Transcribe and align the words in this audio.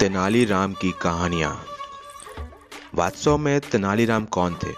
तेनालीराम 0.00 0.72
की 0.72 0.90
कहानियाँ। 1.02 1.64
वास्तव 2.94 3.38
में 3.38 3.60
तेनालीराम 3.60 4.24
कौन 4.24 4.54
थे? 4.54 4.72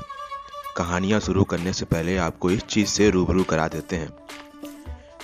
कहानियाँ 0.76 1.21
शुरू 1.21 1.45
करने 1.45 1.72
से 1.72 1.84
पहले 1.84 2.17
आपको 2.17 2.50
इस 2.50 2.62
चीज़ 2.62 2.88
से 2.88 3.10
रूबरू 3.10 3.44
करा 3.44 3.68
देते 3.68 3.96
हैं। 3.96 4.08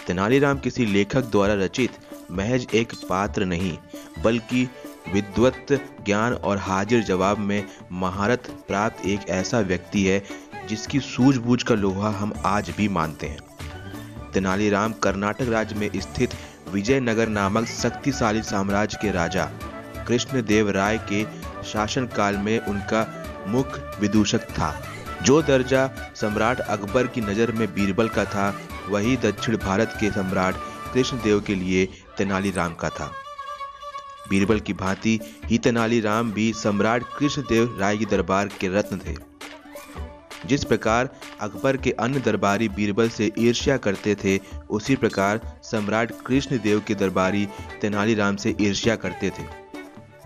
तेनालीराम 0.07 0.59
किसी 0.59 0.87
लेखक 0.87 1.21
द्वारा 1.21 1.55
रचित 1.55 1.91
महज 2.31 2.67
एक 2.75 2.93
पात्र 3.09 3.45
नहीं, 3.45 3.79
बल्कि 4.23 4.69
विद्वत 5.13 5.67
ज्ञान 6.07 6.33
और 6.33 6.59
हाजिर 6.59 7.03
जवाब 7.03 7.39
में 7.39 7.67
महारत 7.93 8.65
प्राप्त 8.69 9.07
एक 9.07 9.29
ऐसा 9.29 9.61
व्यक्ति 9.61 10.05
है, 10.05 10.25
जिसकी 10.69 11.01
सूझबूझ 11.01 11.63
का 11.63 11.75
लोहा 11.75 12.11
हम 12.11 12.33
आज 12.47 12.71
भी 12.71 12.89
मानते 12.89 13.27
हैं। 13.27 13.39
तेनालीराम 14.33 14.93
कर्नाटक 14.93 15.49
राज्य 15.49 15.77
में 15.77 15.91
स्थित 15.97 16.31
विजयनगर 16.73 17.29
नामक 17.29 17.67
शक्तिशाली 17.67 18.43
साम्राज्य 18.43 18.99
के 19.03 19.11
राजा 19.11 19.51
कृष्णदेव 20.09 20.71
राय 20.71 20.99
के 21.13 21.25
शासनकाल 21.65 22.37
में 22.37 22.59
उनका 22.61 23.07
मुख्य 23.47 23.93
विदूषक 24.01 24.39
था। 24.39 24.83
जो 25.23 25.43
दर्जा 25.43 26.13
सम्राट 26.15 26.61
अकबर 26.61 27.07
की 27.07 27.21
नज़र 27.21 27.53
में 27.53 27.75
बीरबल 27.75 28.09
का 28.09 28.25
था, 28.25 28.55
वही 28.89 29.17
दक्षिण 29.17 29.57
भारत 29.57 29.97
के 30.01 30.11
सम्राट 30.11 30.55
कृष्णदेव 30.95 31.41
के 31.41 31.55
लिए 31.55 31.89
तेनालीराम 32.19 32.75
का 32.75 32.89
था। 32.89 33.11
बीरबल 34.31 34.61
की 34.61 34.73
भांति 34.73 35.21
ही 35.45 35.59
तेनालीराम 35.59 36.33
भी 36.33 36.53
सम्राट 36.53 37.03
कृष्णदेव 37.19 37.77
राय 37.81 37.97
के 37.97 38.05
दरबार 38.05 38.49
के 38.61 38.69
रत्न 38.69 38.99
थे। 38.99 39.17
जिस 40.47 40.65
प्रकार 40.65 41.09
अकबर 41.41 41.77
के 41.77 41.91
अन्य 41.91 42.21
दरबारी 42.21 42.69
बीरबल 42.69 43.09
से 43.09 43.33
ईर्ष्या 43.39 43.77
करते 43.77 44.15
थे, 44.15 44.41
उसी 44.71 44.97
प्रकार 44.97 45.41
सम्राट 45.63 46.13
कृष्णदेव 46.27 46.83
के 46.87 46.95
दरबारी 46.95 47.49
तेनालीराम 47.81 48.37
से 48.37 48.57
ईर्ष्या 48.61 48.97
करते 48.97 49.31
थे। 49.31 49.68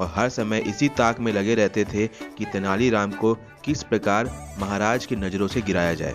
और 0.02 0.12
हर 0.16 0.28
समय 0.28 0.58
इसी 0.58 0.88
ताक 0.88 1.20
में 1.20 1.32
लगे 1.32 1.54
रहते 1.54 1.84
थे 1.84 2.06
कि 2.06 2.44
तेनालीराम 2.44 3.10
को 3.10 3.34
किस 3.34 3.82
प्रकार 3.82 4.30
महाराज 4.58 5.06
की 5.06 5.16
नज़रों 5.16 5.48
से 5.48 5.62
गिराया 5.62 5.94
जाए। 5.94 6.14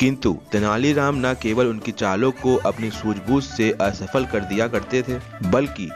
किंतु 0.00 0.38
तेनालीराम 0.52 1.14
न 1.18 1.34
केवल 1.34 1.66
उनकी 1.66 1.92
चालों 1.92 2.30
को 2.32 2.56
अपनी 2.56 2.90
सूझबूझ 2.90 3.44
से 3.44 3.70
असफल 3.70 4.26
कर 4.26 4.40
दिया 4.40 4.68
करते 4.68 5.02
थे, 5.02 5.18
बल्कि 5.50 5.90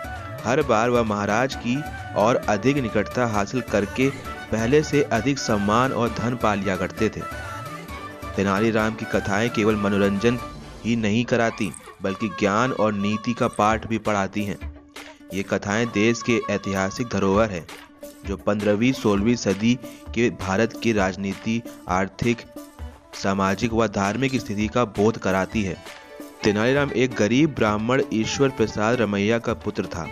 हर 0.45 0.63
बार 0.63 0.91
वह 0.91 1.03
महाराज 1.03 1.55
की 1.55 1.83
और 2.17 2.37
अधिक 2.37 2.77
निकटता 2.77 3.27
हासिल 3.27 3.61
करके 3.61 4.11
पहले 4.53 4.83
से 4.83 5.03
अधिक 5.03 5.39
सम्मान 5.39 5.93
और 5.93 6.09
धन 6.09 6.37
पा 6.37 6.55
लिया 6.55 6.77
करते 6.77 7.09
थे। 7.09 7.21
तेनालीराम 8.37 8.95
की 8.95 9.05
कथाएँ 9.05 9.49
केवल 9.49 9.77
मनोरंजन 9.77 10.39
ही 10.85 10.97
नहीं 10.97 11.25
कराती, 11.25 11.73
बल्कि 12.03 12.29
ज्ञान 12.29 12.73
और 12.73 12.93
नीति 12.93 13.35
का 13.35 13.49
पाठ 13.49 13.87
भी 13.87 13.99
पढ़ाती 13.99 14.45
हैं। 14.45 14.70
ये 15.35 15.43
कथाएँ 15.43 15.87
देश 15.87 16.23
के 16.23 16.41
ऐतिहासिक 16.51 17.09
धरोहर 17.13 17.51
है, 17.51 17.67
जो 18.27 18.37
पंद्रहवीं, 18.37 18.93
सोलहवीं 18.93 19.37
सदी 19.37 19.79
के 20.15 20.31
भारत 20.31 20.81
की 20.83 20.93
राजनीति, 20.93 21.63
आर्थिक, 21.89 22.39
सामाजिक 23.23 23.73
व 23.73 23.87
धार्मिक 23.87 24.37
स्थिति 24.37 24.69
का 24.69 24.85
बोध 24.85 25.19
कराती 25.19 25.63
है। 25.63 25.77
तेनालीराम 26.45 26.91
एक 26.91 27.15
गरीब 27.15 27.55
ब्राह्मण 27.55 28.03
ईश्वर 28.13 28.49
प्रसाद 28.49 29.01
रमैया 29.01 29.39
का 29.39 29.55
पुत्र 29.55 29.87
था। 29.87 30.09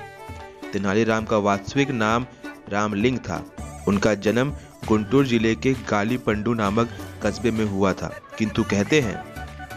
तेनालीराम 0.73 1.25
का 1.25 1.39
वास्तविक 1.39 1.91
नाम 1.91 2.27
रामलिंग 2.69 3.19
था। 3.19 3.45
उनका 3.89 4.15
जन्म 4.15 4.51
गुंटूर 4.89 5.27
ज़िले 5.27 5.55
के 5.55 5.73
गालीपंडू 5.73 6.55
नामक 6.55 6.89
कस्बे 7.23 7.51
में 7.51 7.65
हुआ 7.65 7.93
था। 7.93 8.21
किंतु 8.39 8.63
कहते 8.63 9.01
हैं 9.01 9.25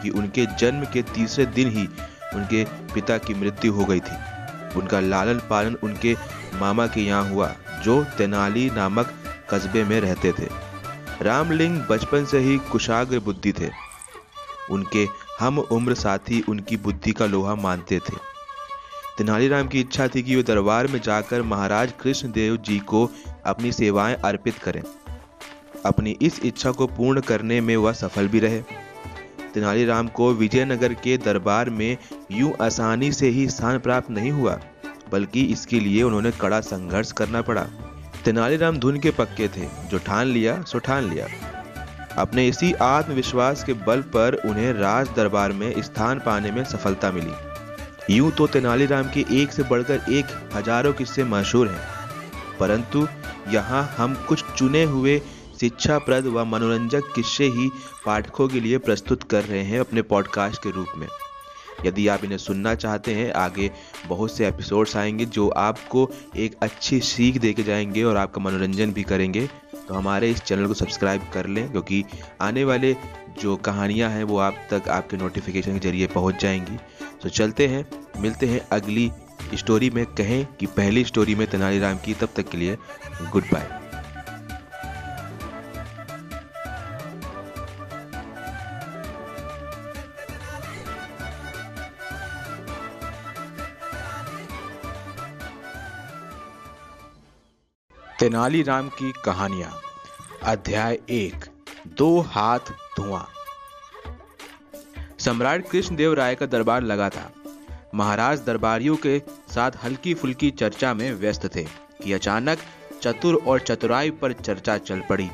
कि 0.02 0.09
उनके 0.09 0.45
जन्म 0.45 0.84
के 0.84 1.02
तीसरे 1.02 1.45
दिन 1.45 1.69
ही 1.69 1.88
उनके 2.36 2.66
पिता 2.66 3.17
की 3.17 3.34
मृत्यु 3.34 3.73
हो 3.73 3.86
गई 3.86 4.00
थी। 4.00 4.31
उनका 4.77 5.00
लालन 5.00 5.41
पालन 5.50 5.75
उनके 5.83 6.16
मामा 6.59 6.88
के 6.88 7.02
यहाँ 7.02 7.30
हुआ, 7.30 7.55
जो 7.83 8.03
तेनाली 8.03 8.69
नामक 8.69 9.13
कस्बे 9.50 9.83
में 9.83 10.02
रहते 10.02 10.31
थे। 10.31 10.47
रामलिंग 11.22 11.81
बचपन 11.89 12.25
से 12.25 12.39
ही 12.39 12.58
कुशाग्र 12.58 13.19
बुद्धि 13.19 13.53
थे। 13.53 13.69
उनके 14.72 15.07
हम 15.40 15.59
उम्र 15.59 15.94
साथी 15.94 16.44
उनकी 16.50 16.78
बुद्धि 16.78 17.12
का 17.12 17.25
लोहा 17.25 17.56
मानते 17.56 18.00
थे। 18.00 18.31
तेनालीराम 19.18 19.68
की 19.68 19.79
इच्छा 19.79 20.07
थी 20.07 20.23
कि 20.23 20.35
वे 20.35 20.44
दरबार 20.44 20.88
में 20.88 21.01
जाकर 21.01 21.41
महाराज 21.41 21.94
कृष्णदेव 22.01 22.57
जी 22.57 22.79
को 22.79 23.09
अपनी 23.46 23.72
सेवाएँ 23.72 24.16
अर्पित 24.16 24.57
करें। 24.57 24.84
अपनी 25.85 26.17
इस 26.22 26.40
इच्छा 26.46 26.72
को 26.72 26.88
पूर्ण 26.88 27.22
करने 27.22 27.62
में 27.62 27.78
वह 27.78 27.91
सफल 27.91 28.28
भी 28.28 28.40
रहे। 28.40 28.63
तेनालीराम 29.53 30.07
को 30.09 30.31
विजयनगर 30.34 30.94
के 30.95 31.17
दरबार 31.19 31.69
में 31.72 31.97
यूँ 32.31 32.53
आसानी 32.62 33.12
से 33.12 33.29
ही 33.29 33.47
स्थान 33.50 33.79
प्राप्त 33.79 34.09
नहीं 34.12 34.31
हुआ, 34.31 34.59
बल्कि 35.12 35.44
इसके 35.45 35.79
लिए 35.79 36.03
उन्होंने 36.03 36.31
कड़ा 36.31 36.59
संघर्ष 36.62 37.12
करना 37.12 37.41
पड़ा। 37.41 37.66
तेनालीराम 38.25 38.78
धुन 38.78 39.00
के 39.00 39.11
पक्के 39.11 39.47
थे, 39.47 39.67
जो 39.90 39.97
ठान 40.00 40.28
लिया, 40.28 40.61
सो 40.63 40.79
ठान 40.79 41.09
लिया। 41.09 41.28
अपने 42.17 42.47
इसी 42.47 42.72
आत्मविश्वास 42.84 43.63
के 43.63 43.73
बल 43.85 44.01
पर 44.13 44.34
उन्हें 44.45 44.72
राज 44.73 45.09
दरबार 45.16 45.51
में 45.53 45.81
स्थान 45.81 46.19
पाने 46.19 46.51
में 46.51 46.63
सफलता 46.66 47.11
मिली। 47.11 48.16
यूँ 48.16 48.31
तो 48.31 48.47
तेनालीराम 48.47 49.09
के 49.09 49.25
एक 49.34 49.51
से 49.51 49.63
बढ़कर 49.63 50.11
एक 50.11 50.25
हज़ारों 50.53 50.94
किस्से 50.94 51.23
मशहूर 51.25 51.67
हैं, 51.67 51.81
परंतु 52.59 53.07
यहाँ 53.50 53.84
हम 53.97 54.16
कुछ 54.28 54.44
चुने 54.51 54.84
हुए 54.85 55.22
शिक्षाप्रद 55.61 56.25
व 56.25 56.44
मनोरंजक 56.45 57.11
किस्से 57.16 57.45
ही 57.45 57.69
पाठकों 58.05 58.47
के 58.49 58.59
लिए 58.59 58.77
प्रस्तुत 58.77 59.23
कर 59.23 59.44
रहे 59.44 59.63
हैं 59.63 59.79
अपने 59.79 60.01
पॉडकास्ट 60.01 60.61
के 60.63 60.72
रूप 60.72 60.88
में। 60.97 61.07
यदि 61.85 62.07
आप 62.07 62.23
इन्हें 62.23 62.38
सुनना 62.38 62.73
चाहते 62.75 63.13
हैं, 63.13 63.31
आगे 63.33 63.69
बहुत 64.07 64.35
से 64.38 64.47
एपिसोड्स 64.47 64.95
आएँगे 64.97 65.25
जो 65.25 65.47
आपको 65.49 66.09
एक 66.35 66.55
अच्छी 66.61 66.99
सीख 66.99 67.38
दे 67.38 67.51
के 67.53 67.63
जाएँगे 67.63 68.03
और 68.03 68.17
आपका 68.17 68.41
मनोरंजन 68.41 68.94
भी 68.94 69.03
करेंगे 69.03 69.47
तो 69.88 69.94
हमारे 69.94 70.29
इस 70.31 70.39
चैनल 70.39 70.67
को 70.67 70.73
सब्सक्राइब 70.73 71.29
कर 71.33 71.47
लें, 71.47 71.72
क्योंकि 71.72 72.03
आने 72.41 72.63
वाले 72.63 72.95
जो 73.41 73.55
कहानियाँ 73.55 74.09
हैं 74.09 74.23
वो 74.23 74.38
आप 74.38 74.67
तक 74.72 74.89
आपके 74.89 75.17
नोटिफिकेशन 75.17 75.73
के 75.73 75.89
ज़रिए 75.89 76.07
पहुँच 76.07 76.41
जाएँगी। 76.41 76.78
तो 77.22 77.29
चलते 77.29 77.67
हैं, 77.67 77.85
मिलते 78.22 78.45
हैं 78.45 78.61
अगली 78.72 79.11
स्टोरी 79.55 79.89
में। 79.89 80.05
कहें 80.07 80.45
कि 80.59 80.66
पहली 80.66 81.05
स्टोरी 81.05 81.35
में 81.35 81.47
तेनालीराम 81.47 81.97
की। 81.97 82.13
तब 82.13 82.29
तक 82.35 82.49
के 82.49 82.57
लिए 82.57 82.78
गुड 83.31 83.43
बाय 83.43 83.81
तेनालीराम 98.22 98.90
की 98.90 99.12
कहानियाँ। 99.26 99.70
अध्याय 100.44 100.98
एक, 101.09 101.46
दो 101.98 102.20
हाथ 102.22 102.72
धुआँ। 102.98 103.26
सम्राट 105.20 105.68
कृष्णदेव 105.70 106.14
राय 106.14 106.36
का 106.36 106.46
दरबार 106.46 106.84
लगा 106.84 107.08
था 107.09 107.24
महाराज 107.96 108.42
दरबारियों 108.42 108.96
के 108.96 109.18
साथ 109.50 109.84
हल्की 109.84 110.14
फुल्की 110.14 110.52
चर्चा 110.52 110.94
में 110.94 111.12
व्यस्त 111.14 111.50
थे 111.56 111.64
कि 112.04 112.14
अचानक 112.14 112.58
चतुर 113.02 113.42
और 113.48 113.59
चतुराई 113.59 114.12
पर 114.12 114.34
चर्चा 114.34 114.78
चल 114.78 115.02
पड़ी। 115.09 115.30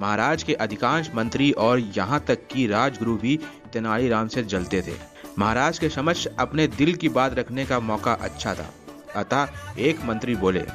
महाराज 0.00 0.42
के 0.42 0.54
अधिकांश 0.54 1.10
मंत्री 1.14 1.50
और 1.52 1.78
यहाँ 1.78 2.20
तक 2.20 2.46
कि 2.46 2.66
राजगुरु 2.66 3.16
भी 3.16 3.38
तेनालीराम 3.72 4.28
से 4.28 4.42
जलते 4.44 4.82
थे। 4.82 4.98
महाराज 5.38 5.78
के 5.78 5.88
समक्ष 5.88 6.26
अपने 6.38 6.68
दिल 6.68 6.94
की 6.94 7.08
बात 7.08 7.34
रखने 7.34 7.66
का 7.66 7.80
मौका 7.80 8.12
अच्छा 8.12 8.54
था। 8.54 8.70
अतः 9.16 9.48
एक 9.78 10.04
मंत्री 10.04 10.36
बोले, 10.36 10.66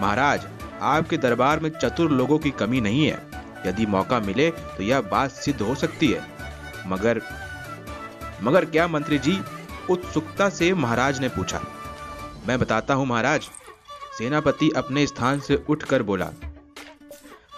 महाराज 0.00 0.46
आपके 0.86 1.16
दरबार 1.16 1.60
में 1.60 1.70
चतुर 1.72 2.10
लोगों 2.10 2.38
की 2.38 2.50
कमी 2.50 2.80
नहीं 2.80 3.06
है। 3.06 3.18
यदि 3.66 3.86
मौका 3.86 4.20
मिले 4.20 4.50
तो 4.50 4.82
यह 4.82 5.00
बात 5.00 5.30
सिद्ध 5.30 5.60
हो 5.60 5.74
सकती 5.74 6.08
है। 6.08 6.22
मगर 6.86 7.20
मगर 8.42 8.64
क्या 8.64 8.86
मंत्री 8.88 9.18
जी, 9.18 9.38
उत्सुकता 9.90 10.48
से 10.48 10.72
महाराज 10.74 11.20
ने 11.20 11.28
पूछा। 11.28 11.60
मैं 12.48 12.58
बताता 12.58 12.94
हूँ 12.94 13.06
महाराज, 13.06 13.48
सेनापति 14.18 14.70
अपने 14.76 15.06
स्थान 15.06 15.40
से 15.40 15.62
उठकर 15.68 16.02
बोला। 16.02 16.30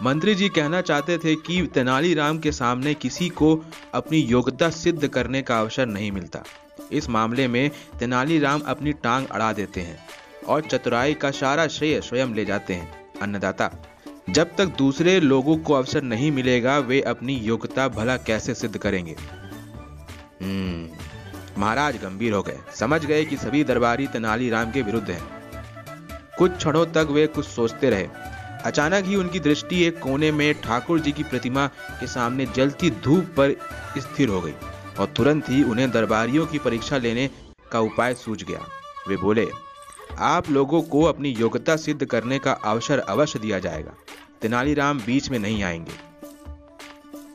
मंत्री 0.02 0.34
जी 0.34 0.49
कहना 0.49 0.81
चाहते 0.81 1.17
थे 1.19 1.34
कि 1.37 1.61
तेनालीराम 1.67 2.38
के 2.38 2.52
सामने 2.52 2.94
किसी 2.94 3.28
को 3.28 3.55
अपनी 3.94 4.19
योग्यता 4.19 4.69
सिद्ध 4.70 5.08
करने 5.08 5.43
का 5.43 5.58
अवसर 5.61 5.87
नहीं 5.87 6.11
मिलता। 6.12 6.43
इस 6.93 7.08
मामले 7.08 7.49
में 7.49 7.70
तेनालीराम 7.99 8.61
अपनी 8.67 8.93
टांग 8.93 9.26
अड़ा 9.26 9.52
देते 9.52 9.81
हैं 9.81 9.99
और 10.46 10.61
चतुराई 10.61 11.14
का 11.14 11.31
सारा 11.31 11.67
श्रेय 11.69 12.00
स्वयं 12.00 12.34
ले 12.34 12.44
जाते 12.44 12.75
हैं। 12.75 13.06
अन्नदाता। 13.22 13.70
जब 14.30 14.56
तक 14.56 14.66
दूसरे 14.66 15.20
लोगों 15.20 15.56
को 15.56 15.74
अवसर 15.74 16.02
नहीं 16.02 16.32
मिलेगा 16.32 16.78
वे 16.78 17.00
अपनी 17.00 17.34
योग्यता 17.34 17.88
भला 17.88 18.16
कैसे 18.16 18.54
सिद्ध 18.54 18.78
करेंगे? 18.78 19.16
हम्म, 20.42 20.88
महाराज 21.60 21.96
गंभीर 21.96 22.32
हो 22.32 22.42
गए। 22.42 22.58
समझ 22.74 23.04
गए 23.06 23.24
कि 23.24 23.36
सभी 23.36 23.64
दरबारी 23.64 24.06
तेनालीराम 24.06 24.70
के 24.70 24.82
विरुद्ध 24.82 25.10
हैं। 25.10 25.24
कुछ 26.38 26.56
क्षणों 26.56 26.86
तक 26.86 27.08
वे 27.10 27.26
कुछ 27.26 27.46
सोचते 27.46 27.90
रहे। 27.90 28.08
अचानक 28.64 29.04
ही 29.04 29.16
उनकी 29.16 29.40
दृष्टि 29.40 29.84
एक 29.84 29.98
कोने 29.98 30.32
में 30.32 30.54
ठाकुर 30.54 31.00
जी 31.00 31.12
की 31.12 31.22
प्रतिमा 31.22 31.66
के 31.66 32.06
सामने 32.06 32.46
जलती 32.46 32.90
धूप 32.90 33.24
पर 33.24 33.56
स्थिर 33.98 34.28
हो 34.28 34.40
गई 34.40 34.54
और 34.98 35.06
तुरंत 35.06 35.48
ही 35.48 35.62
उन्हें 35.62 35.90
दरबारियों 35.90 36.46
की 36.46 36.58
परीक्षा 36.58 36.96
लेने 36.96 37.30
का 37.72 37.80
उपाय 37.80 38.14
सूझ 38.14 38.42
गया। 38.44 38.60
वे 39.08 39.16
बोले 39.16 39.48
आप 40.11 40.50
लोगों 40.50 40.82
को 40.82 41.03
अपनी 41.03 41.29
योग्यता 41.29 41.76
सिद्ध 41.76 42.05
करने 42.05 42.38
का 42.38 42.53
अवसर 42.53 42.99
अवश्य 42.99 43.38
दिया 43.38 43.58
जाएगा। 43.58 43.93
तेनालीराम 44.43 45.00
बीच 45.00 45.31
में 45.31 45.38
नहीं 45.38 45.62
आएँगे। 45.62 45.93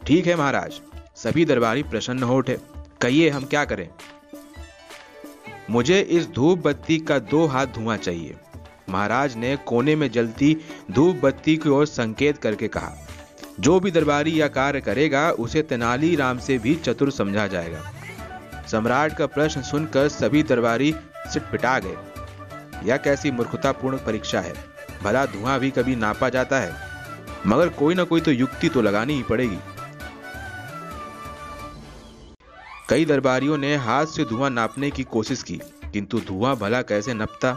ठीक 0.07 0.27
है 0.27 0.35
महाराज, 0.35 0.81
सभी 1.15 1.45
दरबारी 1.45 1.83
प्रसन्न 1.83 2.23
हो 2.23 2.37
उठे। 2.37 2.57
कहिए, 3.01 3.29
हम 3.29 3.45
क्या 3.45 3.65
करें? 3.65 3.89
मुझे 5.69 5.99
इस 6.01 6.27
धूप 6.27 6.59
बत्ती 6.59 6.97
का 6.99 7.19
दो 7.19 7.45
हाथ 7.45 7.65
धुआँ 7.65 7.97
चाहिए। 7.97 8.35
महाराज 8.89 9.35
ने 9.35 9.55
कोने 9.55 9.95
में 9.95 10.11
जलती 10.11 10.57
धूप 10.91 11.15
बत्ती 11.15 11.57
की 11.57 11.69
ओर 11.69 11.85
संकेत 11.85 12.37
करके 12.37 12.67
कहा, 12.67 13.07
जो 13.59 13.79
भी 13.79 13.91
दरबारी 13.91 14.41
या 14.41 14.47
कार्य 14.47 14.81
करेगा, 14.81 15.31
उसे 15.31 15.61
तेनाली 15.61 16.15
राम 16.15 16.39
से 16.39 16.57
भी 16.57 16.75
चतुर 16.75 17.11
समझा 17.11 17.47
जाएगा। 17.47 17.91
सम्राट 18.67 19.17
का 19.17 19.25
प्रश्न 19.27 19.61
सुनकर 19.61 20.07
सभी 20.09 20.43
दरबारी 20.43 20.95
सिटपिटा 21.17 21.79
गए। 21.79 21.95
यह 22.83 22.97
कैसी 22.97 23.31
मूर्खतापूर्ण 23.31 23.97
परीक्षा 23.97 24.39
है। 24.41 24.53
भला 25.03 25.25
धुआँ 25.25 25.59
भी 25.59 25.71
कभी 25.71 25.95
नापा 25.95 26.29
जाता 26.29 26.59
है। 26.59 26.73
मगर 27.47 27.69
कोई 27.69 27.95
ना 27.95 28.03
कोई 28.03 28.21
तो 28.21 28.31
युक्ति 28.31 28.69
तो 28.69 28.81
लगानी 28.81 29.13
ही 29.13 29.23
पड़ेगी। 29.23 29.57
कई 32.89 33.05
दरबारियों 33.05 33.57
ने 33.57 33.75
हाथ 33.75 34.05
से 34.05 34.25
धुआँ 34.25 34.49
नापने 34.49 34.89
की 34.91 35.03
कोशिश 35.03 35.43
की, 35.43 35.59
किंतु 35.93 36.19
धुआँ 36.19 36.55
भला 36.55 36.81
कैसे 36.81 37.13
नपता? 37.13 37.55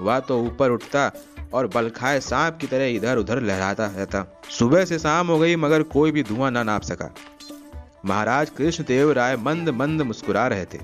वह 0.00 0.18
तो 0.20 0.40
ऊपर 0.40 0.70
उठता 0.70 1.10
और 1.54 1.66
बलखाए 1.66 2.20
सांप 2.20 2.58
की 2.60 2.66
तरह 2.66 2.86
इधर 2.86 3.16
उधर 3.16 3.40
लहराता 3.40 3.86
रहता। 3.86 4.24
सुबह 4.50 4.84
से 4.84 4.98
शाम 4.98 5.26
हो 5.26 5.38
गई, 5.38 5.56
मगर 5.56 5.82
कोई 5.82 6.10
भी 6.10 6.22
धुआँ 6.22 6.50
ना 6.50 6.62
नाप 6.62 6.82
सका। 6.82 7.10
महाराज 8.06 8.50
कृष्णदेव 8.50 9.12
राय 9.12 9.36
मंद 9.36 9.68
मंद 9.68 10.02
मुस्कुरा 10.02 10.46
रहे 10.46 10.64
थे। 10.64 10.78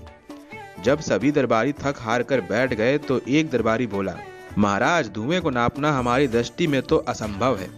जब 0.84 1.00
सभी 1.00 1.30
दरबारी 1.32 1.72
थक 1.74 1.94
हार 1.98 2.22
कर 2.22 2.40
बैठ 2.42 2.74
गए 2.74 2.98
तो 2.98 3.20
एक 3.20 3.50
दरबारी 3.50 3.86
बोला, 3.86 4.14
महाराज, 4.58 5.08
धुएँ 5.10 5.40
को 5.40 5.50
नापना 5.50 5.92
हमारी 5.92 6.28
दृष्टि 6.28 6.66
में 6.66 6.80
तो 6.82 6.96
असंभव 7.08 7.56
है। 7.56 7.68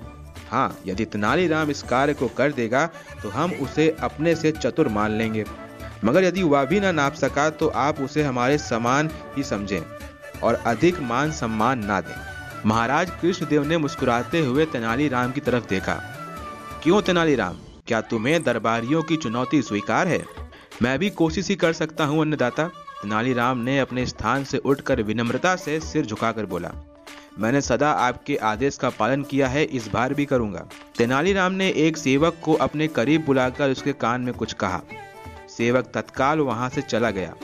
हाँ 0.51 0.77
यदि 0.87 1.05
तेनालीराम 1.05 1.71
इस 1.71 1.83
कार्य 1.83 2.15
को 2.15 2.29
कर 2.29 2.53
देगा 2.53 2.87
तो 3.23 3.29
हम 3.29 3.53
उसे 3.63 3.89
अपने 4.01 4.35
से 4.35 4.53
चतुर 4.53 4.89
मान 4.89 5.11
लेंगे। 5.11 5.45
मगर 6.05 6.25
यदि 6.25 6.43
वह 6.45 6.65
भी 6.65 6.81
ना 6.81 6.93
नाप 6.93 7.15
सका 7.15 7.49
तो 7.53 7.69
आप 7.69 8.01
उसे 8.01 8.23
हमारे 8.23 8.59
समान 8.59 9.11
ही 9.37 9.43
समझें 9.43 9.81
और 10.43 10.55
अधिक 10.67 11.01
मान 11.03 11.33
सम्मान 11.33 11.85
ना 11.85 12.01
दें। 12.01 12.15
महाराज 12.67 13.11
कृष्णदेव 13.21 13.65
ने 13.65 13.79
मुस्कुराते 13.79 14.41
हुए 14.41 14.67
तेनालीराम 14.67 15.33
की 15.33 15.41
तरफ़ 15.41 15.69
देखा। 15.69 15.95
क्यों 16.83 17.01
तेनालीराम, 17.03 17.57
क्या 17.87 18.01
तुम्हें 18.01 18.43
दरबारियों 18.43 19.03
की 19.03 19.17
चुनौती 19.17 19.63
स्वीकार 19.63 20.09
है? 20.09 20.25
मैं 20.83 20.99
भी 20.99 21.11
कोशिश 21.13 21.49
ही 21.49 21.57
कर 21.57 21.73
सकता 21.73 22.05
हूँ, 22.05 22.21
अन्नदाता। 22.21 22.71
तेनालीराम 23.03 23.59
ने 23.59 23.79
अपने 23.79 24.05
स्थान 24.07 24.43
से 24.45 24.59
उठकर 24.61 25.01
विनम्रता 25.03 25.55
से 25.57 25.79
सिर 25.81 26.07
झुकाकर 26.07 26.47
बोला, 26.47 26.71
मैंने 27.39 27.61
सदा 27.61 27.91
आपके 27.91 28.37
आदेश 28.37 28.77
का 28.77 28.91
पालन 28.91 29.23
किया 29.23 29.49
है, 29.49 29.63
इस 29.65 29.89
बार 29.89 30.15
भी 30.15 30.25
करूँगा। 30.25 30.67
तेनालीराम 30.99 31.53
ने 31.53 31.69
एक 31.79 31.97
सेवक 31.97 32.37
को 32.45 32.55
अपने 32.57 32.89
करीब 32.89 33.25
बुलाकर 33.27 33.71
उसके 33.71 33.93
कान 33.95 34.21
में 34.21 34.33
कुछ 34.35 34.53
कहा। 34.55 34.83
सेवक 35.49 35.91
तत्काल 35.95 36.41
वहाँ 36.41 36.69
से 36.69 36.83
चला 36.83 37.11
गया। 37.11 37.35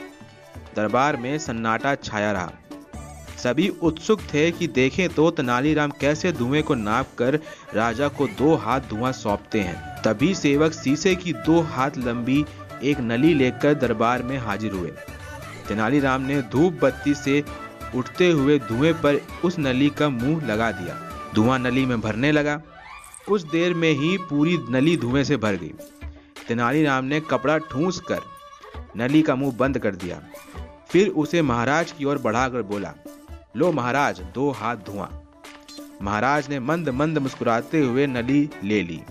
दरबार 0.75 1.17
में 1.17 1.37
सन्नाटा 1.39 1.95
छाया 1.95 2.31
रहा। 2.31 2.51
सभी 3.37 3.67
उत्सुक 3.69 4.21
थे 4.33 4.49
कि 4.51 4.67
देखें 4.69 5.07
तो 5.09 5.29
तेनालीराम 5.31 5.91
कैसे 6.01 6.31
धुएँ 6.33 6.61
को 6.61 6.75
नाप 6.75 7.15
कर 7.17 7.39
राजा 7.73 8.07
को 8.09 8.27
दो 8.37 8.55
हाथ 8.57 8.89
धुआँ 8.89 9.11
सौंपते 9.13 9.61
हैं। 9.61 9.75
तभी 10.03 10.33
सेवक 10.35 10.73
शीशे 10.73 11.15
की 11.15 11.33
दो 11.35 11.59
हाथ 11.65 11.97
लंबी 11.97 12.43
एक 12.83 12.99
नली 13.01 13.33
लेकर 13.33 13.73
दरबार 13.75 14.23
में 14.23 14.37
हाजिर 14.37 14.71
हुए। 14.71 14.91
तेनालीराम 15.67 16.21
ने 16.21 16.41
धूप 16.41 16.79
बत्ती 16.81 17.13
से 17.13 17.43
उठते 17.95 18.29
हुए 18.31 18.59
धुएँ 18.59 18.93
पर 18.93 19.19
उस 19.45 19.59
नली 19.59 19.89
का 19.89 20.09
मुँह 20.09 20.45
लगा 20.45 20.71
दिया। 20.71 20.99
धुआँ 21.35 21.59
नली 21.59 21.85
में 21.85 22.01
भरने 22.01 22.31
लगा। 22.31 22.61
कुछ 23.27 23.41
देर 23.41 23.73
में 23.73 23.91
ही 23.91 24.17
पूरी 24.17 24.57
नली 24.69 24.97
धुएँ 24.97 25.23
से 25.23 25.37
भर 25.37 25.55
गई। 25.55 25.73
तेनालीराम 26.47 27.05
ने 27.05 27.19
कपड़ा 27.19 27.57
ठूंस 27.57 27.99
कर 27.99 28.19
नली 28.97 29.21
का 29.21 29.35
मुँह 29.35 29.55
बंद 29.57 29.79
कर 29.79 29.95
दिया। 29.95 30.21
फिर 30.89 31.07
उसे 31.07 31.41
महाराज 31.41 31.91
की 31.91 32.05
ओर 32.05 32.17
बढ़ाकर 32.17 32.61
बोला, 32.61 32.93
लो 33.57 33.71
महाराज, 33.71 34.19
दो 34.19 34.51
हाथ 34.51 34.75
धुआँ। 34.75 35.23
महाराज 36.01 36.49
ने 36.49 36.59
मंद 36.59 36.89
मंद 36.89 37.17
मुस्कुराते 37.17 37.79
हुए 37.79 38.07
नली 38.07 38.49
ले 38.63 38.81
ली। 38.81 39.01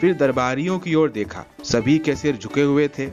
फिर 0.00 0.14
दरबारियों 0.14 0.78
की 0.78 0.94
ओर 0.94 1.10
देखा। 1.10 1.44
सभी 1.64 1.98
के 1.98 2.16
सिर 2.16 2.36
झुके 2.36 2.62
हुए 2.62 2.88
थे। 2.88 3.06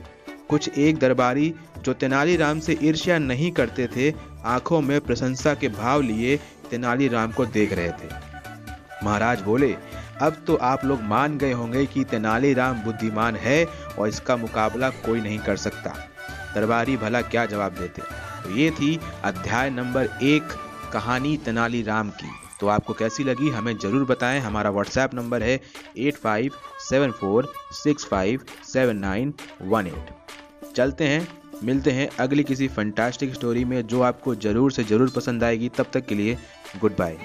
कुछ 0.49 0.69
एक 0.77 0.97
दरबारी 0.97 1.55
जो 1.81 1.93
तेनालीराम 1.93 2.59
से 2.59 2.77
ईर्ष्या 2.81 3.17
नहीं 3.17 3.51
करते 3.51 3.87
थे, 3.87 4.13
आँखों 4.45 4.81
में 4.81 5.01
प्रशंसा 5.01 5.53
के 5.53 5.67
भाव 5.67 6.01
लिए 6.01 6.39
तेनालीराम 6.71 7.31
को 7.31 7.45
देख 7.45 7.73
रहे 7.73 7.89
थे। 7.89 8.09
महाराज 9.03 9.41
बोले, 9.41 9.75
अब 10.21 10.37
तो 10.47 10.55
आप 10.55 10.85
लोग 10.85 11.01
मान 11.01 11.37
गए 11.37 11.51
होंगे 11.51 11.85
कि 11.85 12.03
तेनालीराम 12.03 12.81
बुद्धिमान 12.81 13.35
है 13.35 13.65
और 13.99 14.07
इसका 14.07 14.37
मुकाबला 14.37 14.89
कोई 14.89 15.21
नहीं 15.21 15.39
कर 15.39 15.55
सकता। 15.55 15.89
दरबारी 16.55 16.97
भला 16.97 17.21
क्या 17.21 17.45
जवाब 17.45 17.73
देते? 17.73 18.01
तो 18.43 18.55
ये 18.55 18.71
थी 18.71 18.99
अध्याय 19.23 19.69
नंबर 19.69 20.09
एक, 20.23 20.43
कहानी 20.93 21.37
तेनालीराम 21.37 22.09
की। 22.09 22.38
तो 22.59 22.67
आपको 22.67 22.93
कैसी 22.93 23.23
लगी 23.23 23.49
हमें 23.49 23.77
ज़रूर 23.77 24.03
बताएँ। 24.05 24.39
हमारा 24.41 24.69
व्हाट्सएप 24.69 25.13
नंबर 25.13 25.43
है 25.43 25.59
eight 25.97 26.17
five 26.17 26.53
seven 26.81 27.11
four 27.11 27.53
six 27.73 28.05
five 28.05 28.45
seven 28.65 28.97
nine 28.97 29.33
one 29.63 29.87
eight. 29.87 30.73
चलते 30.75 31.07
हैं, 31.07 31.27
मिलते 31.63 31.91
हैं 31.91 32.09
अगली 32.19 32.43
किसी 32.43 32.67
फंटास्टिक 32.69 33.33
स्टोरी 33.33 33.63
में 33.65 33.81
जो 33.87 34.01
आपको 34.01 34.35
ज़रूर 34.37 34.71
से 34.71 34.83
ज़रूर 34.83 35.11
पसंद 35.15 35.43
आएगी। 35.43 35.69
तब 35.69 35.85
तक 35.93 36.05
के 36.05 36.15
लिए 36.15 36.37
गुड 36.81 36.95
बाय 36.97 37.17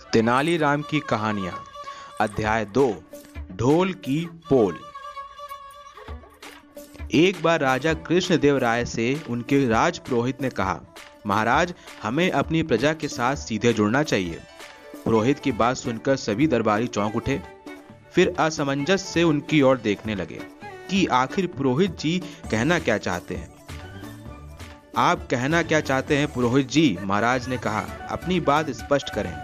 तेनालीराम 0.00 0.82
की 0.82 1.00
कहानियाँ। 1.00 1.58
अध्याय 2.20 2.64
दो, 2.66 2.88
ढोल 3.52 3.92
की 4.00 4.24
पोल। 4.48 4.78
एक 7.14 7.42
बार 7.42 7.60
राजा 7.60 7.94
कृष्णदेव 7.94 8.58
राय 8.58 8.84
से 8.84 9.22
उनके 9.30 9.68
राज 9.68 9.98
पुरोहित 9.98 10.42
ने 10.42 10.50
कहा, 10.50 10.80
महाराज, 11.26 11.74
हमें 12.02 12.30
अपनी 12.30 12.62
प्रजा 12.62 12.92
के 12.92 13.08
साथ 13.08 13.36
सीधे 13.36 13.72
जुड़ना 13.72 14.02
चाहिए। 14.02 14.38
पुरोहित 15.04 15.38
की 15.38 15.52
बात 15.52 15.76
सुनकर 15.76 16.16
सभी 16.16 16.46
दरबारी 16.46 16.86
चौंक 16.86 17.16
उठे। 17.16 17.42
फिर 18.12 18.34
असमंजस 18.38 19.02
से 19.02 19.22
उनकी 19.22 19.62
ओर 19.62 19.78
देखने 19.78 20.14
लगे 20.14 20.40
कि 20.90 21.06
आखिर 21.06 21.46
पुरोहित 21.46 21.98
जी 21.98 22.22
कहना 22.50 22.78
क्या 22.78 22.98
चाहते 22.98 23.34
हैं। 23.34 23.54
आप 24.96 25.28
कहना 25.30 25.62
क्या 25.62 25.80
चाहते 25.80 26.16
हैं, 26.16 26.32
पुरोहित 26.32 26.68
जी? 26.68 26.98
महाराज 27.02 27.48
ने 27.48 27.58
कहा, 27.58 27.84
अपनी 28.10 28.40
बात 28.40 28.70
स्पष्ट 28.70 29.14
करें। 29.14 29.34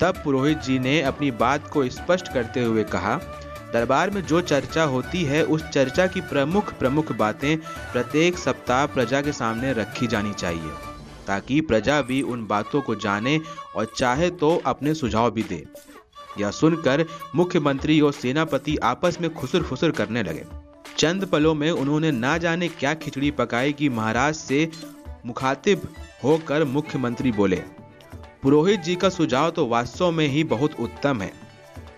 तब 0.00 0.22
पुरोहित 0.24 0.58
जी 0.58 0.78
ने 0.78 1.02
अपनी 1.02 1.30
बात 1.30 1.68
को 1.68 1.88
स्पष्ट 1.88 2.32
करते 2.32 2.62
हुए 2.62 2.84
कहा 2.84 3.20
दरबार 3.72 4.10
में 4.10 4.20
जो 4.22 4.40
चर्चा 4.42 4.82
होती 4.84 5.22
है, 5.24 5.42
उस 5.44 5.62
चर्चा 5.64 6.06
की 6.06 6.20
प्रमुख 6.22 6.72
प्रमुख 6.74 7.12
बातें 7.14 7.56
प्रत्येक 7.92 8.38
सप्ताह 8.38 8.84
प्रजा 8.88 9.20
के 9.22 9.32
सामने 9.32 9.72
रखी 9.72 10.06
जानी 10.06 10.32
चाहिए, 10.34 10.70
ताकि 11.26 11.60
प्रजा 11.62 12.00
भी 12.02 12.20
उन 12.24 12.46
बातों 12.46 12.80
को 12.80 12.94
जाने 12.96 13.40
और 13.76 13.92
चाहे 13.96 14.30
तो 14.32 14.54
अपने 14.66 14.94
सुझाव 14.94 15.30
भी 15.30 15.42
दे। 15.44 15.64
यह 16.38 16.50
सुनकर 16.52 17.04
मुख्यमंत्री 17.34 18.00
और 18.00 18.12
सेनापति 18.12 18.76
आपस 18.84 19.18
में 19.20 19.32
खुसर 19.34 19.62
फुसर 19.62 19.90
करने 19.92 20.22
लगे। 20.22 20.44
चंद 20.96 21.24
पलों 21.24 21.54
में 21.54 21.70
उन्होंने 21.70 22.10
ना 22.12 22.36
जाने 22.38 22.68
क्या 22.70 22.92
खिचड़ी 22.96 23.30
पकाई 23.32 23.72
कि 23.72 23.88
महाराज 23.90 24.34
से 24.34 24.68
मुखातिब 25.26 25.88
होकर 26.22 26.64
मुख्यमंत्री 26.66 27.32
बोले, 27.32 27.56
पुरोहित 28.42 28.80
जी 28.80 28.94
का 28.96 29.08
सुझाव 29.08 29.50
तो 29.50 29.66
वास्तव 29.66 30.10
में 30.10 30.26
ही 30.26 30.44
बहुत 30.46 30.80
उत्तम 30.80 31.20
है। 31.22 31.32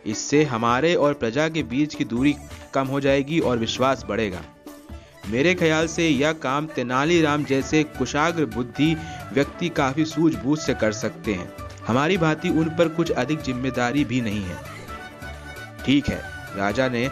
इससे 0.08 0.42
हमारे 0.44 0.94
और 0.96 1.14
प्रजा 1.14 1.48
के 1.48 1.62
बीच 1.62 1.94
की 1.94 2.04
दूरी 2.04 2.34
कम 2.74 2.86
हो 2.86 3.00
जाएगी 3.00 3.38
और 3.40 3.58
विश्वास 3.58 4.04
बढ़ेगा। 4.08 4.42
मेरे 5.28 5.54
ख्याल 5.54 5.86
से 5.86 6.08
यह 6.08 6.32
काम 6.42 6.66
तेनालीराम 6.66 7.44
जैसे 7.44 7.82
कुशाग्र 7.98 8.44
बुद्धि 8.46 8.94
व्यक्ति 9.32 9.68
काफ़ी 9.68 10.04
सूझबूझ 10.04 10.58
से 10.58 10.74
कर 10.74 10.92
सकते 10.94 11.34
हैं। 11.34 11.52
हमारी 11.86 12.16
भांति 12.18 12.48
उन 12.50 12.68
पर 12.68 12.88
कुछ 12.88 13.10
अधिक 13.12 13.42
ज़िम्मेदारी 13.42 14.04
भी 14.04 14.20
नहीं 14.20 14.42
है। 14.42 14.56
ठीक 15.84 16.08
है, 16.08 16.22
राजा 16.56 16.88
ने 16.88 17.10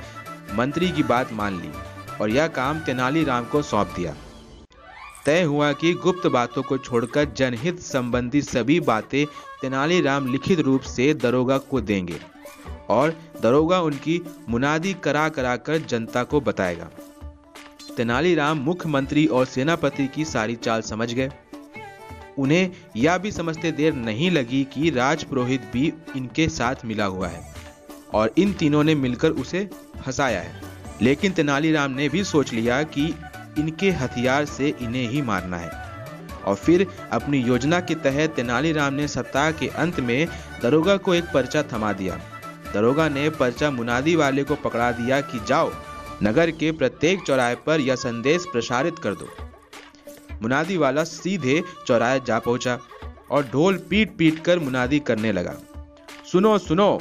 मंत्री 0.54 0.90
की 0.90 1.02
बात 1.02 1.32
मान 1.32 1.60
ली 1.60 1.70
और 2.20 2.30
यह 2.30 2.46
काम 2.52 2.80
तेनालीराम 2.80 3.44
को 3.44 3.62
सौंप 3.62 3.92
दिया। 3.96 4.14
तय 5.26 5.42
हुआ 5.42 5.72
कि 5.72 5.92
गुप्त 5.94 6.26
बातों 6.28 6.62
को 6.62 6.78
छोड़कर 6.78 7.24
जनहित 7.36 7.80
संबंधी 7.80 8.42
सभी 8.42 8.78
बातें 8.82 9.24
तेनालीराम 9.60 10.32
लिखित 10.32 10.60
रूप 10.60 10.82
से 10.86 11.12
दरोगा 11.14 11.58
को 11.60 11.80
देंगे। 11.82 12.18
और 12.88 13.16
दरोगा 13.42 13.80
उनकी 13.80 14.20
मुनादी 14.48 14.94
करा 14.94 15.28
करा 15.28 15.56
कर 15.56 15.78
जनता 15.78 16.24
को 16.24 16.40
बताएगा। 16.40 16.90
तेनालीराम 17.96 18.58
मुख्यमंत्री 18.58 19.26
और 19.26 19.46
सेनापति 19.46 20.06
की 20.06 20.24
सारी 20.24 20.56
चाल 20.56 20.80
समझ 20.80 21.14
गए। 21.14 21.30
उन्हें 22.38 22.70
यह 22.96 23.18
भी 23.18 23.32
समझते 23.32 23.72
देर 23.72 23.94
नहीं 23.94 24.30
लगी 24.30 24.64
कि 24.64 24.90
राजपुरोहित 24.90 25.62
भी 25.72 25.92
इनके 26.16 26.48
साथ 26.48 26.74
मिला 26.84 27.04
हुआ 27.04 27.28
है 27.28 27.54
और 28.14 28.32
इन 28.38 28.52
तीनों 28.52 28.84
ने 28.84 28.94
मिलकर 28.94 29.30
उसे 29.30 29.70
फंसाया 30.06 30.40
है। 30.40 30.62
लेकिन 31.02 31.32
तेनालीराम 31.32 31.90
ने 31.90 32.08
भी 32.08 32.24
सोच 32.24 32.52
लिया 32.52 32.82
कि 32.82 33.14
इनके 33.58 33.90
हथियार 33.90 34.44
से 34.44 34.74
इन्हें 34.80 35.08
ही 35.08 35.22
मारना 35.22 35.56
है। 35.56 35.70
और 36.44 36.54
फिर 36.54 36.86
अपनी 37.12 37.38
योजना 37.38 37.80
के 37.80 37.94
तहत 37.94 38.30
तेनालीराम 38.30 38.94
ने 38.94 39.08
सप्ताह 39.08 39.50
के 39.50 39.68
अंत 39.68 40.00
में 40.00 40.28
दरोगा 40.62 40.96
को 40.96 41.14
एक 41.14 41.24
पर्चा 41.34 41.62
थमा 41.62 41.92
दिया। 41.92 42.20
दरोगा 42.74 43.08
ने 43.08 43.28
पर्चा 43.30 43.70
मुनादी 43.70 44.16
वाले 44.16 44.44
को 44.44 44.54
पकड़ा 44.54 44.90
दिया 44.92 45.20
कि 45.20 45.40
जाओ, 45.48 45.70
नगर 46.22 46.50
के 46.50 46.72
प्रत्येक 46.72 47.22
चौराहे 47.22 47.54
पर 47.54 47.80
यह 47.80 47.96
संदेश 47.96 48.44
प्रसारित 48.52 48.98
कर 48.98 49.14
दो। 49.14 49.28
मुनादी 50.42 50.76
वाला 50.76 51.04
सीधे 51.04 51.62
चौराहे 51.86 52.20
जा 52.20 52.38
पहुँचा 52.38 52.78
और 53.30 53.46
ढोल 53.52 53.76
पीट 53.90 54.16
पीट 54.16 54.44
कर 54.44 54.58
मुनादी 54.58 54.98
करने 54.98 55.32
लगा। 55.32 55.54
सुनो 56.32 56.58
सुनो, 56.58 57.00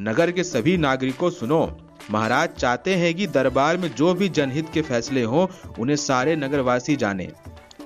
नगर 0.00 0.30
के 0.30 0.44
सभी 0.44 0.76
नागरिकों 0.76 1.30
सुनो, 1.30 1.78
महाराज 2.10 2.48
चाहते 2.48 2.94
हैं 2.94 3.14
कि 3.14 3.26
दरबार 3.26 3.76
में 3.76 3.94
जो 3.94 4.14
भी 4.14 4.28
जनहित 4.28 4.66
के 4.74 4.82
फैसले 4.82 5.22
हों, 5.22 5.46
उन्हें 5.78 5.96
सारे 5.96 6.36
नगरवासी 6.36 6.96
जाने। 6.96 7.30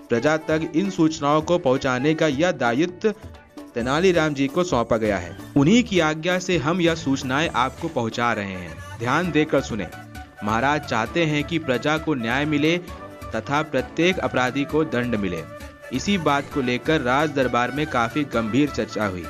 प्रजा 0.09 0.37
तक 0.37 0.73
इन 0.77 0.91
सूचनाओं 0.91 1.43
को 1.43 1.59
पहुँचाने 1.59 2.15
का 2.15 2.27
यह 2.27 2.53
दायित्व 2.53 3.15
तेनालीराम 3.79 4.35
जी 4.35 4.47
को 4.47 4.63
सौंपा 4.65 4.97
गया 4.97 5.19
है। 5.19 5.37
उन्हीं 5.57 5.83
की 5.85 6.01
आज्ञा 6.01 6.39
से 6.39 6.57
हम 6.59 6.81
यह 6.81 6.95
सूचनाएँ 6.95 7.49
आपको 7.49 7.89
पहुँचा 7.89 8.33
रहे 8.33 8.53
हैं। 8.53 8.99
ध्यान 8.99 9.31
देकर 9.31 9.61
सुने। 9.61 9.87
महाराज 10.45 10.81
चाहते 10.81 11.25
हैं 11.25 11.45
कि 11.45 11.59
प्रजा 11.59 11.99
को 11.99 12.15
न्याय 12.15 12.45
मिले 12.45 12.77
तथा 13.37 13.63
प्रत्येक 13.63 14.19
अपराधी 14.19 14.65
को 14.65 14.85
दंड 14.85 15.15
मिले। 15.15 15.43
इसी 15.93 16.19
बात 16.19 16.45
को 16.55 16.61
लेकर 16.61 17.01
राज 17.01 17.31
दरबार 17.31 17.71
में 17.71 17.87
काफ़ी 17.87 18.25
गंभीर 18.25 18.71
चर्चा 18.71 19.07
हुई। 19.07 19.25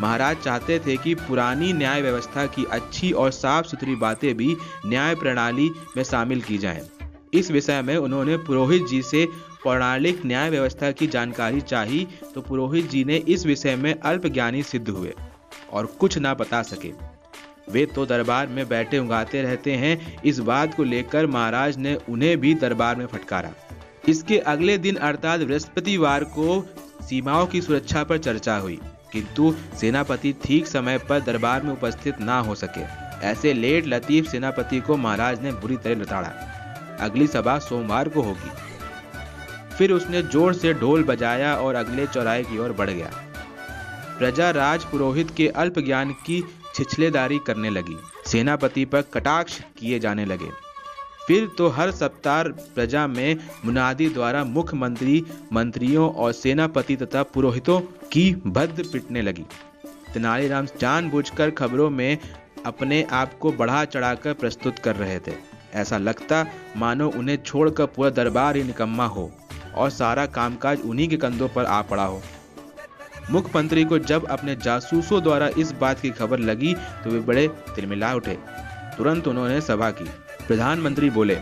महाराज 0.00 0.36
चाहते 0.36 0.78
थे 0.78 0.96
कि 0.96 1.14
पुरानी 1.14 1.72
न्याय 1.72 2.02
व्यवस्था 2.02 2.46
की 2.46 2.64
अच्छी 2.64 3.12
और 3.12 3.30
साफ़ 3.30 3.66
सुथरी 3.66 3.96
बातें 3.96 4.36
भी 4.36 4.56
न्याय 4.86 5.14
प्रणाली 5.14 5.70
में 5.96 6.04
शामिल 6.04 6.40
की 6.40 6.58
जाएँ। 6.58 6.88
इस 7.34 7.50
विषय 7.50 7.82
में 7.82 7.96
उन्होंने 7.96 8.36
पुरोहित 8.36 8.86
जी 8.86 9.02
से 9.02 9.28
पौराणिक 9.64 10.24
न्याय 10.26 10.50
व्यवस्था 10.50 10.90
की 10.92 11.06
जानकारी 11.06 11.60
चाही 11.62 12.06
तो 12.34 12.40
पुरोहित 12.40 12.90
जी 12.90 13.04
ने 13.04 13.16
इस 13.28 13.46
विषय 13.46 13.76
में 13.76 13.94
अल्प 13.94 14.26
ज्ञानी 14.26 14.62
सिद्ध 14.62 14.88
हुए 14.88 15.12
और 15.72 15.86
कुछ 16.00 16.18
ना 16.18 16.34
बता 16.34 16.62
सके। 16.62 16.92
वे 17.72 17.84
तो 17.86 18.04
दरबार 18.06 18.46
में 18.46 18.66
बैठे 18.68 18.98
उगाते 18.98 19.42
रहते 19.42 19.72
हैं। 19.72 20.22
इस 20.22 20.38
बात 20.40 20.74
को 20.74 20.84
लेकर 20.84 21.26
महाराज 21.26 21.76
ने 21.76 21.94
उन्हें 22.08 22.36
भी 22.40 22.54
दरबार 22.54 22.96
में 22.96 23.06
फटकारा। 23.06 23.52
इसके 24.08 24.38
अगले 24.38 24.76
दिन 24.78 24.96
अर्थात 24.98 25.40
बृहस्पतिवार 25.40 26.24
को 26.28 26.62
सीमाओं 27.08 27.46
की 27.46 27.60
सुरक्षा 27.62 28.04
पर 28.04 28.18
चर्चा 28.18 28.56
हुई, 28.56 28.78
किंतु 29.12 29.54
सेनापति 29.80 30.32
ठीक 30.44 30.66
समय 30.66 30.98
पर 30.98 31.20
दरबार 31.20 31.62
में 31.62 31.72
उपस्थित 31.72 32.20
ना 32.20 32.38
हो 32.38 32.54
सके। 32.54 32.82
ऐसे 33.26 33.52
लेट 33.52 33.86
लतीफ 33.86 34.30
सेनापति 34.30 34.80
को 34.80 34.96
महाराज 34.96 35.42
ने 35.42 35.52
बुरी 35.52 35.76
तरह 35.76 36.00
लताड़ा। 36.00 36.32
अगली 37.00 37.26
सभा 37.26 37.58
सोमवार 37.58 38.08
को 38.08 38.22
होगी। 38.22 38.50
फिर 39.80 39.92
उसने 39.92 40.20
ज़ोर 40.22 40.54
से 40.54 40.72
ढोल 40.74 41.02
बजाया 41.04 41.54
और 41.56 41.74
अगले 41.74 42.06
चौराहे 42.06 42.42
की 42.42 42.58
ओर 42.58 42.72
बढ़ 42.72 42.90
गया। 42.90 43.10
प्रजा 44.18 44.50
राज 44.50 44.84
पुरोहित 44.84 45.30
के 45.30 45.46
अल्प 45.48 45.78
ज्ञान 45.78 46.10
की 46.26 46.42
छिछलेदारी 46.74 47.38
करने 47.38 47.70
लगी। 47.70 47.96
सेनापति 48.26 48.84
पर 48.84 49.02
कटाक्ष 49.14 49.58
किए 49.78 49.98
जाने 49.98 50.24
लगे। 50.24 50.50
फिर 51.26 51.48
तो 51.58 51.68
हर 51.68 51.90
सप्ताह 51.92 52.42
प्रजा 52.74 53.06
में 53.06 53.36
मुनादी 53.64 54.08
द्वारा 54.08 54.44
मुख्यमंत्री, 54.44 55.24
मंत्रियों 55.52 56.12
और 56.14 56.32
सेनापति 56.32 56.96
तथा 56.96 57.22
पुरोहितों 57.22 57.80
की 58.12 58.30
भद्र 58.46 58.88
पिटने 58.92 59.22
लगी। 59.22 59.46
तेनालीराम 60.14 60.66
जानबूझकर 60.80 61.50
खबरों 61.50 61.90
में 61.90 62.18
अपने 62.66 63.02
आप 63.14 63.38
को 63.38 63.52
बढ़ा 63.54 63.84
चढ़ाकर 63.86 64.32
प्रस्तुत 64.34 64.78
कर 64.78 64.96
रहे 64.96 65.18
थे। 65.18 65.32
ऐसा 65.74 65.98
लगता 65.98 66.46
मानो 66.76 67.10
उन्हें 67.10 67.42
छोड़कर 67.42 67.86
पूरा 67.86 68.10
दरबार 68.10 68.56
ही 68.56 68.62
निकम्मा 68.64 69.06
हो। 69.08 69.30
और 69.80 69.90
सारा 69.90 70.26
कामकाज 70.28 70.80
उन्हीं 70.82 71.08
के 71.08 71.16
कंधों 71.18 71.48
पर 71.48 71.64
आ 71.66 71.80
पड़ा 71.82 72.04
हो। 72.04 72.22
मुख्यमंत्री 73.30 73.84
को 73.84 73.98
जब 74.00 74.26
अपने 74.28 74.56
जासूसों 74.56 75.22
द्वारा 75.22 75.48
इस 75.58 75.72
बात 75.72 76.00
की 76.00 76.10
खबर 76.12 76.38
लगी 76.40 76.74
तो 77.04 77.10
वे 77.10 77.20
बड़े 77.22 77.46
तिलमिला 77.74 78.12
उठे। 78.14 78.38
तुरंत 78.96 79.28
उन्होंने 79.28 79.60
सभा 79.60 79.90
की। 79.92 80.04
प्रधानमंत्री 80.48 81.10
बोले, 81.10 81.38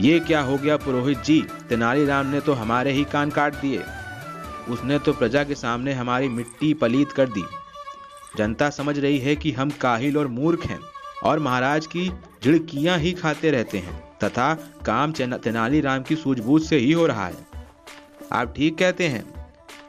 ये 0.00 0.18
क्या 0.20 0.40
हो 0.40 0.56
गया 0.58 0.76
पुरोहित 0.76 1.18
जी? 1.18 1.40
तेनालीराम 1.68 2.26
ने 2.26 2.40
तो 2.40 2.52
हमारे 2.54 2.92
ही 2.92 3.04
कान 3.04 3.30
काट 3.30 3.54
दिए। 3.56 3.82
उसने 4.68 4.98
तो 4.98 5.12
प्रजा 5.12 5.42
के 5.44 5.54
सामने 5.54 5.92
हमारी 5.92 6.28
मिट्टी 6.28 6.72
पलीत 6.74 7.12
कर 7.12 7.28
दी। 7.28 7.44
जनता 8.36 8.68
समझ 8.70 8.98
रही 8.98 9.18
है 9.18 9.36
कि 9.36 9.52
हम 9.52 9.70
काहिल 9.80 10.18
और 10.18 10.26
मूर्ख 10.28 10.66
हैं, 10.66 10.78
और 11.24 11.38
महाराज 11.38 11.86
की 11.86 12.08
झिड़कियाँ 12.44 12.98
ही 12.98 13.12
खाते 13.12 13.50
रहते 13.50 13.78
हैं, 13.78 14.00
तथा 14.24 14.54
काम 14.86 15.12
तेनालीराम 15.12 16.02
की 16.02 16.16
सूझबूझ 16.16 16.62
से 16.62 16.76
ही 16.76 16.92
हो 16.92 17.06
रहा 17.06 17.26
है। 17.26 17.50
आप 18.32 18.52
ठीक 18.56 18.76
कहते 18.78 19.06
हैं। 19.08 19.24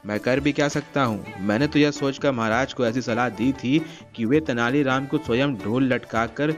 मैं 0.05 0.19
कर 0.19 0.39
भी 0.39 0.51
क्या 0.51 0.67
सकता 0.67 1.03
हूँ? 1.03 1.25
मैंने 1.39 1.67
तो 1.67 1.79
यह 1.79 1.91
सोचकर 1.91 2.31
महाराज 2.31 2.73
को 2.73 2.85
ऐसी 2.85 3.01
सलाह 3.01 3.27
दी 3.29 3.51
थी 3.53 3.79
कि 4.15 4.25
वे 4.25 4.39
तेनालीराम 4.39 5.05
को 5.05 5.17
स्वयं 5.17 5.55
ढोल 5.55 5.83
लटकाकर 5.83 6.51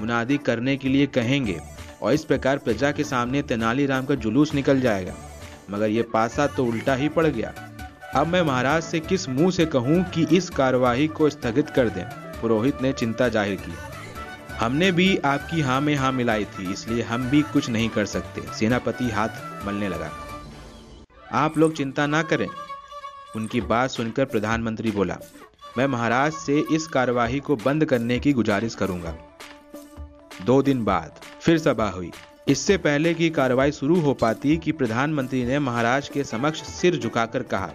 मुनादी 0.00 0.36
करने 0.38 0.76
के 0.76 0.88
लिए 0.88 1.06
कहेंगे 1.06 1.58
और 2.02 2.12
इस 2.12 2.24
प्रकार 2.24 2.58
प्रजा 2.58 2.90
के 2.92 3.04
सामने 3.04 3.42
तेनालीराम 3.42 4.06
का 4.06 4.14
जुलूस 4.14 4.52
निकल 4.54 4.80
जाएगा। 4.80 5.14
मगर 5.70 5.88
यह 5.88 6.04
पासा 6.12 6.46
तो 6.46 6.64
उल्टा 6.64 6.94
ही 6.94 7.08
पड़ 7.08 7.26
गया। 7.26 7.52
अब 8.14 8.26
मैं 8.26 8.42
महाराज 8.42 8.82
से 8.82 9.00
किस 9.00 9.28
मुँह 9.28 9.50
से 9.50 9.66
कहूँ 9.66 10.02
कि 10.04 10.26
इस 10.36 10.50
कार्यवाही 10.50 11.06
को 11.08 11.30
स्थगित 11.30 11.70
कर 11.70 11.88
दें? 11.88 12.04
पुरोहित 12.40 12.82
ने 12.82 12.92
चिंता 12.92 13.28
ज़ाहिर 13.28 13.56
की। 13.56 13.72
हमने 14.60 14.90
भी 14.92 15.16
आपकी 15.16 15.60
हाँ 15.60 15.80
में 15.80 15.94
हाँ 15.94 16.12
मिलाई 16.12 16.44
थी, 16.44 16.72
इसलिए 16.72 17.02
हम 17.02 17.28
भी 17.30 17.42
कुछ 17.42 17.70
नहीं 17.70 17.88
कर 17.88 18.06
सकते। 18.06 18.42
सेनापति 18.54 19.08
हाथ 19.10 19.66
मलने 19.66 19.88
लगा। 19.88 20.10
आप 21.32 21.58
लोग 21.58 21.74
चिंता 21.74 22.06
ना 22.06 22.22
करें। 22.22 22.48
उनकी 23.36 23.60
बात 23.60 23.90
सुनकर 23.90 24.24
प्रधानमंत्री 24.24 24.90
बोला, 24.90 25.16
मैं 25.78 25.86
महाराज 25.86 26.32
से 26.32 26.64
इस 26.72 26.86
कार्यवाही 26.86 27.40
को 27.40 27.56
बंद 27.56 27.84
करने 27.84 28.18
की 28.18 28.32
गुजारिश 28.32 28.74
करूँगा। 28.74 29.14
दो 30.44 30.62
दिन 30.62 30.84
बाद 30.84 31.20
फिर 31.40 31.58
सभा 31.58 31.88
हुई। 31.88 32.10
इससे 32.48 32.76
पहले 32.76 33.14
की 33.14 33.30
कार्रवाई 33.30 33.72
शुरू 33.72 34.00
हो 34.00 34.14
पाती 34.14 34.56
कि 34.56 34.72
प्रधानमंत्री 34.72 35.44
ने 35.44 35.58
महाराज 35.58 36.08
के 36.08 36.24
समक्ष 36.24 36.62
सिर 36.62 36.96
झुकाकर 36.96 37.42
कहा, 37.42 37.70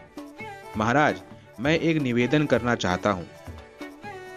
महाराज, 0.77 1.21
मैं 1.59 1.79
एक 1.79 1.97
निवेदन 1.97 2.45
करना 2.45 2.75
चाहता 2.75 3.09
हूँ। 3.09 3.27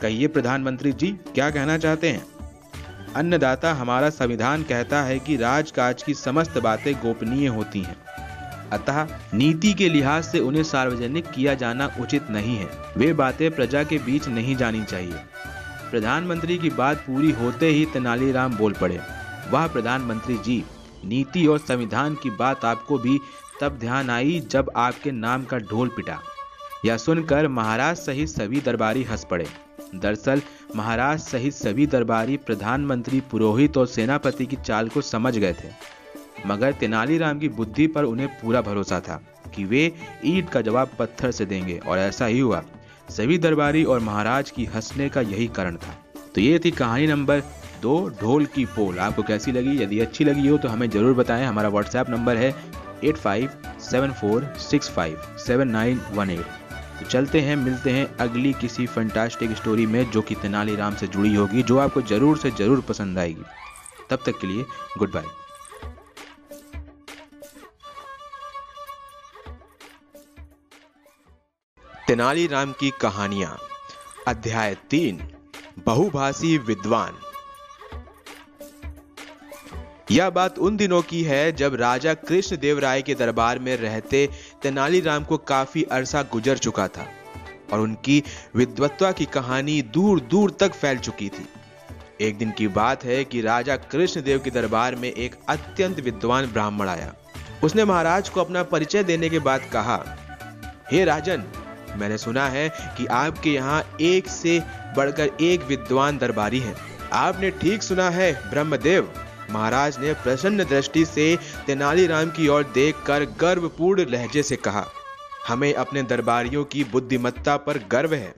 कहिए 0.03 0.29
प्रधानमंत्री 0.29 0.93
जी, 0.93 1.13
क्या 1.35 1.51
कहना 1.51 1.79
चाहते 1.79 2.09
हैं? 2.09 2.27
अन्नदाता 3.17 3.73
हमारा 3.75 4.11
संविधान 4.11 4.63
कहता 4.63 5.03
है 5.03 5.19
कि 5.19 5.37
राजकाज 5.37 6.03
की 6.03 6.15
समस्त 6.15 6.59
बातें 6.59 6.95
गोपनीय 6.95 7.47
होती 7.47 7.81
हैं। 7.81 8.10
अतः 8.73 9.07
नीति 9.35 9.73
के 9.75 9.89
लिहाज 9.89 10.25
से 10.25 10.39
उन्हें 10.39 10.63
सार्वजनिक 10.63 11.31
किया 11.31 11.55
जाना 11.55 11.91
उचित 12.01 12.31
नहीं 12.31 12.57
है। 12.57 12.69
वे 12.97 13.13
बातें 13.13 13.51
प्रजा 13.51 13.83
के 13.85 13.99
बीच 13.99 14.29
नहीं 14.29 14.57
जानी 14.57 14.85
चाहिए। 14.85 15.21
प्रधानमंत्री 15.91 16.59
की 16.59 16.71
बात 16.71 16.97
पूरी 16.97 17.31
होते 17.31 17.67
ही 17.67 17.85
तेनालीराम 17.87 18.57
बोल 18.57 18.73
पड़े। 18.73 19.01
वह 19.51 19.67
प्रधानमंत्री 19.67 20.37
जी, 20.37 20.65
नीति 21.05 21.47
और 21.47 21.59
संविधान 21.59 22.15
की 22.15 22.31
बात 22.31 22.65
आपको 22.65 22.99
भी 22.99 23.19
तब 23.61 23.79
ध्यान 23.79 24.11
आई 24.11 24.41
जब 24.41 24.71
आपके 24.77 25.11
नाम 25.11 25.45
का 25.45 25.59
ढोल 25.59 25.89
पिटा। 25.89 26.19
यह 26.85 26.97
सुनकर 26.97 27.49
महाराज 27.49 27.97
सहित 27.97 28.29
सभी 28.29 28.61
दरबारी 28.61 29.03
हंस 29.03 29.27
पड़े। 29.31 29.47
दरअसल 29.95 30.43
महाराज 30.77 31.21
सहित 31.21 31.55
सभी 31.55 31.87
दरबारी 31.87 32.37
प्रधानमंत्री, 32.37 33.21
पुरोहित 33.21 33.77
और 33.77 33.87
सेनापति 33.87 34.47
की 34.47 34.57
चाल 34.57 34.89
को 34.89 35.01
समझ 35.01 35.37
गए 35.39 35.53
थे। 35.53 36.00
मगर 36.47 36.73
तेनालीराम 36.73 37.39
की 37.39 37.49
बुद्धि 37.51 37.87
पर 37.87 38.05
उन्हें 38.05 38.29
पूरा 38.37 38.61
भरोसा 38.63 39.01
था 39.01 39.21
कि 39.55 39.65
वे 39.65 39.93
ईट 40.27 40.49
का 40.51 40.61
जवाब 40.61 40.91
पत्थर 40.99 41.31
से 41.31 41.47
देंगे, 41.47 41.79
और 41.79 41.99
ऐसा 41.99 42.27
ही 42.27 42.39
हुआ। 42.39 42.63
सभी 43.11 43.39
दरबारी 43.39 43.85
और 43.85 44.01
महाराज 44.01 44.51
की 44.51 44.65
हंसने 44.65 45.09
का 45.09 45.21
यही 45.21 45.47
कारण 45.49 45.77
था। 45.77 45.95
तो 46.35 46.41
ये 46.41 46.59
थी 46.59 46.71
कहानी 46.73 47.07
नंबर 47.07 47.43
दो, 47.83 48.09
ढोल 48.21 48.45
की 48.47 48.65
पोल। 48.67 48.99
आपको 48.99 49.23
कैसी 49.23 49.53
लगी? 49.53 49.77
यदि 49.83 50.01
अच्छी 50.01 50.25
लगी 50.25 50.49
हो 50.49 50.59
तो 50.59 50.69
हमें 50.69 50.89
ज़रूर 50.91 51.15
बताएँ। 51.15 51.47
हमारा 51.47 51.69
व्हाट्सएप 51.69 52.11
नंबर 52.11 52.37
है 52.37 52.55
eight 53.05 53.17
five 53.17 53.51
seven 53.81 54.13
four 54.13 54.45
six 54.61 54.91
five 54.91 55.21
seven 55.39 55.69
nine 55.69 56.01
one 56.13 56.31
eight. 56.31 56.45
तो 57.01 57.07
चलते 57.07 57.41
हैं, 57.41 57.57
मिलते 57.57 57.91
हैं 57.91 58.07
अगली 58.19 58.53
किसी 58.53 58.87
फंटास्टिक 58.87 59.57
स्टोरी 59.57 59.87
में, 59.87 60.11
जो 60.11 60.23
कि 60.23 60.35
तेनालीराम 60.37 60.95
से 60.95 61.07
जुड़ी 61.09 61.35
होगी, 61.35 61.63
जो 61.63 61.79
आपको 61.79 62.03
ज़रूर 62.05 62.39
से 62.39 62.51
ज़रूर 62.53 62.81
पसंद 62.89 63.19
आएगी। 63.19 63.45
तब 64.11 64.19
तक 64.27 64.39
के 64.41 64.47
लिए 64.47 64.65
गुड 64.99 65.13
बाय 65.13 65.25
तेनालीराम 72.11 72.73
की 72.73 72.91
कहानियाँ, 72.91 73.59
अध्याय 74.29 74.75
तीन, 74.91 75.21
बहुभाषी 75.87 76.59
विद्वान। 76.59 77.13
यह 80.11 80.31
बात 80.31 80.59
उन 80.59 80.77
दिनों 80.77 81.03
की 81.03 81.23
है 81.23 81.53
जब 81.53 81.75
राजा 81.75 82.15
कृष्ण 82.15 82.57
देव 82.57 82.79
राय 82.79 83.03
के 83.03 83.15
दरबार 83.15 83.59
में 83.59 83.77
रहते 83.77 84.29
तेनालीराम 84.63 85.25
को 85.25 85.37
काफ़ी 85.37 85.83
अरसा 85.83 86.23
गुजर 86.23 86.59
चुका 86.59 86.89
था 86.89 87.07
और 87.73 87.81
उनकी 87.81 88.23
विद्वत्ता 88.57 89.13
की 89.13 89.25
कहानी 89.25 89.83
दूर 89.83 90.21
दूर 90.21 90.57
तक 90.61 90.73
फैल 90.73 90.99
चुकी 90.99 91.29
थी। 91.29 91.49
एक 92.21 92.39
दिन 92.39 92.51
की 92.51 92.69
बात 92.69 93.05
है 93.05 93.25
कि 93.25 93.41
राजा 93.41 93.77
कृष्णदेव 93.77 94.39
के 94.39 94.51
दरबार 94.51 94.95
में 94.95 95.13
एक 95.13 95.35
अत्यंत 95.49 96.01
विद्वान 96.01 96.47
ब्राह्मण 96.47 96.89
आया। 96.89 97.15
उसने 97.65 97.85
महाराज 97.85 98.29
को 98.29 98.41
अपना 98.41 98.63
परिचय 98.63 99.05
देने 99.05 99.29
के 99.29 99.39
बाद 99.39 99.61
कहा, 99.73 100.05
हे 100.93 100.97
hey 100.97 101.07
राजन 101.07 101.45
मैंने 101.97 102.19
सुना 102.19 102.47
है 102.49 102.69
कि 102.97 103.07
आपके 103.07 103.51
यहाँ 103.51 103.83
एक 104.01 104.29
से 104.29 104.59
बढ़कर 104.97 105.31
एक 105.41 105.65
विद्वान 105.65 106.19
दरबारी 106.19 106.61
हैं। 106.61 106.77
आपने 107.15 107.51
ठीक 107.51 107.83
सुना 107.83 108.09
है, 108.11 108.33
ब्रह्मदेव। 108.51 109.13
महाराज 109.51 109.99
ने 109.99 110.13
प्रसन्न 110.15 110.65
दृष्टि 110.65 111.05
से 111.05 111.37
तेनालीराम 111.67 112.31
की 112.31 112.49
ओर 112.49 112.65
देखकर 112.75 113.25
गर्वपूर्ण 113.41 114.07
लहजे 114.11 114.43
से 114.43 114.57
कहा, 114.57 114.87
हमें 115.49 115.73
अपने 115.75 116.03
दरबारियों 116.03 116.65
की 116.65 116.85
बुद्धिमत्ता 116.85 117.57
पर 117.57 117.79
गर्व 117.91 118.15
है। 118.15 118.35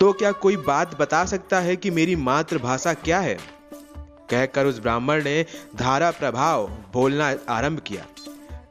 तो 0.00 0.12
क्या 0.12 0.30
कोई 0.32 0.56
बात 0.56 0.98
बता 1.00 1.24
सकता 1.24 1.60
है 1.60 1.76
कि 1.76 1.90
मेरी 1.90 2.16
मातृभाषा 2.16 2.94
क्या 2.94 3.20
है? 3.20 3.38
कहकर 4.30 4.66
उस 4.66 4.78
ब्राह्मण 4.80 5.22
ने 5.24 5.44
धारा 5.76 6.10
प्रभाव 6.10 6.66
बोलना 6.92 7.34
आरंभ 7.48 7.80
किया। 7.80 8.06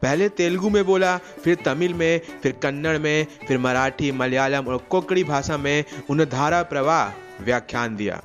पहले 0.03 0.29
तेलुगु 0.29 0.69
में 0.69 0.85
बोला, 0.85 1.17
फिर 1.17 1.57
तमिल 1.65 1.93
में, 1.93 2.21
फिर 2.43 2.51
कन्नड़ 2.51 2.97
में, 2.97 3.27
फिर 3.47 3.57
मराठी, 3.57 4.11
मलयालम 4.11 4.67
और 4.67 4.77
कोकड़ी 4.77 5.23
भाषा 5.23 5.57
में 5.57 5.83
उन्हें 6.09 6.29
धारा 6.29 6.63
प्रवाह 6.63 7.43
व्याख्यान 7.43 7.95
दिया। 7.95 8.21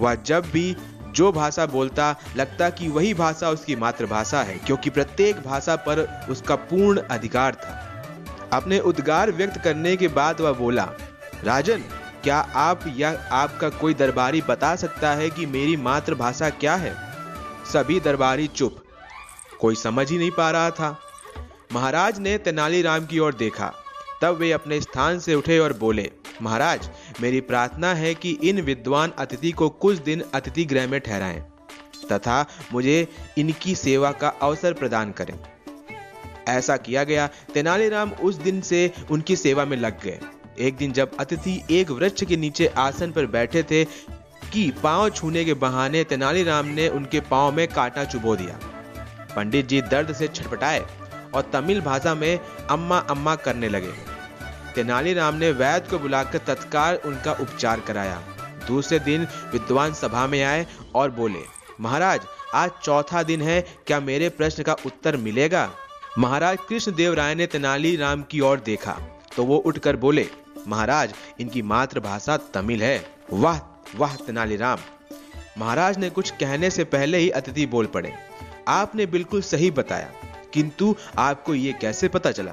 वह 0.00 0.14
जब 0.14 0.50
भी 0.50 0.76
जो 1.10 1.32
भाषा 1.32 1.66
बोलता, 1.66 2.16
लगता 2.36 2.70
कि 2.70 2.88
वही 2.88 3.14
भाषा 3.14 3.50
उसकी 3.50 3.76
मातृभाषा 3.76 4.42
है, 4.42 4.58
क्योंकि 4.58 4.90
प्रत्येक 4.90 5.36
भाषा 5.42 5.76
पर 5.76 6.26
उसका 6.28 6.54
पूर्ण 6.54 7.00
अधिकार 7.00 7.54
था। 7.54 7.80
अपने 8.52 8.78
उद्गार 8.78 9.30
व्यक्त 9.32 9.60
करने 9.64 9.96
के 9.96 10.08
बाद 10.08 10.40
वह 10.40 10.52
बोला, 10.52 10.88
राजन, 11.44 11.82
क्या 12.22 12.36
आप 12.36 12.80
या 12.96 13.28
आपका 13.32 13.68
कोई 13.68 13.94
दरबारी 13.94 14.42
बता 14.42 14.76
सकता 14.76 15.14
है 15.14 15.30
कि 15.30 15.46
मेरी 15.46 15.76
मातृभाषा 15.76 16.50
क्या 16.50 16.74
है? 16.74 16.96
सभी 17.72 18.00
दरबारी 18.00 18.46
चुप। 18.46 18.83
कोई 19.64 19.74
समझ 19.74 20.10
ही 20.10 20.18
नहीं 20.18 20.30
पा 20.30 20.50
रहा 20.50 20.70
था। 20.70 20.98
महाराज 21.72 22.18
ने 22.18 22.36
तेनालीराम 22.38 23.06
की 23.06 23.18
ओर 23.18 23.34
देखा। 23.34 23.72
तब 24.22 24.36
वे 24.36 24.50
अपने 24.52 24.80
स्थान 24.80 25.18
से 25.18 25.34
उठे 25.34 25.58
और 25.58 25.72
बोले, 25.72 26.10
महाराज, 26.42 26.88
मेरी 27.20 27.40
प्रार्थना 27.40 27.92
है 27.94 28.14
कि 28.14 28.30
इन 28.44 28.60
विद्वान 28.60 29.12
अतिथि 29.18 29.52
को 29.52 29.68
कुछ 29.68 29.98
दिन 29.98 30.24
अतिथि 30.34 30.64
गृह 30.64 30.86
में 30.88 31.00
ठहराएँ, 31.00 31.40
तथा 32.12 32.44
मुझे 32.72 33.08
इनकी 33.38 33.74
सेवा 33.74 34.12
का 34.12 34.28
अवसर 34.42 34.72
प्रदान 34.72 35.12
करें। 35.12 35.34
ऐसा 36.48 36.76
किया 36.76 37.04
गया। 37.04 37.26
तेनालीराम 37.54 38.12
उस 38.22 38.34
दिन 38.34 38.60
से 38.60 38.90
उनकी 39.10 39.36
सेवा 39.36 39.64
में 39.64 39.76
लग 39.76 40.02
गए। 40.02 40.20
एक 40.58 40.76
दिन 40.76 40.92
जब 40.92 41.16
अतिथि 41.20 41.60
एक 41.70 41.90
वृक्ष 41.90 42.24
के 42.24 42.36
नीचे 42.36 42.66
आसन 42.66 43.12
पर 43.12 43.26
बैठे 43.28 43.62
थे 43.62 43.84
कि 44.52 44.70
पाँव 44.82 45.08
छूने 45.10 45.44
के 45.44 45.54
बहाने 45.54 46.04
तेनालीराम 46.04 46.66
ने 46.66 46.88
उनके 46.88 47.20
पाँव 47.20 47.52
में 47.52 47.66
कांटा 47.68 48.04
चुबो 48.04 48.36
दिया। 48.36 48.60
पंडित 49.36 49.66
जी 49.66 49.80
दर्द 49.82 50.12
से 50.14 50.28
छटपटाए 50.28 50.84
और 51.34 51.50
तमिल 51.52 51.80
भाषा 51.80 52.14
में 52.14 52.38
अम्मा 52.70 52.98
अम्मा 53.10 53.34
करने 53.36 53.68
लगे। 53.68 53.92
तेनालीराम 54.74 55.34
ने 55.34 55.50
वैद्य 55.52 55.90
को 55.90 55.98
बुलाकर 55.98 56.38
तत्काल 56.46 56.98
उनका 57.06 57.32
उपचार 57.32 57.80
कराया। 57.80 58.20
दूसरे 58.66 58.98
दिन 59.00 59.26
विद्वान 59.52 59.94
सभा 59.94 60.26
में 60.26 60.42
आए 60.42 60.66
और 60.94 61.10
बोले, 61.10 61.40
महाराज, 61.80 62.20
आज 62.54 62.70
चौथा 62.82 63.22
दिन 63.22 63.42
है, 63.42 63.60
क्या 63.86 64.00
मेरे 64.00 64.28
प्रश्न 64.30 64.62
का 64.62 64.76
उत्तर 64.86 65.16
मिलेगा? 65.16 65.70
महाराज 66.18 66.58
कृष्णदेव 66.68 67.14
राय 67.14 67.34
ने 67.34 67.46
तेनालीराम 67.46 68.22
की 68.22 68.40
ओर 68.40 68.60
देखा 68.60 68.96
तो 69.36 69.44
वो 69.44 69.56
उठकर 69.58 69.96
बोले, 69.96 70.26
महाराज, 70.68 71.14
इनकी 71.40 71.62
मातृभाषा 71.62 72.36
तमिल 72.54 72.82
है। 72.82 73.04
वाह 73.32 73.58
वाह 73.96 74.14
तेनालीराम 74.16 74.78
महाराज 75.58 75.98
ने 75.98 76.10
कुछ 76.10 76.30
कहने 76.30 76.70
से 76.70 76.84
पहले 76.86 77.18
ही 77.18 77.28
अतिथि 77.30 77.66
बोल 77.66 77.86
पड़े। 77.86 78.12
आपने 78.68 79.06
बिल्कुल 79.06 79.42
सही 79.42 79.70
बताया, 79.70 80.10
किंतु 80.54 80.94
आपको 81.18 81.54
ये 81.54 81.72
कैसे 81.72 82.08
पता 82.08 82.32
चला? 82.32 82.52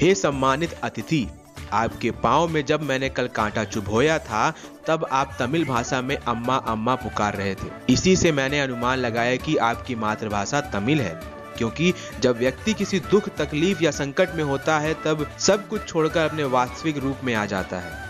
हे 0.00 0.14
सम्मानित 0.14 0.72
अतिथि, 0.82 1.26
आपके 1.72 2.10
पाँव 2.22 2.48
में 2.48 2.64
जब 2.66 2.82
मैंने 2.82 3.08
कल 3.08 3.28
कांटा 3.28 3.64
चुभोया 3.64 4.18
था, 4.18 4.50
तब 4.86 5.06
आप 5.12 5.36
तमिल 5.38 5.64
भाषा 5.64 6.00
में 6.02 6.16
अम्मा 6.16 6.56
अम्मा 6.56 6.94
पुकार 6.94 7.36
रहे 7.36 7.54
थे। 7.54 7.70
इसी 7.88 8.16
से 8.16 8.32
मैंने 8.32 8.60
अनुमान 8.60 8.98
लगाया 8.98 9.36
कि 9.36 9.56
आपकी 9.56 9.94
मातृभाषा 9.94 10.60
तमिल 10.60 11.00
है, 11.00 11.14
क्योंकि 11.58 11.92
जब 12.20 12.38
व्यक्ति 12.38 12.74
किसी 12.74 13.00
दुख, 13.00 13.28
तकलीफ़ 13.28 13.82
या 13.82 13.90
संकट 13.90 14.34
में 14.34 14.44
होता 14.44 14.78
है, 14.78 14.94
तब 15.04 15.26
सब 15.38 15.68
कुछ 15.68 15.86
छोड़कर 15.88 16.20
अपने 16.20 16.44
वास्तविक 16.44 16.98
रूप 16.98 17.24
में 17.24 17.34
आ 17.34 17.44
जाता 17.46 17.78
है। 17.78 18.02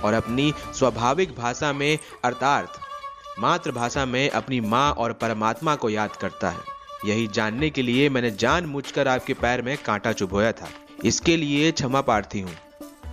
और 0.00 0.14
अपनी 0.14 0.52
स्वाभाविक 0.74 1.34
भाषा 1.36 1.72
में, 1.72 1.98
अर्थात 2.24 2.78
मातृभाषा 3.38 4.04
में 4.04 4.28
अपनी 4.30 4.60
माँ 4.60 4.90
और 4.92 5.12
परमात्मा 5.12 5.74
को 5.74 5.90
याद 5.90 6.16
करता 6.16 6.50
है। 6.50 6.78
यही 7.06 7.26
जानने 7.26 7.70
के 7.70 7.82
लिए 7.82 8.08
मैंने 8.08 8.30
जान 8.30 8.82
कर 8.94 9.08
आपके 9.08 9.34
पैर 9.34 9.62
में 9.62 9.78
कांटा 9.86 10.12
चुभोया 10.12 10.52
था। 10.52 10.68
इसके 11.04 11.36
लिए 11.36 11.72
क्षमा 11.72 12.00
प्रार्थी 12.00 12.40
हूँ। 12.40 12.52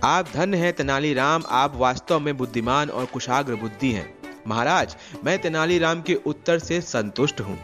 आप 0.04 0.28
धन 0.34 0.54
हैं 0.54 0.72
तेनालीराम, 0.72 1.42
आप 1.48 1.76
वास्तव 1.76 2.20
में 2.20 2.36
बुद्धिमान 2.36 2.90
और 2.90 3.04
कुशाग्र 3.04 3.54
बुद्धि 3.54 3.90
हैं। 3.92 4.14
महाराज, 4.46 4.96
मैं 5.24 5.38
तेनालीराम 5.38 6.02
के 6.02 6.14
उत्तर 6.14 6.58
से 6.58 6.80
संतुष्ट 6.80 7.40
हूँ। 7.40 7.58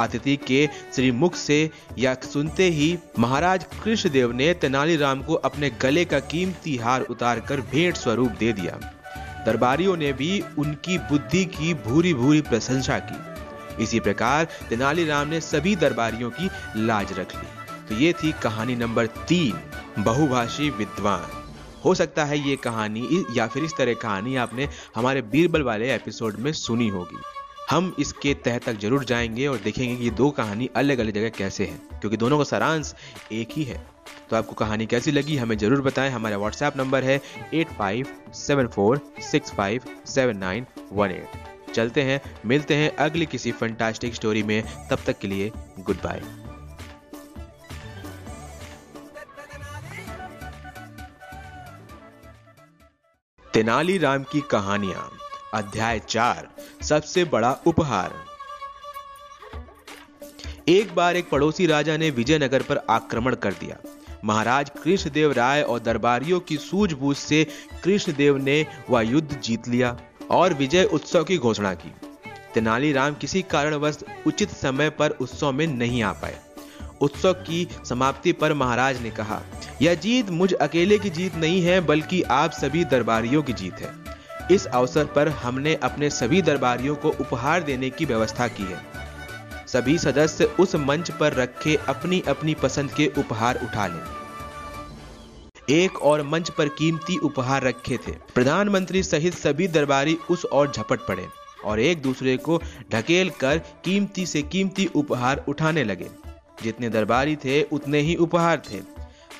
अतिथि 0.00 0.36
के 0.36 0.68
श्रीमुख 0.94 1.34
से 1.34 1.70
या 1.98 2.14
सुनते 2.14 2.68
ही 2.68 2.98
महाराज 3.18 3.66
कृष्णदेव 3.84 4.32
ने 4.32 4.54
तेनालीराम 4.54 5.22
को 5.22 5.34
अपने 5.34 5.70
गले 5.70 6.04
का 6.04 6.20
कीमती 6.20 6.76
हार 6.76 7.00
उतारकर 7.00 7.60
भेंट 7.60 7.96
स्वरूप 7.96 8.30
दे 8.30 8.52
दिया। 8.52 8.80
दरबारियों 9.46 9.96
ने 9.96 10.12
भी 10.12 10.44
उनकी 10.58 10.98
बुद्धि 10.98 11.44
की 11.44 11.74
भूरी 11.74 12.14
भूरी 12.14 12.40
प्रशंसा 12.40 12.98
की। 12.98 13.31
इसी 13.80 14.00
प्रकार 14.00 14.48
तेनालीराम 14.68 15.28
ने 15.28 15.40
सभी 15.40 15.74
दरबारियों 15.76 16.30
की 16.30 16.50
लाज 16.78 17.12
रख 17.12 17.34
ली। 17.34 17.48
तो 17.88 17.94
ये 17.94 18.12
थी 18.12 18.32
कहानी 18.42 18.76
नंबर 18.76 19.06
तीन, 19.06 19.60
बहुभाषी 19.98 20.70
विद्वान। 20.70 21.30
हो 21.84 21.94
सकता 21.94 22.24
है 22.24 22.38
ये 22.38 22.56
कहानी 22.56 23.24
या 23.36 23.46
फिर 23.46 23.64
इस 23.64 23.76
तरह 23.78 23.94
कहानी 23.94 24.36
आपने 24.36 24.68
हमारे 24.96 25.22
बीरबल 25.22 25.62
वाले 25.62 25.94
एपिसोड 25.94 26.36
में 26.36 26.52
सुनी 26.54 26.88
होगी। 26.88 27.22
हम 27.70 27.94
इसके 27.98 28.34
तह 28.44 28.58
तक 28.58 28.78
ज़रूर 28.78 29.04
जाएँगे 29.04 29.46
और 29.46 29.58
देखेंगे 29.58 29.94
कि 29.96 30.04
ये 30.04 30.10
दो 30.12 30.30
कहानी 30.30 30.68
अलग 30.76 30.98
अलग 30.98 31.14
जगह 31.14 31.28
कैसे 31.28 31.64
हैं, 31.64 32.00
क्योंकि 32.00 32.16
दोनों 32.16 32.38
का 32.38 32.44
सारांश 32.44 32.94
एक 33.32 33.52
ही 33.52 33.64
है। 33.64 33.80
तो 34.30 34.36
आपको 34.36 34.54
कहानी 34.54 34.86
कैसी 34.86 35.10
लगी 35.10 35.36
हमें 35.36 35.56
ज़रूर 35.58 35.80
बताएँ। 35.82 36.10
हमारा 36.10 36.36
व्हाट्सएप 36.38 36.76
नंबर 36.76 37.04
है 37.04 37.20
eight 37.54 37.72
five 37.78 38.06
seven 38.36 38.66
four 38.66 39.00
six 39.30 39.54
five 39.54 39.82
seven 40.06 40.36
nine 40.38 40.66
one 40.92 41.10
eight 41.10 41.51
चलते 41.72 42.02
हैं, 42.02 42.20
मिलते 42.46 42.74
हैं 42.74 42.96
अगली 42.96 43.26
किसी 43.26 43.52
फंटास्टिक 43.52 44.14
स्टोरी 44.14 44.42
में। 44.42 44.62
तब 44.90 44.98
तक 45.06 45.18
के 45.18 45.28
लिए 45.28 45.50
गुड 45.80 45.96
बाय 45.96 46.22
तेनालीराम 53.54 54.22
की 54.22 54.40
कहानियाँ, 54.40 55.10
अध्याय 55.54 55.98
चार, 55.98 56.48
सबसे 56.82 57.24
बड़ा 57.24 57.52
उपहार। 57.66 58.14
एक 60.68 60.94
बार 60.94 61.16
एक 61.16 61.28
पड़ोसी 61.30 61.66
राजा 61.66 61.96
ने 61.96 62.10
विजयनगर 62.10 62.62
पर 62.62 62.76
आक्रमण 62.90 63.34
कर 63.34 63.52
दिया। 63.52 63.76
महाराज 64.24 64.70
कृष्णदेव 64.82 65.32
राय 65.32 65.62
और 65.62 65.80
दरबारियों 65.80 66.40
की 66.40 66.56
सूझबूझ 66.56 67.16
से 67.16 67.46
कृष्णदेव 67.84 68.36
ने 68.36 68.66
वह 68.90 69.00
युद्ध 69.00 69.40
जीत 69.40 69.68
लिया। 69.68 69.96
और 70.30 70.54
विजय 70.54 70.84
उत्सव 70.84 71.24
की 71.24 71.38
घोषणा 71.38 71.74
की। 71.74 71.92
तेनालीराम 72.54 73.14
किसी 73.14 73.42
कारणवश 73.42 73.98
उचित 74.26 74.50
समय 74.50 74.90
पर 74.90 75.10
उत्सव 75.10 75.52
में 75.52 75.66
नहीं 75.66 76.02
आ 76.02 76.12
पाए। 76.12 76.38
उत्सव 77.00 77.32
की 77.32 77.68
समाप्ति 77.88 78.32
पर 78.32 78.52
महाराज 78.52 79.02
ने 79.02 79.10
कहा, 79.10 79.40
यह 79.82 79.94
जीत 79.94 80.30
मुझ 80.30 80.52
अकेले 80.52 80.98
की 80.98 81.10
जीत 81.10 81.34
नहीं 81.34 81.62
है, 81.62 81.80
बल्कि 81.80 82.22
आप 82.22 82.50
सभी 82.50 82.84
दरबारियों 82.84 83.42
की 83.42 83.52
जीत 83.52 83.74
है। 83.74 83.90
इस 84.50 84.66
अवसर 84.66 85.04
पर 85.04 85.28
हमने 85.28 85.74
अपने 85.74 86.10
सभी 86.10 86.42
दरबारियों 86.42 86.94
को 86.94 87.08
उपहार 87.10 87.62
देने 87.62 87.90
की 87.90 88.04
व्यवस्था 88.04 88.48
की 88.48 88.62
है। 88.62 88.80
सभी 89.66 89.98
सदस्य 89.98 90.44
उस 90.44 90.74
मंच 90.74 91.10
पर 91.10 91.32
रखे 91.32 91.76
अपनी 91.88 92.22
अपनी 92.28 92.54
पसंद 92.54 92.92
के 92.92 93.12
उपहार 93.18 93.60
उठा 93.62 93.86
लें। 93.86 94.21
एक 95.72 96.02
और 96.02 96.22
मंच 96.22 96.50
पर 96.50 96.68
कीमती 96.68 97.16
उपहार 97.18 97.62
रखे 97.62 97.96
थे। 97.96 98.12
प्रधानमंत्री 98.34 99.02
सहित 99.02 99.34
सभी 99.34 99.68
दरबारी 99.68 100.16
उस 100.30 100.44
ओर 100.44 100.72
झपट 100.72 101.00
पड़े 101.00 101.26
और 101.64 101.80
एक 101.80 102.02
दूसरे 102.02 102.36
को 102.36 102.60
ढकेल 102.92 103.30
कर 103.30 103.58
कीमती 103.84 104.26
से 104.26 104.42
कीमती 104.42 104.86
उपहार 104.94 105.44
उठाने 105.48 105.84
लगे। 105.84 106.08
जितने 106.62 106.88
दरबारी 106.88 107.36
थे, 107.36 107.62
उतने 107.62 108.00
ही 108.00 108.16
उपहार 108.16 108.62
थे। 108.70 108.80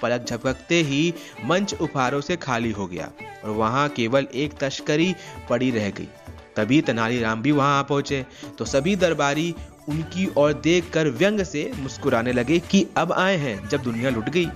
पलक 0.03 0.25
झपकते 0.29 0.81
ही 0.83 1.15
मंच 1.45 1.75
उपहारों 1.75 2.21
से 2.21 2.37
खाली 2.37 2.71
हो 2.71 2.87
गया 2.87 3.11
और 3.45 3.51
वहाँ 3.51 3.89
केवल 3.89 4.27
एक 4.35 4.53
तस्करी 4.53 5.15
पड़ी 5.51 5.71
रह 5.71 5.91
गई। 5.91 6.09
तभी 6.57 6.81
तेनालीराम 6.81 7.43
भी 7.43 7.53
वहाँ 7.53 7.79
आ 7.79 7.83
पहुँचे। 7.83 8.27
तो 8.59 8.65
सभी 8.65 8.97
दरबारी 8.97 9.55
उनकी 9.89 10.29
ओर 10.37 10.53
देखकर 10.53 11.09
व्यंग 11.09 11.41
से 11.43 11.71
मुस्कुराने 11.77 12.33
लगे 12.33 12.59
कि 12.59 12.87
अब 12.97 13.13
आए 13.13 13.37
हैं 13.37 13.69
जब 13.69 13.83
दुनिया 13.83 14.11
लुट 14.11 14.29
गई। 14.29 14.49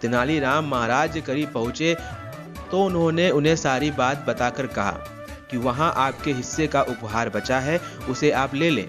तेनालीराम 0.00 0.68
महाराज 0.68 1.22
करीब 1.26 1.52
पहुँचे 1.52 1.96
तो 2.70 2.84
उन्होंने 2.84 3.30
उन्हें 3.30 3.54
सारी 3.56 3.90
बात 3.92 4.24
बताकर 4.28 4.66
कहा 4.66 4.90
कि 5.50 5.56
वहाँ 5.56 5.92
आपके 5.96 6.32
हिस्से 6.32 6.66
का 6.66 6.82
उपहार 6.82 7.28
बचा 7.28 7.58
है, 7.60 7.78
उसे 8.08 8.30
आप 8.32 8.54
ले 8.54 8.70
लें। 8.70 8.88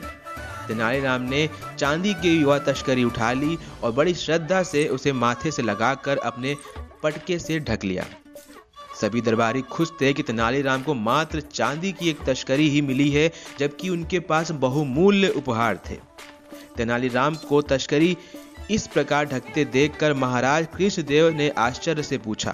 तेनालीराम 0.67 1.21
ने 1.21 1.47
चांदी 1.79 2.13
की 2.13 2.31
युवा 2.31 2.57
तस्करी 2.59 3.03
उठा 3.03 3.31
ली 3.33 3.57
और 3.83 3.91
बड़ी 3.91 4.13
श्रद्धा 4.13 4.61
से 4.63 4.87
उसे 4.87 5.11
माथे 5.13 5.51
से 5.51 5.61
लगाकर 5.61 6.17
अपने 6.17 6.55
पटके 7.03 7.39
से 7.39 7.59
ढक 7.59 7.83
लिया। 7.83 8.05
सभी 9.01 9.21
दरबारी 9.21 9.61
खुश 9.61 9.91
थे 10.01 10.13
कि 10.13 10.23
तेनालीराम 10.23 10.83
को 10.83 10.93
मात्र 10.93 11.41
चांदी 11.43 11.91
की 11.91 12.09
एक 12.09 12.23
तस्करी 12.25 12.69
ही 12.69 12.81
मिली 12.81 13.09
है, 13.09 13.31
जबकि 13.59 13.89
उनके 13.89 14.19
पास 14.21 14.51
बहुमूल्य 14.51 15.27
उपहार 15.27 15.79
थे। 15.89 15.97
तेनालीराम 16.77 17.35
को 17.49 17.61
तस्करी 17.61 18.15
इस 18.71 18.85
प्रकार 18.87 19.25
ढकते 19.25 19.63
देखकर 19.65 20.13
महाराज 20.13 20.67
कृष्णदेव 20.77 21.29
ने 21.29 21.49
आश्चर्य 21.49 22.03
से 22.03 22.17
पूछा 22.17 22.51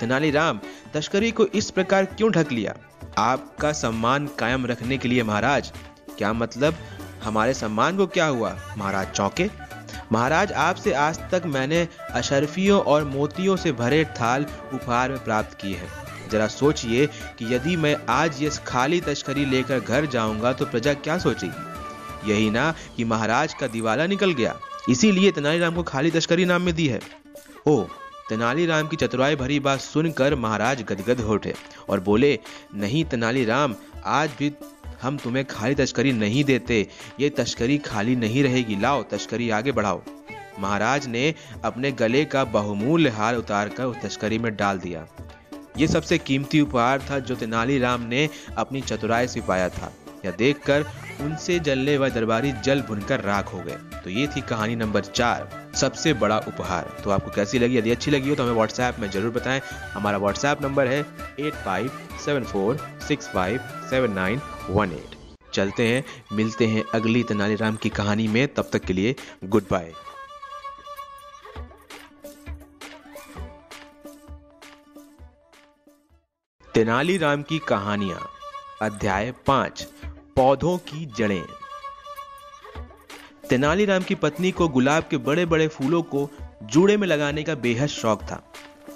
तेनालीराम 0.00 0.60
तस्करी 0.94 1.30
को 1.30 1.46
इस 1.46 1.70
प्रकार 1.70 2.04
क्यों 2.06 2.30
ढक 2.32 2.52
लिया? 2.52 2.74
आपका 3.18 3.72
सम्मान 3.72 4.26
कायम 4.38 4.66
रखने 4.66 4.98
के 4.98 5.08
लिए 5.08 5.22
महाराज, 5.22 5.72
क्या 6.18 6.32
मतलब? 6.32 6.74
हमारे 7.24 7.54
सम्मान 7.54 7.96
को 7.96 8.06
क्या 8.06 8.26
हुआ? 8.26 8.54
महाराज 8.78 9.10
चौंके। 9.10 9.48
महाराज, 10.12 10.52
आपसे 10.52 10.92
आज 10.92 11.18
तक 11.30 11.42
मैंने 11.46 11.86
अशरफियों 12.10 12.80
और 12.82 13.04
मोतियों 13.04 13.56
से 13.56 13.72
भरे 13.72 14.04
थाल 14.20 14.46
उपहार 14.74 15.10
में 15.10 15.24
प्राप्त 15.24 15.58
किए 15.60 15.76
हैं। 15.76 16.28
जरा 16.30 16.46
सोचिए 16.46 17.06
कि 17.38 17.54
यदि 17.54 17.76
मैं 17.76 17.96
आज 18.10 18.42
ये 18.42 18.50
खाली 18.66 19.00
तस्करी 19.00 19.44
लेकर 19.44 19.80
घर 19.80 20.06
जाऊँगा 20.06 20.52
तो 20.52 20.66
प्रजा 20.66 20.94
क्या 20.94 21.18
सोचेगी 21.18 22.30
यही 22.30 22.50
ना 22.50 22.74
कि 22.96 23.04
महाराज 23.04 23.54
का 23.54 23.66
दिवाला 23.66 24.06
निकल 24.06 24.32
गया। 24.32 24.58
इसीलिए 24.88 25.30
तेनालीराम 25.30 25.74
को 25.74 25.82
खाली 25.82 26.10
तस्करी 26.10 26.44
नाम 26.44 26.62
में 26.62 26.74
दी 26.74 26.86
है। 26.86 27.00
ओ 27.66 27.82
तेनालीराम 28.28 28.88
की 28.88 28.96
चतुराई 28.96 29.36
भरी 29.36 29.58
बात 29.60 29.80
सुनकर 29.80 30.34
महाराज 30.34 30.82
गदगद 30.82 31.20
हो 31.20 31.34
उठे 31.34 31.54
और 31.88 32.00
बोले, 32.00 32.38
नहीं 32.74 33.04
तेनालीराम 33.04 33.74
आज 34.04 34.30
भी 34.38 34.52
हम 35.02 35.16
तुम्हें 35.16 35.44
खाली 35.44 35.74
तस्करी 35.74 36.12
नहीं 36.12 36.44
देते। 36.44 36.86
ये 37.20 37.28
तस्करी 37.30 37.78
खाली 37.78 38.16
नहीं 38.16 38.42
रहेगी। 38.42 38.76
लाओ, 38.80 39.02
तस्करी 39.02 39.50
आगे 39.50 39.72
बढ़ाओ। 39.72 40.02
महाराज 40.60 41.06
ने 41.06 41.34
अपने 41.64 41.92
गले 41.92 42.24
का 42.24 42.44
बहुमूल्य 42.44 43.10
हार 43.10 43.36
उतार 43.36 43.68
कर 43.68 43.84
उस 43.84 43.96
तस्करी 44.02 44.38
में 44.38 44.54
डाल 44.56 44.78
दिया। 44.78 45.06
ये 45.78 45.86
सबसे 45.86 46.18
कीमती 46.18 46.60
उपहार 46.60 47.02
था 47.10 47.18
जो 47.18 47.34
तेनालीराम 47.34 48.02
ने 48.02 48.28
अपनी 48.56 48.80
चतुराई 48.80 49.28
से 49.28 49.40
पाया 49.40 49.68
था। 49.68 49.92
यह 50.28 50.36
देखकर 50.36 50.86
उनसे 51.20 51.58
जलने 51.60 51.96
वाले 51.98 52.14
दरबारी 52.14 52.52
जल 52.64 52.80
भुनकर 52.82 53.20
राख 53.20 53.52
हो 53.52 53.58
गए। 53.60 53.76
तो 54.04 54.10
ये 54.10 54.26
थी 54.26 54.40
कहानी 54.48 54.76
नंबर 54.76 55.04
चार, 55.04 55.48
सबसे 55.76 56.12
बड़ा 56.14 56.38
उपहार। 56.48 56.96
तो 57.04 57.10
आपको 57.10 57.30
कैसी 57.30 57.58
लगी? 57.58 57.76
यदि 57.78 57.90
अच्छी 57.90 58.10
लगी 58.10 58.28
हो 58.28 58.34
तो 58.34 58.42
हमें 58.42 58.54
व्हाट्सएप 58.54 58.98
में 59.00 59.10
ज़रूर 59.10 59.32
बताएँ। 59.32 59.60
हमारा 59.92 60.18
व्हाट्सएप 60.18 60.62
नंबर 60.62 60.86
है 60.86 61.00
eight 61.40 61.54
five 61.54 61.90
seven 62.24 62.44
four 62.44 62.78
six 63.08 63.28
five 63.28 63.60
seven 63.90 64.12
nine 64.12 64.40
one 64.70 64.92
eight 64.92 65.16
चलते 65.54 65.86
हैं, 65.88 66.04
मिलते 66.32 66.66
हैं 66.66 66.82
अगली 66.94 67.22
तेनालीराम 67.24 67.76
की 67.76 67.88
कहानी 67.90 68.28
में। 68.28 68.46
तब 68.54 68.68
तक 68.72 68.84
के 68.84 68.92
लिए 68.92 69.14
गुड 69.46 69.64
बाय 69.70 69.92
तेनालीराम 76.68 77.42
की 77.42 77.58
कहानियाँ, 77.58 78.28
अध्याय 78.82 79.32
पाँच। 79.46 79.86
पौधों 80.38 80.76
की 80.78 81.04
जड़ें। 81.16 81.42
तेनालीराम 83.48 84.02
की 84.02 84.14
पत्नी 84.14 84.50
को 84.50 84.68
गुलाब 84.68 85.04
के 85.10 85.16
बड़े 85.18 85.46
बड़े 85.46 85.66
फूलों 85.68 86.02
को 86.04 86.28
जूड़े 86.64 86.96
में 86.96 87.06
लगाने 87.08 87.42
का 87.42 87.54
बेहद 87.54 87.88
शौक 87.88 88.22
था। 88.22 88.40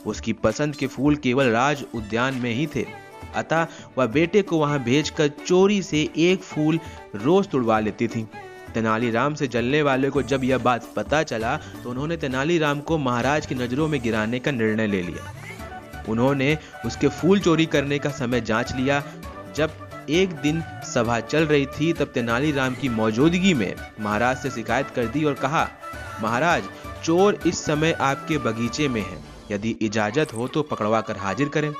उसकी 0.06 0.32
पसंद 0.32 0.76
के 0.76 0.86
फूल 0.86 1.16
केवल 1.16 1.50
राज 1.50 1.84
उद्यान 1.94 2.34
में 2.34 2.50
ही 2.50 2.66
थे। 2.66 2.86
अतः 3.34 3.66
वह 3.98 4.06
बेटे 4.08 4.42
को 4.42 4.58
वहाँ 4.58 4.78
भेजकर 4.84 5.28
चोरी 5.46 5.82
से 5.82 6.08
एक 6.18 6.42
फूल 6.42 6.80
रोज 7.16 7.48
तुड़वा 7.48 7.80
लेती 7.80 8.08
थी। 8.08 8.26
तेनालीराम 8.74 9.34
से 9.34 9.48
जलने 9.48 9.82
वाले 9.82 10.10
को 10.10 10.22
जब 10.22 10.44
यह 10.44 10.58
बात 10.60 10.92
पता 10.96 11.22
चला 11.24 11.56
तो 11.56 11.90
उन्होंने 11.90 12.16
तेनालीराम 12.16 12.80
को 12.80 12.98
महाराज 13.00 13.46
की 13.46 13.54
नज़रों 13.54 13.88
में 13.88 14.00
गिराने 14.02 14.38
का 14.38 14.50
निर्णय 14.50 14.86
ले 14.86 15.02
लिया। 15.02 16.04
उन्होंने 16.08 16.56
उसके 16.86 17.08
फूल 17.10 17.40
चोरी 17.40 17.66
करने 17.66 17.98
का 17.98 18.10
समय 18.12 18.40
जाँच 18.40 18.74
लिया, 18.76 19.02
जब 19.56 19.88
एक 20.10 20.30
दिन 20.32 20.62
सभा 20.84 21.18
चल 21.20 21.46
रही 21.46 21.66
थी, 21.68 21.92
तब 21.92 22.04
तेनालीराम 22.04 22.74
की 22.74 22.88
मौजूदगी 22.88 23.54
में 23.54 23.74
महाराज 24.00 24.36
से 24.36 24.50
शिकायत 24.50 24.90
कर 24.90 25.06
दी 25.06 25.24
और 25.24 25.34
कहा, 25.34 25.68
महाराज, 26.22 26.62
चोर 27.04 27.38
इस 27.46 27.64
समय 27.64 27.92
आपके 27.92 28.38
बगीचे 28.38 28.88
में 28.88 29.00
है। 29.00 29.18
यदि 29.50 29.70
इजाज़त 29.82 30.32
हो 30.34 30.46
तो 30.48 30.62
पकड़वा 30.62 31.00
कर 31.00 31.16
हाजिर 31.16 31.48
करें। 31.48 31.72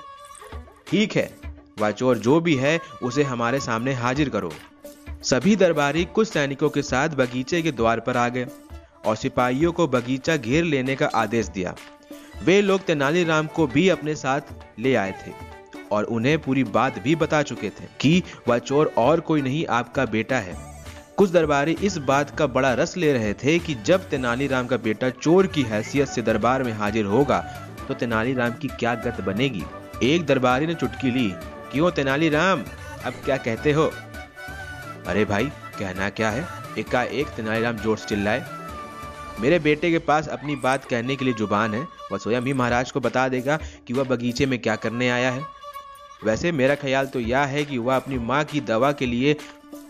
ठीक 0.87 1.17
है, 1.17 1.31
वह 1.79 1.91
चोर 1.91 2.19
जो 2.19 2.41
भी 2.41 2.55
है, 2.57 2.79
उसे 3.03 3.23
हमारे 3.23 3.61
सामने 3.61 3.93
हाजिर 3.95 4.29
करो। 4.29 4.53
सभी 5.23 5.57
दरबारी 5.57 6.05
कुछ 6.05 6.29
सैनिकों 6.29 6.69
के 6.71 6.83
साथ 6.83 7.09
बगीचे 7.09 7.63
के 7.63 7.73
द्वार 7.73 8.01
पर 8.01 8.17
आ 8.17 8.29
गए 8.29 8.47
और 9.07 9.17
सिपाहियों 9.17 9.73
को 9.73 9.87
बगीचा 9.89 10.37
घेर 10.37 10.65
लेने 10.65 10.97
का 10.97 11.07
आदेश 11.07 11.47
दिया। 11.47 11.75
वे 12.45 12.61
लोग 12.63 12.81
तेनालीराम 12.81 13.47
को 13.47 13.67
भी 13.67 13.89
अपने 13.89 14.15
साथ 14.15 14.55
ले 14.79 14.95
आए 14.95 15.13
थे। 15.13 15.52
और 15.93 16.05
उन्हें 16.07 16.39
पूरी 16.41 16.65
बात 16.67 16.99
भी 16.99 17.15
बता 17.17 17.43
चुके 17.45 17.71
थे 17.71 17.87
कि 18.01 18.23
वह 18.49 18.59
चोर 18.61 18.93
और 18.99 19.21
कोई 19.23 19.43
नहीं, 19.43 19.65
आपका 19.69 20.05
बेटा 20.07 20.39
है। 20.39 20.57
कुछ 21.19 21.31
दरबारी 21.31 21.77
इस 21.83 21.97
बात 22.01 22.31
का 22.39 22.47
बड़ा 22.49 22.73
रस 22.75 22.97
ले 22.97 23.13
रहे 23.13 23.33
थे 23.35 23.59
कि 23.59 23.75
जब 23.87 24.09
तेनालीराम 24.11 24.67
का 24.67 24.77
बेटा 24.79 25.11
चोर 25.13 25.47
की 25.47 25.63
हैसियत 25.65 26.09
से 26.09 26.23
दरबार 26.23 26.63
में 26.63 26.73
हाजिर 26.75 27.05
होगा 27.07 27.39
तो 27.89 27.95
तेनालीराम 27.95 28.53
की 28.53 28.69
क्या 28.71 28.95
गत 28.97 29.21
बनेगी? 29.23 29.63
एक 30.05 30.25
दरबारी 30.27 30.67
ने 30.67 30.75
चुटकी 30.75 31.11
ली, 31.11 31.29
क्यों 31.73 31.91
तेनालीराम 31.93 32.65
अब 33.05 33.13
क्या 33.25 33.37
कहते 33.39 33.73
हो? 33.73 33.91
अरे 35.07 35.25
भाई, 35.25 35.45
कहना 35.79 36.09
क्या 36.11 36.31
है? 36.31 36.47
एकाएक 36.79 37.29
तेनालीराम 37.29 37.77
ज़ोर 37.77 37.97
से 37.99 38.09
चिल्लाए, 38.09 38.45
मेरे 39.41 39.59
बेटे 39.59 39.91
के 39.91 39.99
पास 40.01 40.29
अपनी 40.29 40.57
बात 40.59 40.85
कहने 40.85 41.17
के 41.17 41.25
लिए 41.25 41.35
ज़ुबान 41.35 41.75
है, 41.75 41.81
वह 42.13 42.19
स्वयं 42.19 42.43
ही 42.43 42.53
महाराज 42.53 42.91
को 42.91 43.01
बता 43.01 43.29
देगा 43.29 43.59
कि 43.87 43.95
वह 43.95 44.05
बगीचे 44.07 44.47
में 44.47 44.59
क्या 44.59 44.77
करने 44.77 45.09
आया 45.11 45.31
है। 45.31 45.43
वैसे 46.25 46.53
मेरा 46.53 46.75
ख्याल 46.75 47.07
तो 47.07 47.21
यह 47.21 47.41
है 47.47 47.65
कि 47.65 47.79
वह 47.79 47.97
अपनी 47.97 48.19
माँ 48.21 48.43
की 48.45 48.61
दवा 48.63 48.93
के 48.93 49.07
लिए 49.07 49.37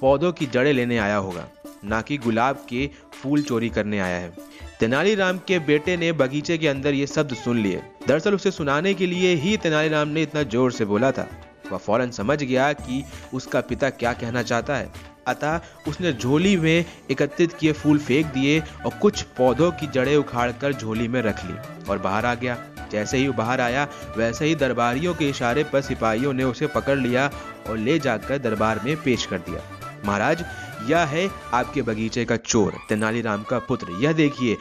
पौधों 0.01 0.33
की 0.33 0.47
जड़ें 0.47 0.73
लेने 0.73 0.99
आया 0.99 1.17
होगा, 1.17 1.47
ना 1.85 2.01
कि 2.03 2.17
गुलाब 2.19 2.65
के 2.69 2.89
फूल 3.13 3.43
चोरी 3.43 3.69
करने 3.71 3.99
आया 4.01 4.19
है। 4.19 4.33
तेनालीराम 4.81 5.39
के 5.39 5.59
बेटे 5.61 5.97
ने 5.97 6.11
बगीचे 6.15 6.59
के 6.59 6.69
अंदर 6.69 6.95
ये 6.95 7.07
शब्द 7.07 7.35
सुन 7.35 7.59
लिए। 7.59 7.83
दरअसल 8.09 8.35
उसे 8.35 8.51
सुनाने 8.51 8.95
के 8.95 9.07
लिए 9.07 9.35
ही 9.35 9.57
तेनालीराम 9.57 10.09
ने 10.09 10.23
इतना 10.23 10.43
ज़ोर 10.45 10.73
से 10.73 10.85
बोला 10.85 11.11
था। 11.13 11.29
वह 11.73 11.79
फ़ौरन 11.79 12.11
समझ 12.11 12.43
गया 12.43 12.73
कि 12.75 13.05
उसका 13.35 13.61
पिता 13.63 13.91
क्या 13.93 14.13
कहना 14.13 14.43
चाहता 14.43 14.77
है। 14.77 14.91
अतः 15.27 15.61
उसने 15.89 16.13
झोली 16.13 16.57
में 16.57 16.85
एकत्रित 17.11 17.53
किए 17.53 17.73
फूल 17.73 17.99
फेंक 17.99 18.27
दिए 18.27 18.61
और 18.61 18.99
कुछ 18.99 19.23
पौधों 19.23 19.71
की 19.71 19.87
जड़ें 19.87 20.17
उखाड़कर 20.17 20.73
झोली 20.73 21.09
में 21.09 21.23
रख 21.23 21.45
ली 21.45 21.55
और 21.91 21.99
बाहर 21.99 22.27
आ 22.27 22.35
गया। 22.35 22.59
जैसे 22.93 23.17
ही 23.17 23.29
बाहर 23.29 23.61
आया, 23.61 23.89
वैसे 24.17 24.45
ही 24.45 24.55
दरबारियों 24.55 25.15
के 25.15 25.29
इशारे 25.29 25.65
पर 25.65 25.81
सिपाहियों 25.81 26.33
ने 26.33 26.45
उसे 26.45 26.67
पकड़ 26.67 26.99
लिया 26.99 27.31
और 27.71 27.77
ले 27.77 27.99
जाकर 27.99 28.39
दरबार 28.39 28.81
में 28.85 28.97
पेश 28.97 29.27
कर 29.27 29.39
दिया। 29.39 29.63
महाराज, 30.07 30.45
यह 30.91 30.99
है 30.99 31.29
आपके 31.53 31.83
बगीचे 31.83 32.25
का 32.25 32.37
चोर, 32.37 32.75
तेनालीराम 32.89 33.43
का 33.43 33.59
पुत्र। 33.59 33.87
यह 34.01 34.13
देखिए, 34.13 34.57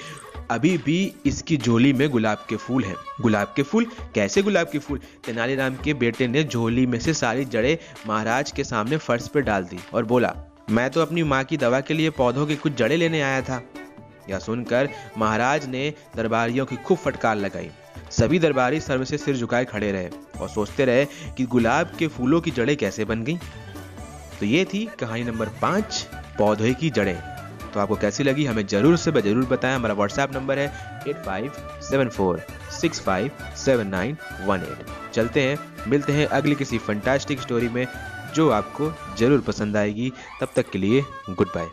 अभी 0.52 0.78
भी 0.78 1.13
इसकी 1.26 1.58
झोली 1.58 1.93
में 1.93 2.10
गुलाब 2.10 2.45
के 2.50 2.56
फूल 2.56 2.84
हैं। 2.84 2.95
गुलाब 3.21 3.54
के 3.56 3.63
फूल? 3.63 3.86
कैसे 4.15 4.41
गुलाब 4.41 4.67
के 4.67 4.80
फूल? 4.80 5.00
तेनालीराम 5.26 5.76
के 5.76 5.93
बेटे 5.93 6.28
ने 6.28 6.43
झोली 6.43 6.86
में 6.86 7.00
से 7.00 7.13
सारी 7.13 7.45
जड़ें 7.45 7.78
महाराज 8.08 8.52
के 8.52 8.63
सामने 8.63 8.97
फर्श 8.97 9.28
पर 9.28 9.41
डाल 9.41 9.63
दी 9.63 9.80
और 9.93 10.06
बोला 10.06 10.34
मैं 10.69 10.89
तो 10.89 11.02
अपनी 11.02 11.24
माँ 11.24 11.43
की 11.43 11.58
दवा 11.58 11.80
के 11.82 11.93
लिए 11.93 12.10
पौधों 12.10 12.45
की 12.47 12.56
कुछ 12.56 12.76
जड़ें 12.76 12.97
लेने 12.97 13.21
आया 13.21 13.41
था। 13.41 13.62
यह 14.30 14.39
सुनकर 14.39 14.89
महाराज 15.17 15.65
ने 15.65 15.93
दरबारियों 16.15 16.65
की 16.65 16.76
खूब 16.78 16.97
फटकार 16.97 17.36
लगाई। 17.38 17.69
सभी 18.12 18.39
दरबारी 18.39 18.80
सर्व 18.80 19.04
से 19.04 19.17
सिर 19.17 19.38
झुकाए 19.38 19.65
खड़े 19.65 19.91
रहे 19.91 20.10
और 20.39 20.50
सोचते 20.50 20.86
रहे 20.86 21.06
कि 21.38 21.45
गुलाब 21.45 21.91
के 22.00 22.08
फूलों 22.08 22.41
की 22.41 22.52
जड़ें 22.52 22.76
कैसे 22.78 23.06
बन 23.06 23.24
गई। 23.24 23.38
तो 24.39 24.45
ये 24.45 24.63
थी 24.65 24.86
कहानी 25.00 25.24
नंबर 25.24 25.50
पाँच, 25.62 26.06
पौधे 26.38 26.74
की 26.74 26.89
जड़ें। 26.89 27.17
तो 27.74 27.80
आपको 27.80 27.95
कैसी 27.95 28.24
लगी 28.24 28.45
हमें 28.45 28.65
ज़रूर 28.67 28.97
से 28.97 29.12
ज़रूर 29.13 29.45
बताएँ। 29.47 29.76
हमारा 29.76 29.93
व्हाट्सएप 29.93 30.34
नंबर 30.36 30.60
है 30.60 30.65
eight 31.08 31.24
five 31.26 31.52
seven 31.82 32.10
four 32.10 32.41
six 32.82 33.02
five 33.02 33.32
seven 33.58 33.88
nine 33.88 34.17
one 34.45 34.62
eight 34.62 35.13
चलते 35.13 35.41
हैं, 35.41 35.58
मिलते 35.88 36.13
हैं 36.13 36.26
अगली 36.28 36.56
किसी 36.56 36.78
फंटास्टिक 36.80 37.41
स्टोरी 37.41 37.69
में। 37.69 37.86
जो 38.34 38.50
आपको 38.52 38.91
ज़रूर 39.17 39.41
पसंद 39.41 39.78
आएगी। 39.78 40.12
तब 40.41 40.48
तक 40.56 40.70
के 40.70 40.80
लिए 40.80 41.04
गुड 41.30 41.48
बाय। 41.48 41.67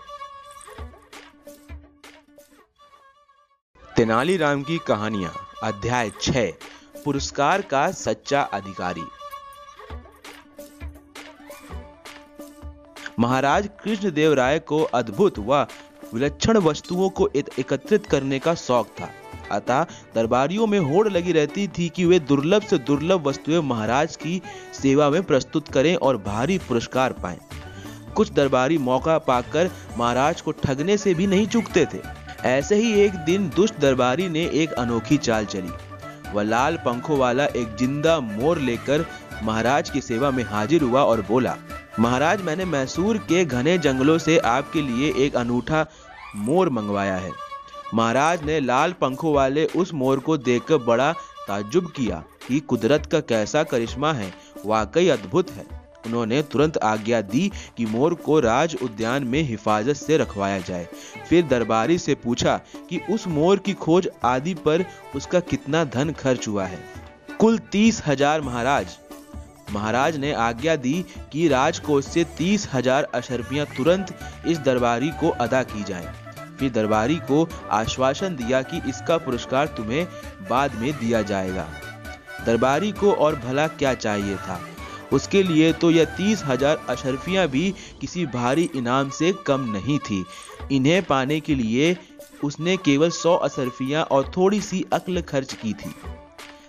तेनालीराम 3.83 4.63
की 4.63 4.79
कहानियाँ, 4.79 5.33
अध्याय 5.63 6.11
छह, 6.21 6.51
पुरस्कार 7.05 7.63
का 7.63 7.91
सच्चा 7.93 8.43
अधिकारी। 8.43 9.05
महाराज 13.19 13.69
कृष्णदेव 13.83 14.35
राय 14.35 14.59
को 14.59 14.83
अद्भुत 14.95 15.39
व 15.39 15.67
विलक्षण 16.13 16.59
वस्तुओं 16.59 17.09
को 17.11 17.29
एकत्रित 17.37 18.07
करने 18.07 18.39
का 18.39 18.55
शौक 18.57 18.89
था। 18.91 19.11
अतः 19.53 19.83
दरबारियों 20.15 20.67
में 20.67 20.79
होड़ 20.81 21.09
लगी 21.09 21.33
रहती 21.33 21.67
थी 21.69 21.89
कि 21.89 22.05
वे 22.05 22.19
दुर्लभ 22.21 22.63
से 22.63 22.79
दुर्लभ 22.79 23.27
वस्तुएँ 23.29 23.61
महाराज 23.63 24.17
की 24.17 24.41
सेवा 24.83 25.11
में 25.11 25.23
प्रस्तुत 25.23 25.69
करें 25.69 25.95
और 25.97 26.17
भारी 26.17 26.59
पुरस्कार 26.59 27.13
पाएँ। 27.13 27.39
कुछ 28.17 28.33
दरबारी 28.33 28.79
मौका 28.79 29.19
पाकर 29.19 29.71
महाराज 29.99 30.41
को 30.41 30.53
ठगने 30.65 30.97
से 30.97 31.15
भी 31.15 31.27
नहीं 31.27 31.47
चूकते 31.47 31.87
थे। 31.95 32.01
ऐसे 32.45 32.77
ही 32.77 32.93
एक 33.01 33.15
दिन 33.25 33.49
दुष्ट 33.57 33.79
दरबारी 33.81 34.29
ने 34.29 34.45
एक 34.55 34.73
अनोखी 34.73 35.17
चाल 35.19 35.45
चली। 35.45 35.71
वह 36.35 36.43
लाल 36.43 36.77
पंखों 36.77 37.19
वाला 37.19 37.45
एक 37.47 37.77
ज़िंदा 37.77 38.19
मोर 38.21 38.59
लेकर 38.59 39.05
महाराज 39.43 39.91
की 39.91 40.01
सेवा 40.01 40.31
में 40.31 40.43
हाजिर 40.45 40.83
हुआ 40.83 41.03
और 41.03 41.21
बोला, 41.23 41.57
महाराज, 42.01 42.43
मैंने 42.43 42.65
मैसूर 42.65 43.19
के 43.19 43.45
घने 43.45 43.77
जंगलों 43.79 44.17
से 44.19 44.39
आपके 44.39 44.83
लिए 44.83 45.13
एक 45.25 45.37
अनूठा 45.37 45.87
मोर 46.37 46.69
मंगवाया 46.69 47.17
है। 47.17 47.31
महाराज 47.95 48.43
ने 48.45 48.59
लाल 48.61 48.93
पंखों 48.93 49.33
वाले 49.35 49.65
उस 49.67 49.93
मोर 49.95 50.19
को 50.19 50.37
देखकर 50.39 50.79
बड़ा 50.85 51.13
ताज्जुब 51.49 51.91
किया 51.97 52.23
कि 52.49 52.61
कुदरत 52.61 53.07
का 53.07 53.21
कैसा 53.23 53.63
करिश्मा 53.63 54.13
है, 54.13 54.33
वाकई 54.67 55.09
अद्भुत 55.09 55.51
है। 55.51 55.67
उन्होंने 56.07 56.43
तुरंत 56.43 56.77
आज्ञा 56.79 57.21
दी 57.23 57.51
कि 57.77 57.87
मोर 57.87 58.15
को 58.17 58.39
राज 58.41 58.77
उद्यान 58.83 59.25
में 59.25 59.41
हिफाजत 59.43 59.97
से 59.97 60.17
रखवाया 60.17 60.59
जाए। 60.59 60.87
फिर 61.29 61.47
दरबारी 61.47 61.99
से 61.99 62.15
पूछा 62.15 62.57
कि 62.91 63.01
उस 63.11 63.27
मोर 63.29 63.59
की 63.59 63.73
खोज 63.75 64.09
आदि 64.25 64.55
पर 64.67 64.85
उसका 65.17 65.41
कितना 65.41 65.85
धन 65.87 66.13
खर्च 66.13 66.49
हुआ 66.49 66.67
है। 66.67 66.81
कुल 67.41 67.59
तीस 67.73 68.03
हज़ार 68.07 68.41
महाराज। 68.41 68.97
महाराज 69.73 70.17
ने 70.17 70.33
आज्ञा 70.33 70.77
दी 70.77 71.05
कि 71.33 71.49
राजकोष 71.49 72.05
से 72.05 72.25
तीस 72.39 72.69
हज़ार 72.73 73.09
अशरफियाँ 73.15 73.67
तुरंत 73.77 74.19
इस 74.47 74.59
दरबारी 74.61 75.11
को 75.21 75.29
अदा 75.39 75.63
की 75.65 75.85
जाएँ। 75.85 76.09
फिर 76.59 76.71
दरबारी 76.73 77.17
को 77.29 77.47
आश्वासन 77.73 78.37
दिया 78.37 78.63
कि 78.63 78.81
इसका 78.89 79.19
पुरस्कार 79.19 79.67
तुम्हें 79.77 80.07
बाद 80.51 80.75
में 80.75 80.93
दिया 80.93 81.23
जाएगा। 81.23 81.69
दरबारी 82.47 82.93
को 82.93 83.13
और 83.13 83.37
भला 83.37 83.67
क्या 83.69 83.95
चाहिए 83.95 84.37
था? 84.37 84.61
उसके 85.13 85.43
लिए 85.43 85.73
तो 85.73 85.91
यह 85.91 86.05
तीस 86.17 86.43
हज़ार 86.45 86.81
अशरफियाँ 86.89 87.47
भी 87.49 87.71
किसी 88.01 88.27
भारी 88.27 88.69
इनाम 88.77 89.11
से 89.11 89.33
कम 89.47 89.61
नहीं 89.73 89.99
थी। 90.01 90.25
इन्हें 90.73 91.03
पाने 91.03 91.41
के 91.41 91.55
लिए 91.55 91.97
उसने 92.45 92.77
केवल 92.77 93.11
सौ 93.11 93.35
अशरफियाँ 93.37 94.03
और 94.05 94.31
थोड़ी 94.37 94.61
सी 94.61 94.85
अक्ल 94.93 95.21
खर्च 95.23 95.53
की 95.53 95.73
थी। 95.75 95.95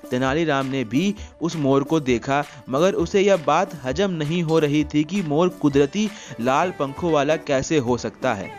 तेनालीराम 0.09 0.65
ने 0.65 0.83
भी 0.83 1.13
उस 1.41 1.55
मोर 1.55 1.83
को 1.83 1.99
देखा, 1.99 2.43
मगर 2.69 2.93
उसे 2.93 3.21
यह 3.21 3.37
बात 3.37 3.79
हजम 3.83 4.11
नहीं 4.11 4.41
हो 4.43 4.59
रही 4.59 4.83
थी 4.83 5.03
कि 5.03 5.21
मोर 5.21 5.49
कुदरती 5.61 6.09
लाल 6.41 6.71
पंखों 6.71 7.11
वाला 7.11 7.35
कैसे 7.35 7.77
हो 7.77 7.97
सकता 7.97 8.33
है। 8.33 8.49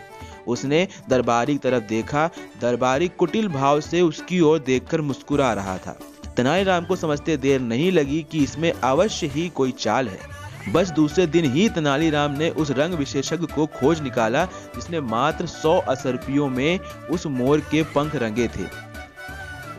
उसने 0.47 0.87
दरबारी 1.09 1.53
की 1.53 1.59
तरफ़ 1.59 1.83
देखा। 1.83 2.29
दरबारी 2.61 3.07
कुटिल 3.07 3.47
भाव 3.47 3.79
से 3.79 4.01
उसकी 4.01 4.39
ओर 4.39 4.59
देखकर 4.59 5.01
मुस्कुरा 5.01 5.53
रहा 5.53 5.77
था। 5.77 5.99
तेनालीराम 6.35 6.85
को 6.85 6.95
समझते 6.95 7.37
देर 7.37 7.61
नहीं 7.61 7.91
लगी 7.91 8.25
कि 8.31 8.43
इसमें 8.43 8.71
अवश्य 8.71 9.27
ही 9.27 9.49
कोई 9.49 9.71
चाल 9.71 10.07
है। 10.07 10.41
बस 10.73 10.89
दूसरे 10.89 11.27
दिन 11.27 11.51
ही 11.51 11.69
तेनालीराम 11.69 12.31
ने 12.31 12.49
उस 12.49 12.71
रंग 12.71 12.93
विशेषज्ञ 12.93 13.45
को 13.45 13.65
खोज 13.65 14.01
निकाला, 14.01 14.45
जिसने 14.45 15.01
मात्र 15.01 15.45
सौ 15.45 15.79
असरपियों 15.79 16.49
में 16.49 16.79
उस 17.11 17.25
मोर 17.25 17.59
के 17.59 17.83
पंख 17.83 18.15
रंगे 18.15 18.47
थे। 18.47 18.91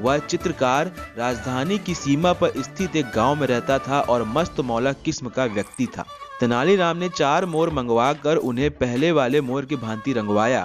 वह 0.00 0.18
चित्रकार 0.18 0.92
राजधानी 1.18 1.78
की 1.78 1.94
सीमा 1.94 2.32
पर 2.32 2.62
स्थित 2.62 2.96
एक 2.96 3.06
गाँव 3.14 3.34
में 3.34 3.46
रहता 3.46 3.78
था 3.78 4.00
और 4.00 4.24
मस्त 4.24 4.60
मौला 4.60 4.92
किस्म 4.92 5.28
का 5.28 5.44
व्यक्ति 5.44 5.86
था। 5.86 6.04
तेनालीराम 6.42 6.96
ने 6.96 7.08
चार 7.08 7.44
मोर 7.46 7.70
मंगवा 7.70 8.12
कर 8.22 8.36
उन्हें 8.42 8.70
पहले 8.70 9.10
वाले 9.12 9.40
मोर 9.40 9.64
की 9.64 9.76
भांति 9.78 10.12
रंगवाया 10.12 10.62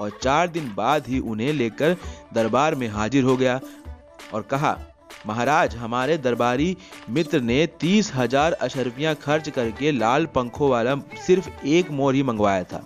और 0.00 0.10
चार 0.22 0.48
दिन 0.48 0.72
बाद 0.76 1.06
ही 1.08 1.18
उन्हें 1.32 1.52
लेकर 1.52 1.96
दरबार 2.34 2.74
में 2.74 2.86
हाजिर 2.88 3.24
हो 3.24 3.36
गया 3.36 3.60
और 4.34 4.42
कहा, 4.42 4.76
महाराज, 5.26 5.76
हमारे 5.76 6.16
दरबारी 6.18 6.76
मित्र 7.10 7.40
ने 7.40 7.66
तीस 7.80 8.10
हज़ार 8.14 8.52
अशरफियाँ 8.52 9.14
खर्च 9.14 9.48
करके 9.50 9.92
लाल 9.92 10.26
पंखों 10.26 10.70
वाला 10.70 10.94
सिर्फ़ 11.26 11.48
एक 11.66 11.90
मोर 11.90 12.14
ही 12.14 12.22
मंगवाया 12.22 12.64
था। 12.64 12.84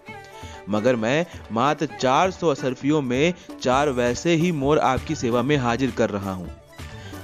मगर 0.68 0.96
मैं 0.96 1.24
मात्र 1.52 1.88
चार 2.00 2.30
सौ 2.30 3.00
में 3.02 3.32
चार 3.62 3.90
वैसे 3.92 4.34
ही 4.34 4.52
मोर 4.54 4.78
आपकी 4.90 5.14
सेवा 5.14 5.42
में 5.42 5.56
हाजिर 5.56 5.90
कर 5.90 6.10
रहा 6.10 6.32
हूँ। 6.32 6.48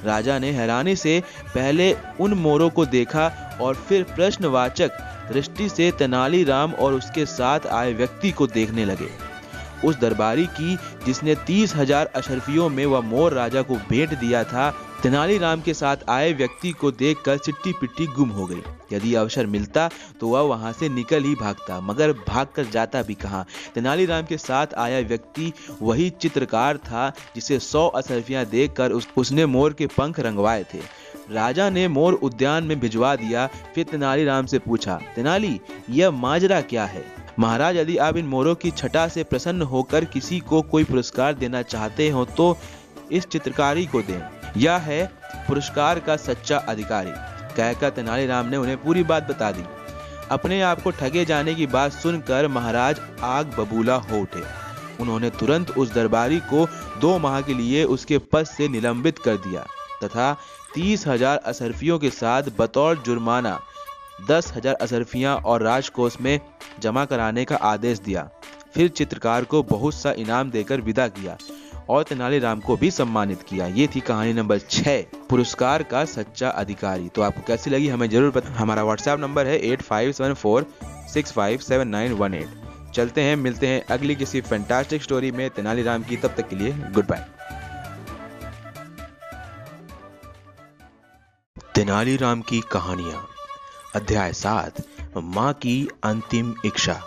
राजा 0.04 0.38
ने 0.38 0.50
हैरानी 0.50 0.96
से 0.96 1.22
पहले 1.54 1.94
उन 2.20 2.34
मोरों 2.34 2.68
को 2.70 2.86
देखा 2.86 3.26
और 3.60 3.74
फिर 3.88 4.02
प्रश्नवाचक 4.16 4.98
दृष्टि 5.32 5.68
से 5.68 5.90
तेनालीराम 5.90 6.72
और 6.74 6.94
उसके 6.94 7.26
साथ 7.26 7.66
आए 7.66 7.92
व्यक्ति 7.92 8.30
को 8.30 8.46
देखने 8.46 8.84
लगे। 8.84 9.08
उस 9.84 9.98
दरबारी 10.00 10.46
की 10.46 10.76
जिसने 11.06 11.34
तीस 11.46 11.74
हज़ार 11.76 12.06
अशरफियों 12.06 12.68
में 12.68 12.84
वह 12.86 13.00
मोर 13.00 13.32
राजा 13.32 13.62
को 13.62 13.74
भेंट 13.90 14.18
दिया 14.18 14.44
था 14.44 14.72
तेनालीराम 15.02 15.60
के 15.60 15.72
साथ 15.74 15.96
आए 16.08 16.32
व्यक्ति 16.32 16.70
को 16.70 16.90
देखकर 16.92 17.38
चिट्टी 17.38 17.72
पिट्टी 17.72 18.06
गुम 18.06 18.28
हो 18.28 18.46
गई। 18.46 18.62
यदि 18.92 19.14
अवसर 19.14 19.46
मिलता 19.46 19.88
तो 20.20 20.28
वह 20.28 20.40
वहाँ 20.40 20.72
से 20.72 20.88
निकल 20.88 21.22
ही 21.24 21.34
भागता 21.34 21.80
मगर 21.80 22.12
भागकर 22.28 22.64
जाता 22.64 23.02
भी 23.02 23.14
कहा? 23.14 23.44
तेनालीराम 23.74 24.24
के 24.24 24.36
साथ 24.36 24.74
आया 24.78 24.98
व्यक्ति 25.00 25.52
वही 25.82 26.08
चित्रकार 26.12 26.76
था 26.78 27.08
जिसे 27.34 27.58
सौ 27.58 27.86
असरफियाँ 27.88 28.44
देखकर 28.46 28.92
उस, 28.92 29.08
उसने 29.16 29.46
मोर 29.46 29.72
के 29.72 29.86
पंख 29.88 30.20
रंगवाए 30.20 30.64
थे। 30.74 30.80
राजा 31.30 31.68
ने 31.70 31.86
मोर 31.88 32.14
उद्यान 32.14 32.64
में 32.64 32.78
भिजवा 32.80 33.14
दिया 33.16 33.46
फिर 33.74 33.84
तेनालीराम 33.84 34.46
से 34.46 34.58
पूछा 34.58 35.00
तेनाली 35.16 35.60
यह 35.90 36.10
माजरा 36.10 36.60
क्या 36.62 36.84
है? 36.84 37.04
महाराज 37.38 37.76
यदि 37.76 37.96
आप 37.98 38.16
इन 38.16 38.26
मोरों 38.26 38.54
की 38.54 38.70
छटा 38.70 39.06
से 39.08 39.24
प्रसन्न 39.24 39.62
होकर 39.62 40.04
किसी 40.06 40.40
को 40.40 40.60
कोई 40.64 40.84
पुरस्कार 40.84 41.34
देना 41.34 41.62
चाहते 41.64 42.08
हो 42.10 42.24
तो 42.26 42.56
इस 43.12 43.26
चित्रकारी 43.26 43.86
को 43.86 44.02
दें। 44.02 44.39
यह 44.56 44.76
है 44.84 45.04
पुरस्कार 45.46 45.98
का 46.00 46.16
सच्चा 46.18 46.56
अधिकारी। 46.68 47.12
कहकर 47.56 47.90
तेनालीराम 47.90 48.46
ने 48.46 48.56
उन्हें 48.56 48.76
पूरी 48.82 49.02
बात 49.04 49.28
बता 49.28 49.50
दी। 49.52 49.64
अपने 50.30 50.60
आप 50.62 50.82
को 50.82 50.90
ठगे 50.92 51.24
जाने 51.24 51.54
की 51.54 51.66
बात 51.68 51.92
सुनकर 51.92 52.48
महाराज 52.48 53.00
आग 53.24 53.54
बबूला 53.58 53.94
हो 53.94 54.20
उठे। 54.20 54.42
उन्होंने 55.00 55.30
तुरंत 55.30 55.70
उस 55.72 55.92
दरबारी 55.94 56.38
को 56.48 56.66
दो 57.00 57.18
माह 57.18 57.40
के 57.40 57.54
लिए 57.54 57.84
उसके 57.86 58.18
पद 58.32 58.44
से 58.46 58.68
निलंबित 58.68 59.18
कर 59.18 59.36
दिया 59.38 59.66
तथा 60.02 60.32
तीस 60.74 61.06
हज़ार 61.06 61.36
असरफियों 61.44 61.98
के 61.98 62.10
साथ 62.10 62.42
बतौर 62.58 63.02
जुर्माना, 63.06 63.58
दस 64.28 64.52
हज़ार 64.56 64.74
असरफियाँ 64.76 65.36
और 65.36 65.62
राजकोष 65.62 66.20
में 66.20 66.40
जमा 66.80 67.04
कराने 67.04 67.44
का 67.44 67.56
आदेश 67.56 67.98
दिया। 68.00 68.28
फिर 68.74 68.88
चित्रकार 68.90 69.44
को 69.44 69.62
बहुत 69.64 69.94
सा 69.94 70.12
इनाम 70.18 70.50
देकर 70.50 70.80
विदा 70.80 71.08
किया। 71.10 71.36
और 71.90 72.02
तेनालीराम 72.02 72.60
को 72.60 72.76
भी 72.76 72.90
सम्मानित 72.90 73.42
किया। 73.42 73.66
ये 73.68 73.86
थी 73.94 74.00
कहानी 74.02 74.32
नंबर 74.32 74.58
छह, 74.60 75.00
पुरस्कार 75.30 75.82
का 75.82 76.04
सच्चा 76.06 76.48
अधिकारी। 76.50 77.08
तो 77.08 77.22
आपको 77.22 77.42
कैसी 77.46 77.70
लगी 77.70 77.88
हमें 77.88 78.08
ज़रूर 78.10 78.30
पता 78.30 78.52
हमारा 78.54 78.84
व्हाट्सएप 78.84 79.18
नंबर 79.20 79.46
है 79.46 79.58
eight 79.62 79.82
five 79.82 80.12
seven 80.12 80.34
four 80.34 80.66
six 81.14 81.32
five 81.32 81.58
seven 81.60 81.88
nine 81.88 82.12
one 82.12 82.34
eight. 82.34 82.48
चलते 82.94 83.20
हैं, 83.20 83.36
मिलते 83.36 83.66
हैं 83.66 83.82
अगली 83.90 84.14
किसी 84.16 84.40
फैंटास्टिक 84.42 85.02
स्टोरी 85.02 85.30
में। 85.30 85.48
तेनालीराम 85.50 86.02
की, 86.02 86.16
तब 86.16 86.34
तक 86.36 86.48
के 86.48 86.56
लिए 86.56 86.72
गुड 86.92 87.06
बाय 87.06 87.26
तेनालीराम 91.74 92.40
की 92.42 92.60
कहानियाँ। 92.72 93.26
अध्याय 93.94 94.32
सात, 94.32 94.82
माँ 95.16 95.52
की 95.52 95.88
अंतिम 96.04 96.54
इच्छा। 96.64 97.00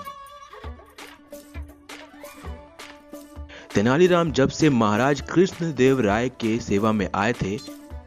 तेनालीराम 3.76 4.32
जब 4.32 4.50
से 4.50 4.70
महाराज 4.70 5.22
कृष्ण 5.30 5.72
देव 5.74 6.00
राय 6.02 6.28
के 6.32 6.58
सेवा 6.60 6.92
में 6.92 7.08
आए 7.16 7.32
थे, 7.34 7.58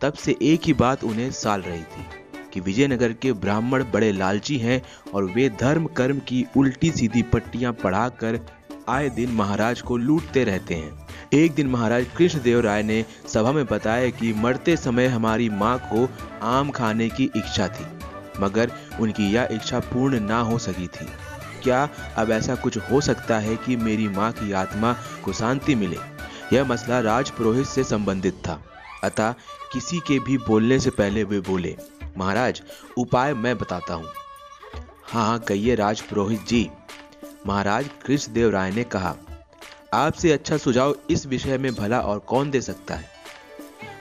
तब 0.03 0.13
से 0.15 0.37
एक 0.43 0.67
ही 0.67 0.73
बात 0.73 1.03
उन्हें 1.05 1.31
साल 1.33 1.63
रही 1.63 1.81
थी, 1.81 2.05
कि 2.53 2.61
विजयनगर 2.61 3.13
के 3.13 3.33
ब्राह्मण 3.35 3.85
बड़े 3.93 4.13
लालची 4.13 4.59
हैं 4.59 4.81
और 5.15 5.25
वे 5.27 5.49
धर्म 5.61 5.87
कर्म 5.97 6.19
की 6.29 6.45
उल्टी 6.57 6.91
सीधी 6.91 7.23
पट्टियाँ 7.25 7.73
पढ़ाकर 7.75 8.41
आए 8.89 9.09
दिन 9.11 9.31
महाराज 9.33 9.81
को 9.83 9.97
लूटते 9.97 10.45
रहते 10.45 10.75
हैं। 10.75 11.07
एक 11.35 11.55
दिन 11.55 11.67
महाराज 11.67 12.07
कृष्णदेव 12.17 12.61
राय 12.61 12.83
ने 12.83 13.05
सभा 13.29 13.53
में 13.53 13.65
बताया 13.67 14.11
कि 14.11 14.33
मरते 14.35 14.77
समय 14.77 15.07
हमारी 15.09 15.49
माँ 15.51 15.79
को 15.93 16.09
आम 16.47 16.71
खाने 16.71 17.09
की 17.11 17.31
इच्छा 17.37 17.69
थी, 17.69 17.87
मगर 18.41 18.73
उनकी 19.01 19.33
यह 19.33 19.49
इच्छा 19.53 19.81
पूर्ण 19.83 20.21
ना 20.21 20.41
हो 20.41 20.59
सकी 20.61 20.87
थी। 20.89 21.07
क्या 21.67 21.89
अब 22.17 22.31
ऐसा 22.31 22.55
कुछ 22.55 22.79
हो 22.79 23.01
सकता 23.01 23.39
है 23.39 23.57
कि 23.57 23.77
मेरी 23.77 24.09
माँ 24.09 24.33
की 24.33 24.53
आत्मा 24.53 24.93
को 25.25 25.33
शांति 25.33 25.75
मिले? 25.75 25.99
यह 26.53 26.65
मसला 26.65 27.01
राज 27.01 27.31
पुरोहित 27.31 27.67
से 27.67 27.85
संबंधित 27.85 28.35
था। 28.35 28.63
अतः 29.05 29.35
किसी 29.73 29.99
के 29.99 30.19
भी 30.19 30.39
बोलने 30.39 30.79
से 30.81 30.91
पहले 30.91 31.25
वे 31.25 31.41
बोले, 31.41 31.77
महाराज, 32.19 32.63
उपाय 32.99 33.35
मैं 33.35 33.57
बताता 33.59 33.95
हूँ। 33.95 34.07
हाँ 35.05 35.39
कहिए 35.39 35.75
राज 35.75 36.01
पुरोहित 36.01 36.47
जी। 36.47 36.71
महाराज 37.47 37.89
कृष्णदेव 38.07 38.51
राय 38.51 38.71
ने 38.71 38.85
कहा, 38.85 39.15
आपसे 39.95 40.33
अच्छा 40.33 40.57
सुझाव 40.57 40.95
इस 41.11 41.27
विषय 41.27 41.59
में 41.59 41.75
भला 41.75 42.01
और 42.01 42.19
कौन 42.19 42.51
दे 42.51 42.61
सकता 42.61 42.95
है? 42.95 43.11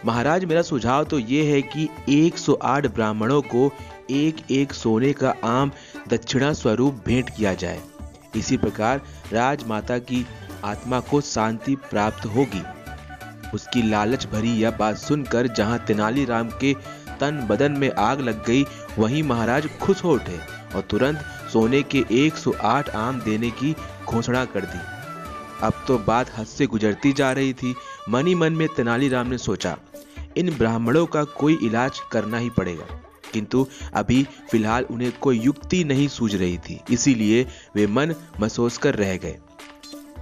महाराज, 0.05 0.45
मेरा 0.45 0.61
सुझाव 0.61 1.03
तो 1.03 1.19
ये 1.19 1.43
है 1.51 1.61
कि 1.61 1.89
108 2.09 2.87
ब्राह्मणों 2.87 3.41
को 3.41 3.71
एक 4.11 4.51
एक 4.51 4.73
सोने 4.73 5.13
का 5.13 5.35
आम 5.43 5.71
दक्षिणा 6.07 6.53
स्वरूप 6.53 7.01
भेंट 7.05 7.29
किया 7.29 7.53
जाए। 7.53 7.81
इसी 8.35 8.57
प्रकार 8.57 9.01
राजमाता 9.33 9.97
की 9.97 10.25
आत्मा 10.63 10.99
को 10.99 11.21
शांति 11.21 11.75
प्राप्त 11.89 12.25
होगी। 12.25 12.61
उसकी 13.53 13.81
लालच 13.89 14.25
भरी 14.25 14.51
यह 14.51 14.71
बात 14.71 14.97
सुनकर 14.97 15.47
जहाँ 15.47 15.79
तेनालीराम 15.79 16.49
के 16.49 16.73
तन 17.19 17.45
बदन 17.49 17.71
में 17.71 17.91
आग 17.91 18.21
लग 18.21 18.45
गई, 18.45 18.65
वहीं 18.99 19.23
महाराज 19.23 19.67
खुश 19.81 20.03
हो 20.03 20.13
उठे 20.13 20.39
और 20.75 20.81
तुरंत 20.81 21.25
सोने 21.53 21.81
के 21.83 22.03
108 22.11 22.89
आम 22.89 23.21
देने 23.21 23.49
की 23.51 23.75
घोषणा 24.05 24.43
कर 24.45 24.65
दी। 24.65 24.79
अब 25.63 25.83
तो 25.87 25.97
बात 25.97 26.31
हद 26.37 26.45
से 26.45 26.65
गुजरती 26.65 27.13
जा 27.13 27.31
रही 27.31 27.53
थी। 27.53 27.75
मनी 28.09 28.35
मन 28.35 28.53
में 28.53 28.67
तेनालीराम 28.67 29.27
ने 29.27 29.37
सोचा, 29.37 29.77
इन 30.37 30.55
ब्राह्मणों 30.57 31.05
का 31.05 31.23
कोई 31.23 31.57
इलाज 31.63 31.99
करना 32.11 32.37
ही 32.37 32.49
पड़ेगा। 32.49 32.85
किंतु 33.35 33.65
अभी 33.93 34.23
फ़िलहाल 34.51 34.85
उन्हें 34.91 35.11
कोई 35.21 35.39
युक्ति 35.39 35.83
नहीं 35.83 36.07
सूझ 36.07 36.35
रही 36.35 36.57
थी, 36.59 36.79
इसीलिए 36.91 37.45
वे 37.75 37.87
मन 37.87 38.15
महसूस 38.39 38.77
कर 38.77 38.95
रह 38.95 39.15
गए। 39.17 39.37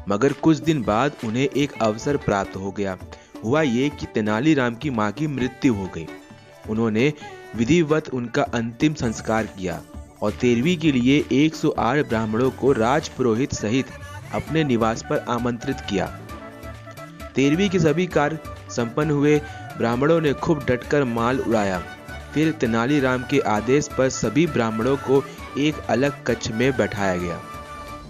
मगर 0.09 0.33
कुछ 0.33 0.57
दिन 0.59 0.81
बाद 0.83 1.11
उन्हें 1.25 1.47
एक 1.47 1.73
अवसर 1.81 2.17
प्राप्त 2.17 2.55
हो 2.55 2.71
गया। 2.71 2.97
हुआ 3.43 3.61
ये 3.61 3.89
कि 3.89 4.05
तेनालीराम 4.05 4.75
की 4.75 4.89
माँ 4.89 5.11
की 5.11 5.27
मृत्यु 5.27 5.73
हो 5.73 5.89
गई। 5.95 6.07
उन्होंने 6.69 7.11
विधिवत 7.55 8.09
उनका 8.13 8.43
अंतिम 8.53 8.93
संस्कार 8.93 9.45
किया 9.47 9.81
और 10.21 10.31
तेरहवीं 10.31 10.77
के 10.77 10.91
लिए 10.91 11.23
108 11.31 12.07
ब्राह्मणों 12.09 12.49
को 12.51 12.71
राज 12.71 13.09
पुरोहित 13.09 13.53
सहित 13.53 13.87
अपने 14.33 14.63
निवास 14.63 15.03
पर 15.09 15.25
आमंत्रित 15.29 15.81
किया। 15.89 16.05
तेरहवीं 17.35 17.69
के 17.69 17.79
सभी 17.79 18.05
कार्य 18.07 18.39
संपन्न 18.69 19.11
हुए, 19.11 19.37
ब्राह्मणों 19.77 20.19
ने 20.21 20.33
खूब 20.33 20.63
डटकर 20.65 21.03
माल 21.03 21.39
उड़ाया। 21.39 21.81
फिर 22.33 22.51
तेनालीराम 22.51 23.23
के 23.23 23.39
आदेश 23.39 23.89
पर 23.97 24.09
सभी 24.09 24.47
ब्राह्मणों 24.47 24.97
को 24.97 25.23
एक 25.57 25.75
अलग 25.89 26.23
कक्ष 26.23 26.47
में 26.47 26.77
बैठाया 26.77 27.17
गया। 27.17 27.41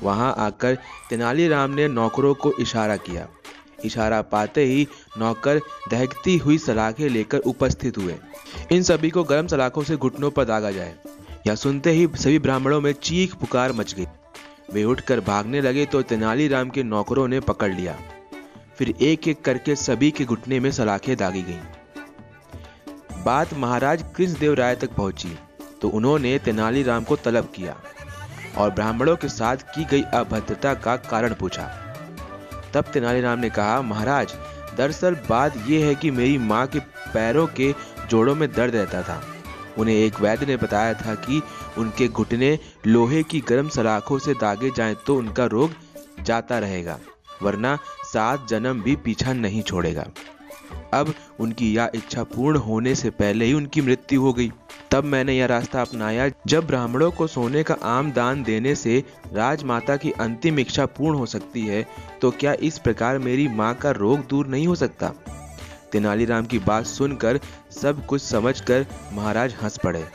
वहाँ 0.03 0.36
आकर 0.38 0.77
तेनालीराम 1.09 1.71
ने 1.71 1.88
नौकरों 1.88 2.33
को 2.33 2.53
इशारा 2.59 2.97
किया। 2.97 3.27
इशारा 3.86 4.21
पाते 4.21 4.65
ही 4.65 4.88
नौकर 5.17 5.59
दहकती 5.91 6.38
हुई 6.38 6.57
सलाखें 6.57 7.09
लेकर 7.09 7.38
उपस्थित 7.38 7.97
हुए। 7.97 8.15
इन 8.71 8.83
सभी 8.83 9.09
को 9.09 9.23
गर्म 9.23 9.47
सलाखों 9.47 9.83
से 9.83 9.95
घुटनों 9.95 10.31
पर 10.31 10.45
दागा 10.45 10.71
जाए। 10.71 10.95
या 11.47 11.55
सुनते 11.55 11.91
ही 11.91 12.07
सभी 12.15 12.39
ब्राह्मणों 12.39 12.81
में 12.81 12.93
चीख 12.93 13.36
पुकार 13.36 13.71
मच 13.71 13.93
गई। 13.93 14.05
वे 14.73 14.83
उठकर 14.83 15.19
भागने 15.19 15.62
लगे 15.62 15.86
तो 15.86 16.01
तेनालीराम 16.01 16.69
के 16.69 16.83
नौकरों 16.83 17.27
ने 17.27 17.39
पकड़ 17.39 17.73
लिया। 17.73 17.97
फिर 18.77 18.93
एक 19.01 19.27
एक 19.27 19.41
करके 19.41 19.75
सभी 19.75 20.12
के 20.12 20.25
घुटने 20.25 20.59
में 20.59 20.71
सलाखें 20.71 21.17
दागी 21.17 21.41
गईं। 21.41 21.83
बात 23.25 23.53
महाराज 23.53 24.03
कृष्णदेव 24.15 24.53
राय 24.53 24.75
तक 24.75 24.93
पहुँची 24.93 25.29
तो 25.81 25.89
उन्होंने 25.89 26.38
तेनालीराम 26.39 27.03
को 27.03 27.15
तलब 27.17 27.51
किया 27.55 27.75
और 28.57 28.71
ब्राह्मणों 28.71 29.15
के 29.15 29.29
साथ 29.29 29.57
की 29.75 29.83
गई 29.86 30.01
अभद्रता 30.13 30.73
का 30.75 30.95
कारण 31.03 31.33
पूछा। 31.33 31.63
तब 32.73 32.86
तेनालीराम 32.93 33.39
ने 33.39 33.49
कहा, 33.49 33.81
महाराज, 33.81 34.33
दरअसल 34.77 35.15
बात 35.29 35.57
यह 35.67 35.86
है 35.86 35.95
कि 35.95 36.12
मेरी 36.12 36.38
माँ 36.39 36.65
के 36.67 36.79
पैरों 37.13 37.45
के 37.51 37.71
जोड़ों 38.09 38.36
में 38.36 38.51
दर्द 38.51 38.75
रहता 38.75 39.01
था। 39.03 39.21
उन्हें 39.77 39.95
एक 39.95 40.19
वैद्य 40.21 40.45
ने 40.45 40.57
बताया 40.57 40.93
था 40.95 41.15
कि 41.17 41.41
उनके 41.77 42.07
घुटने 42.07 42.57
लोहे 42.88 43.23
की 43.23 43.39
गर्म 43.49 43.69
सलाखों 43.69 44.19
से 44.19 44.33
दागे 44.36 44.71
जाएँ 44.77 44.95
तो 45.07 45.15
उनका 45.15 45.45
रोग 45.47 45.71
जाता 46.21 46.59
रहेगा, 46.59 46.99
वरना 47.43 47.77
सात 48.05 48.47
जन्म 48.49 48.81
भी 48.81 48.95
पीछा 48.97 49.33
नहीं 49.33 49.62
छोड़ेगा। 49.63 50.05
अब 50.93 51.13
उनकी 51.39 51.73
यह 51.73 51.91
इच्छा 51.95 52.23
पूर्ण 52.25 52.57
होने 52.59 52.95
से 52.95 53.09
पहले 53.12 53.45
ही 53.45 53.53
उनकी 53.53 53.81
मृत्यु 53.81 54.21
हो 54.21 54.33
गई। 54.33 54.51
तब 54.91 55.03
मैंने 55.05 55.38
यह 55.38 55.45
रास्ता 55.45 55.81
अपनाया, 55.81 56.29
जब 56.47 56.67
ब्राह्मणों 56.67 57.12
को 57.12 57.27
सोने 57.27 57.63
का 57.63 57.77
आम 57.83 58.12
दान 58.12 58.43
देने 58.43 58.75
से 58.75 59.03
राजमाता 59.33 59.95
की 59.97 60.12
अंतिम 60.19 60.59
इच्छा 60.59 60.86
पूर्ण 60.88 61.17
हो 61.17 61.25
सकती 61.27 61.65
है 61.65 61.86
तो 62.21 62.31
क्या 62.31 62.53
इस 62.62 62.77
प्रकार 62.79 63.19
मेरी 63.19 63.47
माँ 63.49 63.73
का 63.75 63.91
रोग 63.93 64.27
दूर 64.27 64.47
नहीं 64.47 64.67
हो 64.67 64.75
सकता? 64.75 65.12
तेनालीराम 65.91 66.45
की 66.45 66.59
बात 66.62 66.86
सुनकर 66.86 67.39
सब 67.73 68.05
कुछ 68.05 68.21
समझकर 68.21 68.86
महाराज 69.13 69.55
हंस 69.62 69.77
पड़े, 69.77 70.05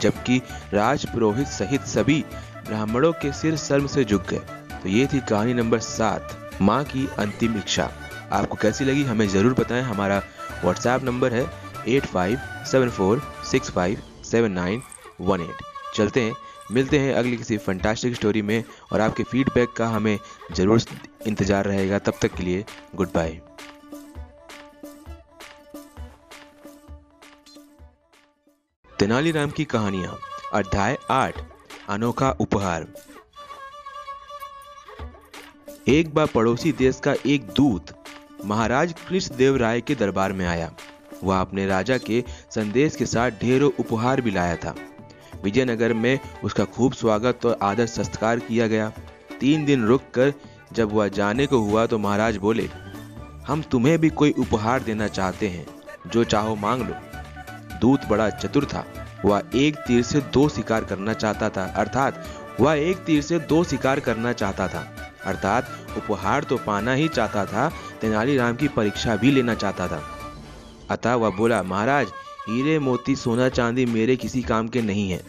जबकि 0.00 0.40
राज 0.74 1.06
पुरोहित 1.06 1.46
सहित 1.48 1.80
सभी 1.86 2.24
ब्राह्मणों 2.66 3.12
के 3.12 3.32
सिर 3.32 3.56
शर्म 3.58 3.86
से 3.86 4.04
झुक 4.04 4.22
गए। 4.22 4.40
तो 4.82 4.88
ये 4.88 5.06
थी 5.06 5.20
कहानी 5.20 5.54
नंबर 5.54 5.78
सात, 5.80 6.36
माँ 6.62 6.82
की 6.84 7.08
अंतिम 7.18 7.56
इच्छा। 7.58 7.90
आपको 8.32 8.56
कैसी 8.56 8.84
लगी 8.84 9.02
हमें 9.04 9.26
ज़रूर 9.28 9.54
बताएँ। 9.54 9.82
हमारा 9.84 10.22
व्हाट्सएप 10.62 11.04
नंबर 11.04 11.34
है 11.34 11.46
eight 11.88 12.06
five 12.06 12.38
seven 12.70 12.90
four 12.90 13.22
six 13.50 13.70
five 13.70 14.02
seven 14.24 14.52
nine 14.52 14.82
one 15.20 15.40
eight. 15.40 15.62
चलते 15.94 16.20
हैं, 16.20 16.34
मिलते 16.72 16.98
हैं 16.98 17.14
अगली 17.14 17.36
किसी 17.36 17.56
फंटास्टिक 17.58 18.14
स्टोरी 18.14 18.42
में 18.42 18.62
और 18.92 19.00
आपके 19.00 19.22
फीडबैक 19.24 19.72
का 19.76 19.86
हमें 19.88 20.18
ज़रूर 20.52 20.80
इंतज़ार 21.26 21.64
रहेगा। 21.64 21.98
तब 21.98 22.18
तक 22.22 22.34
के 22.34 22.42
लिए 22.42 22.64
गुड 22.94 23.12
बाय 23.14 23.40
तेनालीराम 28.92 29.50
की 29.50 29.64
कहानियाँ, 29.66 30.18
अध्याय 30.54 30.96
आठ, 31.10 31.34
अनोखा 31.88 32.30
उपहार। 32.40 32.86
एक 35.88 36.14
बार 36.14 36.26
पड़ोसी 36.26 36.72
देश 36.74 37.00
का 37.04 37.14
एक 37.26 37.46
दूत 37.50 37.90
महाराज 38.44 38.94
कृष्णदेव 39.08 39.56
राय 39.56 39.80
के 39.80 39.94
दरबार 39.94 40.32
में 40.32 40.46
आया। 40.46 40.70
वह 41.24 41.40
अपने 41.40 41.66
राजा 41.66 41.96
के 41.98 42.22
संदेश 42.50 42.96
के 42.96 43.06
साथ 43.06 43.30
ढेरों 43.40 43.70
उपहार 43.80 44.20
भी 44.20 44.30
लाया 44.30 44.56
था। 44.56 44.74
विजयनगर 45.44 45.92
में 45.92 46.18
उसका 46.44 46.64
खूब 46.66 46.92
स्वागत 46.92 47.46
और 47.46 47.58
आदर 47.62 47.86
सत्कार 47.86 48.38
किया 48.38 48.66
गया। 48.66 48.92
तीन 49.40 49.64
दिन 49.64 49.84
रुककर 49.86 50.32
जब 50.72 50.92
वह 50.92 51.08
जाने 51.08 51.46
को 51.46 51.58
हुआ 51.58 51.86
तो 51.86 51.98
महाराज 51.98 52.36
बोले, 52.36 52.68
हम 53.46 53.62
तुम्हें 53.62 53.98
भी 53.98 54.08
कोई 54.10 54.30
उपहार 54.30 54.82
देना 54.82 55.08
चाहते 55.08 55.48
हैं, 55.48 55.66
जो 56.06 56.24
चाहो 56.24 56.54
मांग 56.56 56.82
लो। 56.82 56.94
दूत 57.80 58.06
बड़ा 58.06 58.28
चतुर 58.30 58.64
था। 58.64 58.84
वह 59.24 59.42
एक 59.56 59.76
तीर 59.76 60.02
से 60.02 60.20
दो 60.32 60.48
शिकार 60.48 60.84
करना 60.84 61.12
चाहता 61.12 61.48
था, 61.50 61.64
अर्थात 61.66 62.24
वह 62.60 62.74
एक 62.74 62.96
तीर 62.96 63.22
से 63.22 63.38
दो 63.38 63.62
शिकार 63.64 64.00
करना 64.00 64.32
चाहता 64.32 64.68
था। 64.68 64.86
अर्थात 65.28 65.96
उपहार 65.96 66.44
तो 66.44 66.56
पाना 66.56 66.92
ही 66.92 67.08
चाहता 67.08 67.44
था 67.46 67.68
तेनालीराम 68.00 68.56
की 68.56 68.68
परीक्षा 68.68 69.16
भी 69.16 69.30
लेना 69.30 69.54
चाहता 69.54 69.88
था। 69.88 70.02
अतः 70.90 71.14
वह 71.14 71.30
बोला, 71.30 71.62
महाराज, 71.62 72.06
हीरे 72.48 72.78
मोती 72.78 73.16
सोना 73.16 73.48
चांदी 73.48 73.84
मेरे 73.86 74.16
किसी 74.16 74.42
काम 74.42 74.68
के 74.68 74.82
नहीं 74.82 75.10
है। 75.10 75.22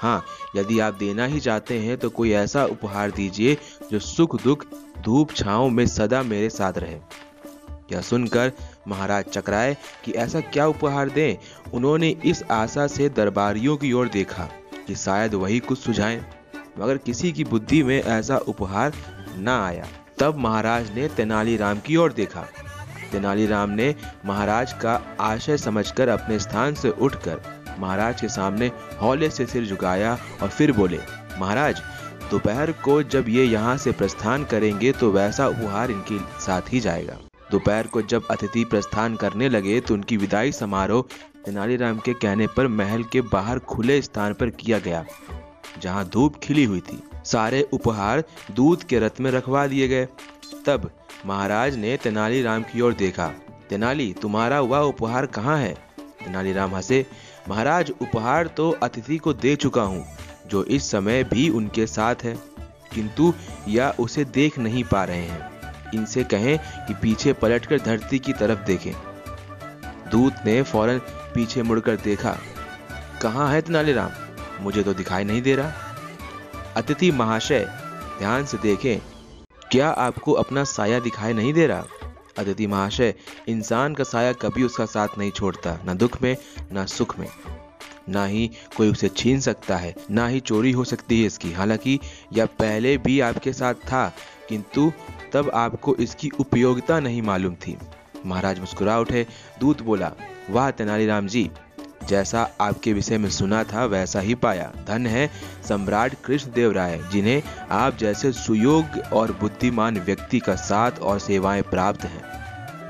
हाँ 0.00 0.24
यदि 0.56 0.78
आप 0.80 0.94
देना 0.94 1.26
ही 1.26 1.40
चाहते 1.40 1.78
हैं 1.78 1.96
तो 1.98 2.10
कोई 2.10 2.32
ऐसा 2.32 2.64
उपहार 2.64 3.10
दीजिए 3.10 3.56
जो 3.92 3.98
सुख, 3.98 4.42
दुख, 4.42 4.64
धूप 5.02 5.32
छाओ 5.32 5.68
में 5.68 5.86
सदा 5.86 6.22
मेरे 6.22 6.50
साथ 6.50 6.78
रहे। 6.78 6.98
यह 7.92 8.00
सुनकर 8.00 8.52
महाराज 8.88 9.24
चकराए 9.24 9.76
कि 10.04 10.12
ऐसा 10.12 10.40
क्या 10.40 10.66
उपहार 10.66 11.08
दें। 11.08 11.36
उन्होंने 11.72 12.08
इस 12.24 12.42
आशा 12.50 12.86
से 12.86 13.08
दरबारियों 13.08 13.76
की 13.76 13.92
ओर 13.92 14.08
देखा 14.08 14.48
कि 14.86 14.94
शायद 14.94 15.34
वही 15.34 15.58
कुछ 15.58 15.78
सुझाएँ। 15.78 16.24
मगर 16.78 16.96
किसी 16.96 17.32
की 17.32 17.44
बुद्धि 17.44 17.82
में 17.82 18.02
ऐसा 18.02 18.36
उपहार 18.38 18.92
न 19.36 19.48
आया। 19.48 19.86
तब 20.18 20.36
महाराज 20.38 20.90
ने 20.94 21.08
तेनालीराम 21.08 21.78
की 21.78 21.96
ओर 21.96 22.12
देखा। 22.12 22.44
तेनालीराम 23.12 23.70
ने 23.70 23.94
महाराज 24.26 24.72
का 24.74 25.00
आशय 25.20 25.56
समझकर 25.58 26.08
अपने 26.08 26.38
स्थान 26.38 26.74
से 26.74 26.90
उठकर 26.90 27.40
महाराज 27.78 28.20
के 28.20 28.28
सामने 28.28 28.70
हौले 29.00 29.30
से 29.30 29.46
सिर 29.46 29.66
झुकाया 29.66 30.16
और 30.42 30.48
फिर 30.48 30.72
बोले, 30.72 30.98
महाराज, 31.38 31.82
दोपहर 32.30 32.72
को 32.84 33.02
जब 33.04 33.28
ये 33.28 33.44
यहाँ 33.44 33.76
से 33.76 33.92
प्रस्थान 33.92 34.44
करेंगे 34.44 34.92
तो 34.92 35.10
वैसा 35.12 35.46
उपहार 35.48 35.90
इनके 35.90 36.18
साथ 36.40 36.72
ही 36.72 36.80
जाएगा। 36.80 37.18
दोपहर 37.50 37.86
को 37.86 38.02
जब 38.02 38.26
अतिथि 38.30 38.64
प्रस्थान 38.64 39.16
करने 39.16 39.48
लगे 39.48 39.80
तो 39.80 39.94
उनकी 39.94 40.16
विदाई 40.16 40.52
समारोह 40.52 41.02
तेनालीराम 41.44 41.98
के 41.98 42.12
कहने 42.14 42.46
पर 42.46 42.68
महल 42.68 43.02
के 43.04 43.20
बाहर 43.22 43.58
खुले 43.66 44.00
स्थान 44.02 44.34
पर 44.34 44.50
किया 44.52 44.78
गया, 44.78 45.04
जहाँ 45.82 46.04
धूप 46.04 46.38
खिली 46.42 46.64
हुई 46.64 46.80
थी। 46.82 47.02
सारे 47.24 47.62
उपहार 47.72 48.22
दूध 48.50 48.82
के 48.82 48.98
रथ 48.98 49.20
में 49.20 49.30
रखवा 49.30 49.66
दिए 49.66 49.88
गए। 49.88 50.06
तब 50.66 50.90
महाराज 51.26 51.76
ने 51.76 51.96
तेनालीराम 51.96 52.62
की 52.62 52.80
ओर 52.80 52.94
देखा। 52.94 53.26
तेनाली, 53.70 54.12
तुम्हारा 54.22 54.60
वह 54.60 54.78
उपहार 54.78 55.26
कहाँ 55.26 55.58
है? 55.58 55.72
तेनालीराम 55.98 56.74
हंसे। 56.74 57.04
महाराज, 57.48 57.90
उपहार 58.02 58.46
तो 58.46 58.70
अतिथि 58.82 59.16
को 59.18 59.32
दे 59.34 59.54
चुका 59.56 59.82
हूँ, 59.82 60.04
जो 60.46 60.64
इस 60.64 60.90
समय 60.90 61.24
भी 61.24 61.48
उनके 61.50 61.86
साथ 61.86 62.24
है, 62.24 62.36
किंतु 62.94 63.32
यह 63.68 63.94
उसे 63.98 64.24
देख 64.24 64.58
नहीं 64.58 64.84
पा 64.84 65.04
रहे 65.04 65.22
हैं। 65.22 65.90
इनसे 65.94 66.24
कहें 66.24 66.58
कि 66.86 66.94
पीछे 66.94 67.32
पलटकर 67.32 67.80
धरती 67.80 68.18
की 68.18 68.32
तरफ़ 68.32 68.64
देखें। 68.66 68.92
दूत 70.10 70.34
ने 70.46 70.62
फ़ौरन 70.62 70.98
पीछे 71.34 71.62
मुड़कर 71.62 71.96
देखा, 71.96 72.36
कहाँ 73.22 73.48
है 73.52 73.60
तेनालीराम 73.60 74.10
मुझे 74.60 74.82
तो 74.82 74.94
दिखाई 74.94 75.24
नहीं 75.24 75.42
दे 75.42 75.54
रहा। 75.56 75.83
अतिथि 76.76 77.10
महाशय, 77.10 77.68
ध्यान 78.18 78.44
से 78.44 78.58
देखें। 78.58 78.98
क्या 79.70 79.90
आपको 79.90 80.32
अपना 80.32 80.64
साया 80.64 81.00
दिखाई 81.00 81.32
नहीं 81.32 81.52
दे 81.52 81.66
रहा? 81.66 81.84
अतिथि 82.38 82.66
महाशय, 82.66 83.14
इंसान 83.48 83.94
का 83.94 84.04
साया 84.04 84.32
कभी 84.32 84.62
उसका 84.62 84.86
साथ 84.86 85.08
नहीं 85.18 85.30
छोड़ता, 85.30 85.78
न 85.88 85.96
दुख 85.96 86.22
में, 86.22 86.36
न 86.72 86.86
सुख 86.86 87.18
में। 87.18 87.28
ना 88.08 88.24
ही 88.24 88.50
कोई 88.76 88.90
उसे 88.90 89.08
छीन 89.08 89.40
सकता 89.40 89.76
है, 89.76 89.94
ना 90.10 90.26
ही 90.26 90.40
चोरी 90.40 90.72
हो 90.72 90.84
सकती 90.84 91.20
है 91.20 91.26
इसकी। 91.26 91.52
हालाँकि, 91.52 92.00
यह 92.32 92.46
पहले 92.46 92.98
भी 92.98 93.20
आपके 93.20 93.52
साथ 93.52 93.74
था, 93.74 94.14
किंतु 94.48 94.92
तब 95.32 95.50
आपको 95.54 95.96
इसकी 95.96 96.30
उपयोगिता 96.40 97.00
नहीं 97.00 97.22
मालूम 97.22 97.54
थी। 97.54 97.78
महाराज 98.26 98.58
मुस्कुरा 98.58 98.98
उठे, 98.98 99.26
दूत 99.60 99.82
बोला, 99.82 100.12
वाह 100.50 100.70
तेनालीराम 100.70 101.26
जी 101.26 101.50
जैसा 102.08 102.50
आपके 102.60 102.92
विषय 102.92 103.18
में 103.18 103.30
सुना 103.30 103.64
था, 103.64 103.84
वैसा 103.84 104.20
ही 104.20 104.34
पाया। 104.34 104.72
धन 104.88 105.06
है 105.06 105.30
सम्राट 105.68 106.14
कृष्णदेव 106.24 106.72
राय 106.72 107.00
जिन्हें 107.12 107.42
आप 107.70 107.96
जैसे 107.96 108.32
सुयोग्य 108.32 109.00
और 109.12 109.32
बुद्धिमान 109.32 109.98
व्यक्ति 109.98 110.38
का 110.38 110.54
साथ 110.54 110.92
और 110.92 111.18
सेवाएँ 111.18 111.62
प्राप्त 111.62 112.04
हैं। 112.04 112.34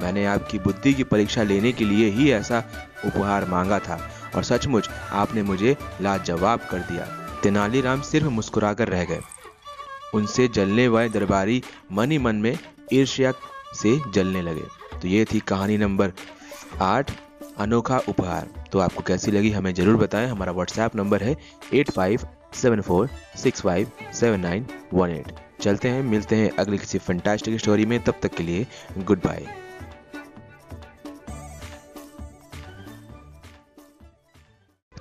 मैंने 0.02 0.26
आपकी 0.26 0.58
बुद्धि 0.58 0.94
की 0.94 1.04
परीक्षा 1.04 1.42
लेने 1.42 1.72
के 1.72 1.84
लिए 1.84 2.10
ही 2.10 2.30
ऐसा 2.30 2.64
उपहार 3.04 3.44
मांगा 3.44 3.78
था 3.78 4.10
और 4.36 4.44
सचमुच 4.44 4.90
आपने 5.12 5.42
मुझे 5.42 5.76
लाजवाब 6.00 6.60
कर 6.70 6.78
दिया। 6.78 7.04
तेनालीराम 7.42 8.00
सिर्फ़ 8.02 8.26
मुस्कुराकर 8.26 8.88
रह 8.88 9.04
गए। 9.04 9.20
उनसे 10.14 10.48
जलने 10.48 10.88
वाले 10.88 11.08
दरबारी 11.08 11.62
मन 11.92 12.10
ही 12.10 12.18
मन 12.18 12.36
में 12.36 12.58
ईर्ष्या 12.92 13.32
से 13.74 14.00
जलने 14.12 14.42
लगे। 14.42 14.64
तो 15.02 15.08
ये 15.08 15.24
थी 15.24 15.40
कहानी 15.40 15.78
नंबर 15.78 16.12
आठ। 16.82 17.10
अनोखा 17.58 17.98
उपहार। 18.08 18.48
तो 18.72 18.78
आपको 18.78 19.02
कैसी 19.02 19.30
लगी 19.30 19.50
हमें 19.50 19.72
ज़रूर 19.74 19.96
बताएँ। 19.96 20.28
हमारा 20.28 20.52
व्हाट्सएप 20.52 20.96
नंबर 20.96 21.22
है 21.22 21.36
eight 21.74 21.90
five 21.90 22.26
seven 22.54 22.80
four 22.80 23.08
six 23.36 23.62
five 23.62 23.90
seven 24.14 24.40
nine 24.40 24.66
one 24.94 25.10
eight. 25.10 25.32
चलते 25.62 25.88
हैं, 25.88 26.02
मिलते 26.02 26.36
हैं 26.36 26.50
अगली 26.50 26.78
किसी 26.78 26.98
फंटास्टिक 27.00 27.58
स्टोरी 27.60 27.86
में। 27.86 28.02
तब 28.04 28.14
तक 28.22 28.34
के 28.34 28.42
लिए 28.42 28.66
गुड 28.98 29.18
बाय 29.18 29.46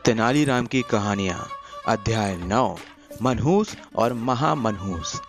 तेनालीराम 0.05 0.65
की 0.65 0.81
कहानियाँ, 0.81 1.45
अध्याय 1.87 2.35
नौ, 2.37 2.77
मनहूस 3.21 3.75
और 3.95 4.13
महामनहूस। 4.13 5.21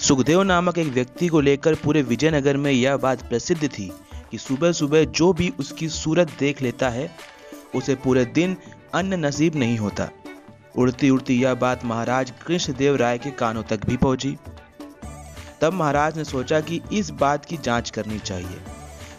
सुखदेव 0.00 0.42
नामक 0.42 0.78
एक 0.78 0.88
व्यक्ति 0.88 1.28
को 1.28 1.40
लेकर 1.40 1.74
पूरे 1.74 2.02
विजयनगर 2.02 2.56
में 2.56 2.70
यह 2.72 2.96
बात 2.96 3.28
प्रसिद्ध 3.28 3.68
थी 3.68 3.92
कि 4.34 4.38
सुबह 4.38 4.72
सुबह 4.72 5.04
जो 5.04 5.32
भी 5.32 5.48
उसकी 5.58 5.88
सूरत 5.88 6.30
देख 6.38 6.62
लेता 6.62 6.88
है, 6.88 7.10
उसे 7.74 7.94
पूरे 7.94 8.24
दिन 8.24 8.56
अन्न 8.94 9.24
नसीब 9.24 9.56
नहीं 9.56 9.76
होता। 9.78 10.08
उड़ती 10.76 11.10
उड़ती 11.10 11.34
यह 11.42 11.54
बात 11.54 11.84
महाराज 11.84 12.32
कृष्णदेव 12.46 12.96
राय 12.96 13.18
के 13.18 13.30
कानों 13.30 13.62
तक 13.62 13.84
भी 13.86 13.96
पहुँची। 13.96 14.36
तब 15.60 15.72
महाराज 15.72 16.16
ने 16.16 16.24
सोचा 16.24 16.60
कि 16.60 16.80
इस 16.92 17.10
बात 17.10 17.44
की 17.44 17.56
जाँच 17.56 17.90
करनी 17.90 18.18
चाहिए। 18.18 18.60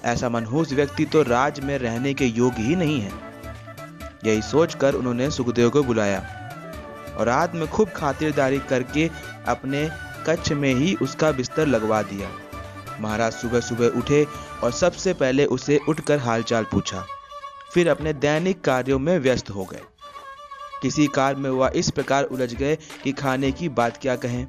ऐसा 0.06 0.30
मनहूस 0.30 0.74
व्यक्ति 0.74 1.06
तो 1.06 1.22
राज 1.24 1.60
में 1.60 1.78
रहने 1.78 2.14
के 2.14 2.26
योग्य 2.26 2.64
ही 2.64 2.76
नहीं 2.76 3.00
है। 3.02 3.12
यही 4.26 4.42
सोचकर 4.42 4.94
उन्होंने 4.94 5.30
सुखदेव 5.32 5.70
को 5.70 5.84
बुलाया 5.84 6.20
और 7.18 7.26
रात 7.26 7.56
में 7.56 7.68
खूब 7.68 7.90
खातिरदारी 7.90 8.60
करके 8.70 9.10
अपने 9.48 9.90
कच्छ 10.28 10.52
में 10.52 10.74
ही 10.74 10.96
उसका 10.96 11.32
बिस्तर 11.32 11.68
लगवा 11.68 12.02
दिया। 12.04 12.30
महाराज 13.02 13.34
सुबह 13.34 13.60
सुबह 13.60 13.98
उठे 14.00 14.26
और 14.64 14.72
सबसे 14.72 15.14
पहले 15.14 15.46
उसे 15.46 15.80
उठकर 15.90 16.20
हालचाल 16.20 16.64
पूछा। 16.64 17.06
फिर 17.74 17.90
अपने 17.90 18.14
दैनिक 18.14 18.62
कार्यों 18.62 19.00
में 19.00 19.20
व्यस्त 19.20 19.50
हो 19.50 19.64
गए। 19.64 19.82
किसी 20.82 21.08
कार 21.08 21.36
में 21.36 21.50
वह 21.50 21.72
इस 21.76 21.90
प्रकार 21.90 22.24
उलझ 22.24 22.54
गए 22.54 22.78
कि 23.04 23.12
खाने 23.12 23.52
की 23.52 23.70
बात 23.70 23.98
क्या 23.98 24.16
कहें। 24.16 24.48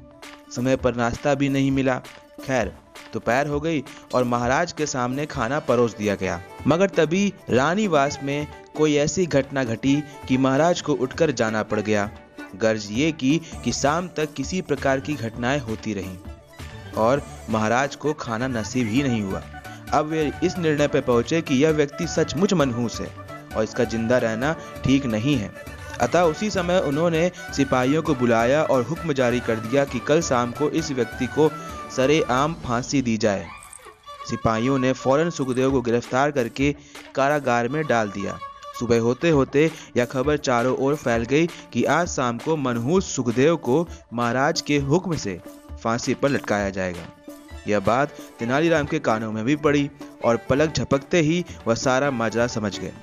समय 0.55 0.75
पर 0.75 0.95
नाश्ता 0.95 1.33
भी 1.35 1.49
नहीं 1.49 1.71
मिला। 1.71 2.01
खैर, 2.45 2.67
दोपहर 3.13 3.47
हो 3.47 3.59
गई 3.59 3.83
और 4.13 4.23
महाराज 4.23 4.71
के 4.71 4.85
सामने 4.85 5.25
खाना 5.25 5.59
परोस 5.59 5.95
दिया 5.97 6.15
गया। 6.15 6.41
मगर 6.67 6.89
तभी 6.89 7.33
रानीवास 7.49 8.19
में 8.23 8.47
कोई 8.77 8.95
ऐसी 8.95 9.25
घटना 9.25 9.63
घटी 9.63 10.03
कि 10.27 10.37
महाराज 10.37 10.81
को 10.81 10.93
उठकर 10.93 11.31
जाना 11.31 11.63
पड़ 11.63 11.79
गया। 11.79 12.09
गर्ज 12.55 12.87
ये 12.91 13.11
की, 13.11 13.41
कि 13.63 13.71
शाम 13.73 14.07
तक 14.07 14.33
किसी 14.33 14.61
प्रकार 14.61 14.99
की 14.99 15.13
घटनाएँ 15.13 15.59
होती 15.59 15.93
रहीं 15.93 16.17
और 16.97 17.21
महाराज 17.49 17.95
को 17.95 18.13
खाना 18.13 18.47
नसीब 18.47 18.87
ही 18.87 19.03
नहीं 19.03 19.21
हुआ। 19.21 19.43
अब 19.93 20.05
वे 20.05 20.31
इस 20.43 20.57
निर्णय 20.57 20.87
पर 20.87 21.01
पहुँचे 21.01 21.41
कि 21.41 21.55
यह 21.55 21.71
व्यक्ति 21.71 22.07
सचमुच 22.07 22.53
मनहूस 22.53 22.99
है 23.01 23.09
और 23.55 23.63
इसका 23.63 23.83
ज़िंदा 23.83 24.17
रहना 24.17 24.55
ठीक 24.83 25.05
नहीं 25.05 25.35
है। 25.35 25.51
अतः 26.01 26.21
उसी 26.21 26.49
समय 26.49 26.79
उन्होंने 26.79 27.29
सिपाहियों 27.55 28.01
को 28.01 28.15
बुलाया 28.15 28.63
और 28.63 28.83
हुक्म 28.83 29.13
जारी 29.13 29.39
कर 29.39 29.55
दिया 29.59 29.85
कि 29.85 29.99
कल 29.99 30.21
शाम 30.21 30.51
को 30.51 30.69
इस 30.71 30.91
व्यक्ति 30.91 31.27
को 31.27 31.49
सरे 31.95 32.21
आम 32.31 32.53
फांसी 32.65 33.01
दी 33.01 33.17
जाए। 33.17 33.45
सिपाहियों 34.29 34.77
ने 34.79 34.91
फ़ौरन 34.93 35.29
सुखदेव 35.29 35.71
को 35.71 35.81
गिरफ़्तार 35.81 36.31
करके 36.31 36.75
कारागार 37.15 37.67
में 37.67 37.83
डाल 37.87 38.09
दिया। 38.09 38.37
सुबह 38.79 38.99
होते 38.99 39.29
होते 39.29 39.69
यह 39.97 40.05
खबर 40.05 40.37
चारों 40.37 40.75
ओर 40.77 40.95
फैल 40.95 41.23
गई 41.23 41.47
कि 41.73 41.83
आज 41.85 42.07
शाम 42.07 42.37
को 42.37 42.55
मनहूस 42.57 43.15
सुखदेव 43.15 43.55
को 43.57 43.87
महाराज 44.13 44.61
के 44.61 44.77
हुक्म 44.79 45.15
से 45.17 45.39
फांसी 45.83 46.13
पर 46.13 46.29
लटकाया 46.29 46.69
जाएगा। 46.69 47.07
यह 47.67 47.79
बात 47.79 48.09
तेनालीराम 48.39 48.85
के 48.85 48.99
कानों 48.99 49.31
में 49.31 49.45
भी 49.45 49.55
पड़ी 49.55 49.89
और 50.25 50.37
पलक 50.37 50.73
झपकते 50.75 51.21
ही 51.21 51.45
वह 51.67 51.75
सारा 51.75 52.11
माजरा 52.11 52.47
समझ 52.47 52.79
गए। 52.79 52.93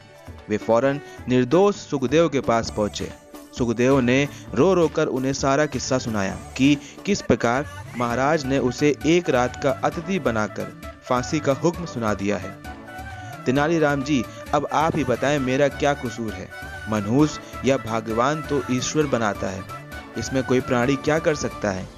वे 0.49 0.57
फ़ौरन 0.57 1.01
निर्दोष 1.29 1.77
सुखदेव 1.77 2.29
के 2.29 2.41
पास 2.41 2.73
पहुँचे। 2.77 3.13
सुखदेव 3.59 4.01
ने 4.01 4.29
रो 4.55 4.75
रो 4.75 4.89
कर 4.89 5.07
उन्हें 5.07 5.33
सारा 5.33 5.67
किस्सा 5.67 5.99
सुनाया 5.99 6.35
कि 6.57 6.77
किस 7.07 7.23
प्रकार 7.23 7.67
महाराज 7.99 8.45
ने 8.45 8.59
उसे 8.59 8.97
एक 9.07 9.31
रात 9.31 9.61
का 9.63 9.71
अतिथि 9.71 10.19
बनाकर 10.19 10.95
फांसी 11.09 11.41
का 11.41 11.53
हुक्म 11.53 11.85
सुना 11.85 12.15
दिया 12.15 12.39
है। 12.39 12.59
तेनालीराम 13.45 14.03
जी, 14.03 14.25
अब 14.55 14.69
आप 14.73 14.97
ही 14.97 15.05
बताएँ 15.05 15.39
मेरा 15.39 15.69
क्या 15.69 15.95
कसूर 15.95 16.33
है? 16.33 16.49
मनहूस 16.91 17.41
या 17.65 17.77
भगवान 17.77 18.43
तो 18.43 18.63
ईश्वर 18.71 19.07
बनाता 19.07 19.47
है। 19.47 19.63
इसमें 20.19 20.43
कोई 20.45 20.61
प्राणी 20.61 20.97
क्या 20.97 21.19
कर 21.19 21.35
सकता 21.35 21.71
है? 21.71 21.89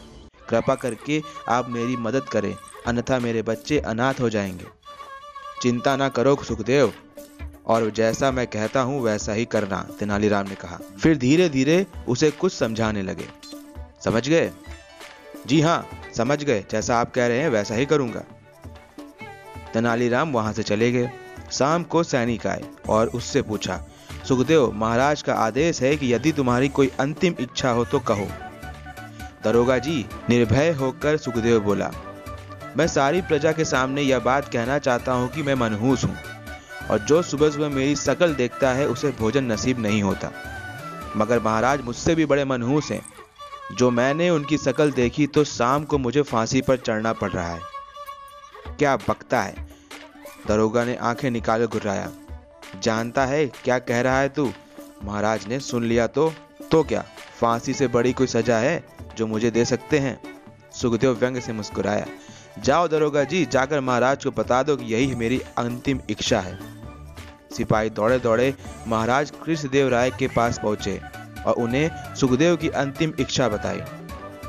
कृपा 0.49 0.75
करके 0.75 1.23
आप 1.49 1.69
मेरी 1.69 1.97
मदद 1.97 2.23
करें, 2.23 2.57
अन्यथा 2.87 3.19
मेरे 3.19 3.43
बच्चे 3.43 3.79
अनाथ 3.79 4.15
हो 4.21 4.31
जाएँगे। 4.31 4.67
चिंता 5.63 5.97
ना 5.97 6.09
करो, 6.09 6.37
सुखदेव। 6.37 6.93
और 7.67 7.91
जैसा 7.91 8.31
मैं 8.31 8.47
कहता 8.47 8.81
हूँ, 8.81 9.03
वैसा 9.03 9.33
ही 9.33 9.45
करना, 9.45 9.89
तेनालीराम 9.99 10.49
ने 10.49 10.55
कहा। 10.55 10.79
फिर 11.03 11.19
धीरे 11.19 11.49
धीरे 11.49 11.87
उसे 12.09 12.31
कुछ 12.31 12.53
समझाने 12.53 13.03
लगे। 13.03 13.29
समझ 14.05 14.29
गए? 14.29 14.53
जी 15.47 15.61
हाँ 15.61 15.89
समझ 16.17 16.45
गए। 16.45 16.65
जैसा 16.71 16.99
आप 16.99 17.15
कह 17.15 17.27
रहे 17.27 17.39
हैं, 17.39 17.49
वैसा 17.49 17.75
ही 17.75 17.87
करूँगा। 17.87 18.25
तेनालीराम 19.75 20.33
वहाँ 20.33 20.53
से 20.53 20.63
चले 20.63 20.93
गए। 20.93 21.11
शाम 21.53 21.83
को 21.83 22.03
सैनिक 22.03 22.47
आए 22.47 22.65
और 22.89 23.07
उससे 23.09 23.43
पूछा, 23.43 23.85
सुखदेव, 24.29 24.73
महाराज 24.73 25.23
का 25.23 25.35
आदेश 25.35 25.83
है 25.83 25.97
कि 25.97 26.15
यदि 26.15 26.33
तुम्हारी 26.33 26.69
कोई 26.69 26.91
अंतिम 27.01 27.35
इच्छा 27.41 27.71
हो 27.71 27.85
तो 27.85 28.01
कहो। 28.01 28.29
दरोगा 29.45 29.79
जी, 29.79 30.05
निर्भय 30.29 30.71
होकर 30.71 31.17
सुखदेव 31.17 31.61
बोला, 31.61 31.91
मैं 32.77 32.87
सारी 32.87 33.21
प्रजा 33.23 33.53
के 33.53 33.65
सामने 33.65 34.03
यह 34.03 34.19
बात 34.19 34.49
कहना 34.49 34.79
चाहता 34.79 35.13
हूँ 35.13 35.29
कि 35.29 35.43
मैं 35.43 35.55
मनहूस 35.55 36.05
हूँ, 36.05 36.17
और 36.91 36.99
जो 36.99 37.23
सुबह 37.23 37.51
सुबह 37.51 37.69
मेरी 37.69 37.97
शकल 37.97 38.35
देखता 38.35 38.73
है, 38.73 38.87
उसे 38.89 39.11
भोजन 39.11 39.45
नसीब 39.45 39.79
नहीं 39.79 40.03
होता। 40.03 40.31
मगर 41.17 41.41
महाराज 41.41 41.81
मुझसे 41.81 42.15
भी 42.15 42.27
बड़े 42.27 42.45
मनहूस 42.45 42.91
हैं। 42.91 43.05
जो 43.77 43.91
मैंने 43.91 44.29
उनकी 44.31 44.59
शकल 44.59 44.93
देखी 44.93 45.27
तो 45.27 45.45
शाम 45.45 45.85
को 45.85 45.99
मुझे 45.99 46.23
फांसी 46.23 46.61
पर 46.63 46.77
चढ़ना 46.77 47.13
पड़ 47.13 47.31
रहा 47.31 47.49
है। 47.49 47.61
क्या 48.79 48.97
बकता 48.99 49.41
है? 49.43 49.67
दरोगा 50.49 50.85
ने 50.85 50.97
आँखें 50.97 51.31
निकाल 51.31 51.65
गुर्राया 51.65 52.11
जानता 52.83 53.25
है, 53.25 53.47
क्या 53.65 53.79
कह 53.79 54.01
रहा 54.01 54.19
है 54.21 54.29
तू? 54.29 54.51
महाराज 55.05 55.47
ने 55.47 55.61
सुन 55.61 55.85
लिया 55.85 56.07
तो 56.07 56.33
तो 56.71 56.83
क्या? 56.83 57.05
फांसी 57.41 57.73
से 57.73 57.87
बड़ी 57.89 58.13
कोई 58.13 58.27
सजा 58.27 58.59
है 58.59 58.85
जो 59.17 59.27
मुझे 59.27 59.51
दे 59.51 59.65
सकते 59.65 59.99
हैं? 59.99 60.21
सुखदेव 60.73 61.13
व्यंग 61.13 61.41
से 61.41 61.53
मुस्कुराया। 61.53 62.07
जाओ 62.59 62.89
दरोगा 62.89 63.25
जी, 63.25 63.45
जाकर 63.47 63.81
महाराज 63.81 64.25
को 64.25 64.31
बता 64.31 64.63
दो 64.63 64.77
कि 64.77 64.85
यही 64.85 65.15
मेरी 65.15 65.41
अंतिम 65.59 66.01
इच्छा 66.11 66.41
है। 66.41 66.59
सिपाही 67.57 67.91
दौड़े 67.91 68.19
दौड़े 68.19 68.55
महाराज 68.89 69.33
कृष्णदेव 69.45 69.89
राय 69.89 70.11
के 70.11 70.29
पास 70.29 70.59
पहुँचे 70.59 71.01
और 71.47 71.55
उन्हें 71.55 72.15
सुखदेव 72.15 72.57
की 72.57 72.69
अंतिम 72.69 73.13
इच्छा 73.21 73.49
बताई। 73.49 73.83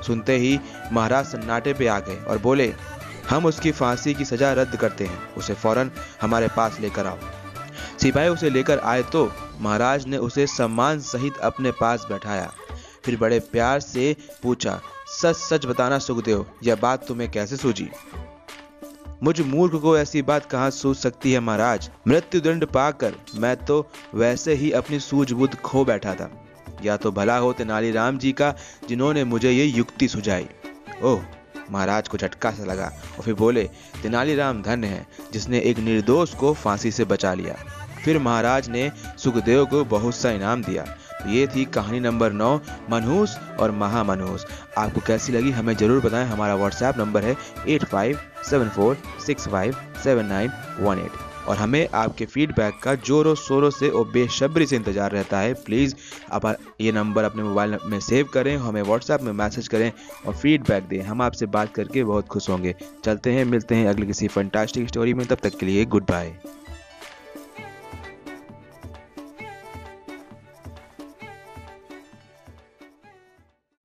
सुनते 0.03 0.37
ही 0.37 0.59
महाराज 0.91 1.25
सन्नाटे 1.25 1.73
पे 1.73 1.87
आ 1.87 1.99
गए 1.99 2.17
और 2.23 2.37
बोले, 2.37 2.73
हम 3.29 3.45
उसकी 3.45 3.71
फांसी 3.71 4.13
की 4.13 4.25
सजा 4.25 4.51
रद्द 4.53 4.75
करते 4.75 5.05
हैं। 5.05 5.35
उसे 5.35 5.53
फ़ौरन 5.53 5.91
हमारे 6.21 6.47
पास 6.47 6.79
लेकर 6.79 7.07
आओ। 7.07 7.17
सिपाही 8.01 8.29
उसे 8.29 8.49
लेकर 8.49 8.79
आए 8.79 9.03
तो 9.03 9.31
महाराज 9.61 10.05
ने 10.07 10.17
उसे 10.17 10.47
सम्मान 10.47 10.99
सहित 10.99 11.37
अपने 11.37 11.71
पास 11.71 12.05
बैठाया। 12.09 12.51
फिर 13.07 13.17
बड़े 13.17 13.39
प्यार 13.39 13.79
से 13.79 14.15
पूछा, 14.43 14.81
सच 15.21 15.35
सच 15.35 15.65
बताना 15.65 15.99
सुखदेव, 15.99 16.45
यह 16.63 16.75
बात 16.75 17.07
तुम्हें 17.07 17.31
कैसे 17.31 17.57
सूझी? 17.57 17.89
मुझ 19.23 19.41
मूर्ख 19.41 19.81
को 19.81 19.97
ऐसी 19.97 20.21
बात 20.21 20.45
कहाँ 20.45 20.71
सूझ 20.71 20.97
सकती 20.97 21.31
है 21.31 21.39
महाराज? 21.39 21.89
मृत्यु 22.07 22.41
दंड 22.41 22.65
पाकर 22.65 23.15
मैं 23.35 23.55
तो 23.65 23.87
वैसे 24.15 24.53
ही 24.53 24.71
अपनी 24.71 24.99
सूझबूझ 24.99 25.55
खो 25.55 25.85
बैठा 25.85 26.13
था। 26.13 26.29
या 26.83 26.97
तो 26.97 27.11
भला 27.11 27.37
हो 27.37 27.53
तेनालीराम 27.53 28.17
जी 28.17 28.31
का, 28.31 28.53
जिन्होंने 28.89 29.23
मुझे 29.23 29.51
ये 29.51 29.65
युक्ति 29.65 30.07
सुझाई। 30.07 30.47
ओह! 31.03 31.21
महाराज 31.71 32.07
को 32.07 32.17
झटका 32.17 32.51
सा 32.51 32.65
लगा 32.65 32.91
और 33.17 33.23
फिर 33.23 33.33
बोले 33.33 33.69
तेनालीराम 34.03 34.61
धन्य 34.61 34.87
है, 34.87 35.07
जिसने 35.33 35.59
एक 35.59 35.79
निर्दोष 35.79 36.35
को 36.35 36.53
फांसी 36.53 36.91
से 36.91 37.05
बचा 37.05 37.33
लिया। 37.33 37.55
फिर 38.05 38.19
महाराज 38.19 38.69
ने 38.69 38.91
सुखदेव 39.17 39.65
को 39.65 39.85
बहुत 39.85 40.15
सा 40.15 40.31
इनाम 40.31 40.63
दिया। 40.63 40.97
तो 41.19 41.29
ये 41.29 41.45
थी 41.47 41.65
कहानी 41.67 41.99
नंबर 41.99 42.31
नौ, 42.33 42.53
मनहूस 42.91 43.37
और 43.59 43.71
महामनहूस। 43.73 44.45
आपको 44.77 45.01
कैसी 45.07 45.33
लगी 45.33 45.51
हमें 45.51 45.75
ज़रूर 45.75 46.01
बताएँ। 46.01 46.25
हमारा 46.27 46.55
व्हाट्सएप 46.55 46.97
नंबर 46.97 47.23
है 47.23 47.35
eight 47.67 47.85
five 47.85 48.19
seven 48.49 48.69
four 48.69 48.97
six 49.25 49.47
five 49.47 49.75
seven 50.03 50.25
nine 50.25 50.51
one 50.79 50.99
eight. 50.99 51.25
और 51.47 51.55
हमें 51.55 51.87
आपके 51.95 52.25
फीडबैक 52.25 52.79
का 52.83 52.93
जोरों 52.97 53.33
शोरों 53.37 53.69
से 53.69 53.89
और 53.89 54.07
बेशब्री 54.11 54.65
से 54.67 54.75
इंतज़ार 54.75 55.11
रहता 55.11 55.39
है। 55.39 55.53
प्लीज़ 55.55 55.93
आप 56.31 56.45
ये 56.81 56.91
नंबर 56.91 57.23
अपने 57.23 57.43
मोबाइल 57.43 57.77
में 57.85 57.99
सेव 57.99 58.29
करें, 58.33 58.55
हमें 58.57 58.81
व्हाट्सएप 58.81 59.21
में 59.21 59.31
मैसेज 59.33 59.67
करें 59.67 59.91
और 60.27 60.33
फीडबैक 60.33 60.87
दें। 60.87 61.01
हम 61.01 61.21
आपसे 61.21 61.45
बात 61.47 61.73
करके 61.75 62.03
बहुत 62.03 62.27
खुश 62.27 62.49
होंगे। 62.49 62.75
चलते 63.05 63.31
हैं, 63.31 63.45
मिलते 63.45 63.75
हैं 63.75 63.87
अगले 63.87 64.05
किसी 64.05 64.27
फंटास्टिक 64.27 64.87
स्टोरी 64.87 65.13
में। 65.13 65.25
तब 65.27 65.37
तक 65.43 65.57
के 65.59 65.65
लिए 65.65 65.85
गुड 65.85 66.03
बाय 66.03 66.33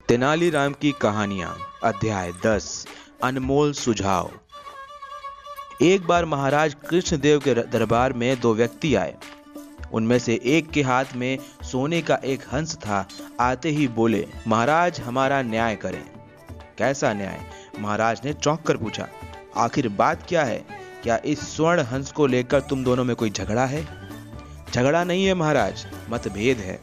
तेनालीराम 0.08 0.72
की 0.72 0.90
कहानियाँ, 0.92 1.56
अध्याय 1.84 2.32
10 2.46 2.86
अनमोल 3.22 3.72
सुझाव। 3.72 4.30
एक 5.82 6.06
बार 6.06 6.24
महाराज 6.24 6.74
कृष्णदेव 6.90 7.38
के 7.38 7.54
दरबार 7.54 8.12
में 8.12 8.40
दो 8.40 8.54
व्यक्ति 8.54 8.94
आए। 8.94 9.14
उनमें 9.92 10.18
से 10.18 10.40
एक 10.44 10.70
के 10.70 10.82
हाथ 10.82 11.14
में 11.16 11.38
सोने 11.62 12.02
का 12.02 12.14
एक 12.24 12.42
हंस 12.52 12.76
था, 12.76 13.08
आते 13.40 13.70
ही 13.70 13.88
बोले, 13.88 14.26
महाराज, 14.48 15.00
हमारा 15.00 15.42
न्याय 15.42 15.76
करें। 15.76 16.04
कैसा 16.78 17.12
न्याय? 17.12 17.40
महाराज 17.78 18.20
ने 18.24 18.32
चौंक 18.32 18.62
कर 18.62 18.76
पूछा, 18.76 19.08
आखिर 19.56 19.88
बात 19.88 20.26
क्या 20.28 20.44
है? 20.44 20.64
क्या 21.02 21.20
इस 21.24 21.56
स्वर्ण 21.56 21.80
हंस 21.82 22.12
को 22.12 22.26
लेकर 22.26 22.60
तुम 22.60 22.84
दोनों 22.84 23.04
में 23.04 23.16
कोई 23.16 23.30
झगड़ा 23.30 23.66
है? 23.66 23.86
झगड़ा 24.74 25.04
नहीं 25.04 25.26
है 25.26 25.34
महाराज, 25.34 25.86
मतभेद 26.10 26.58
है। 26.58 26.80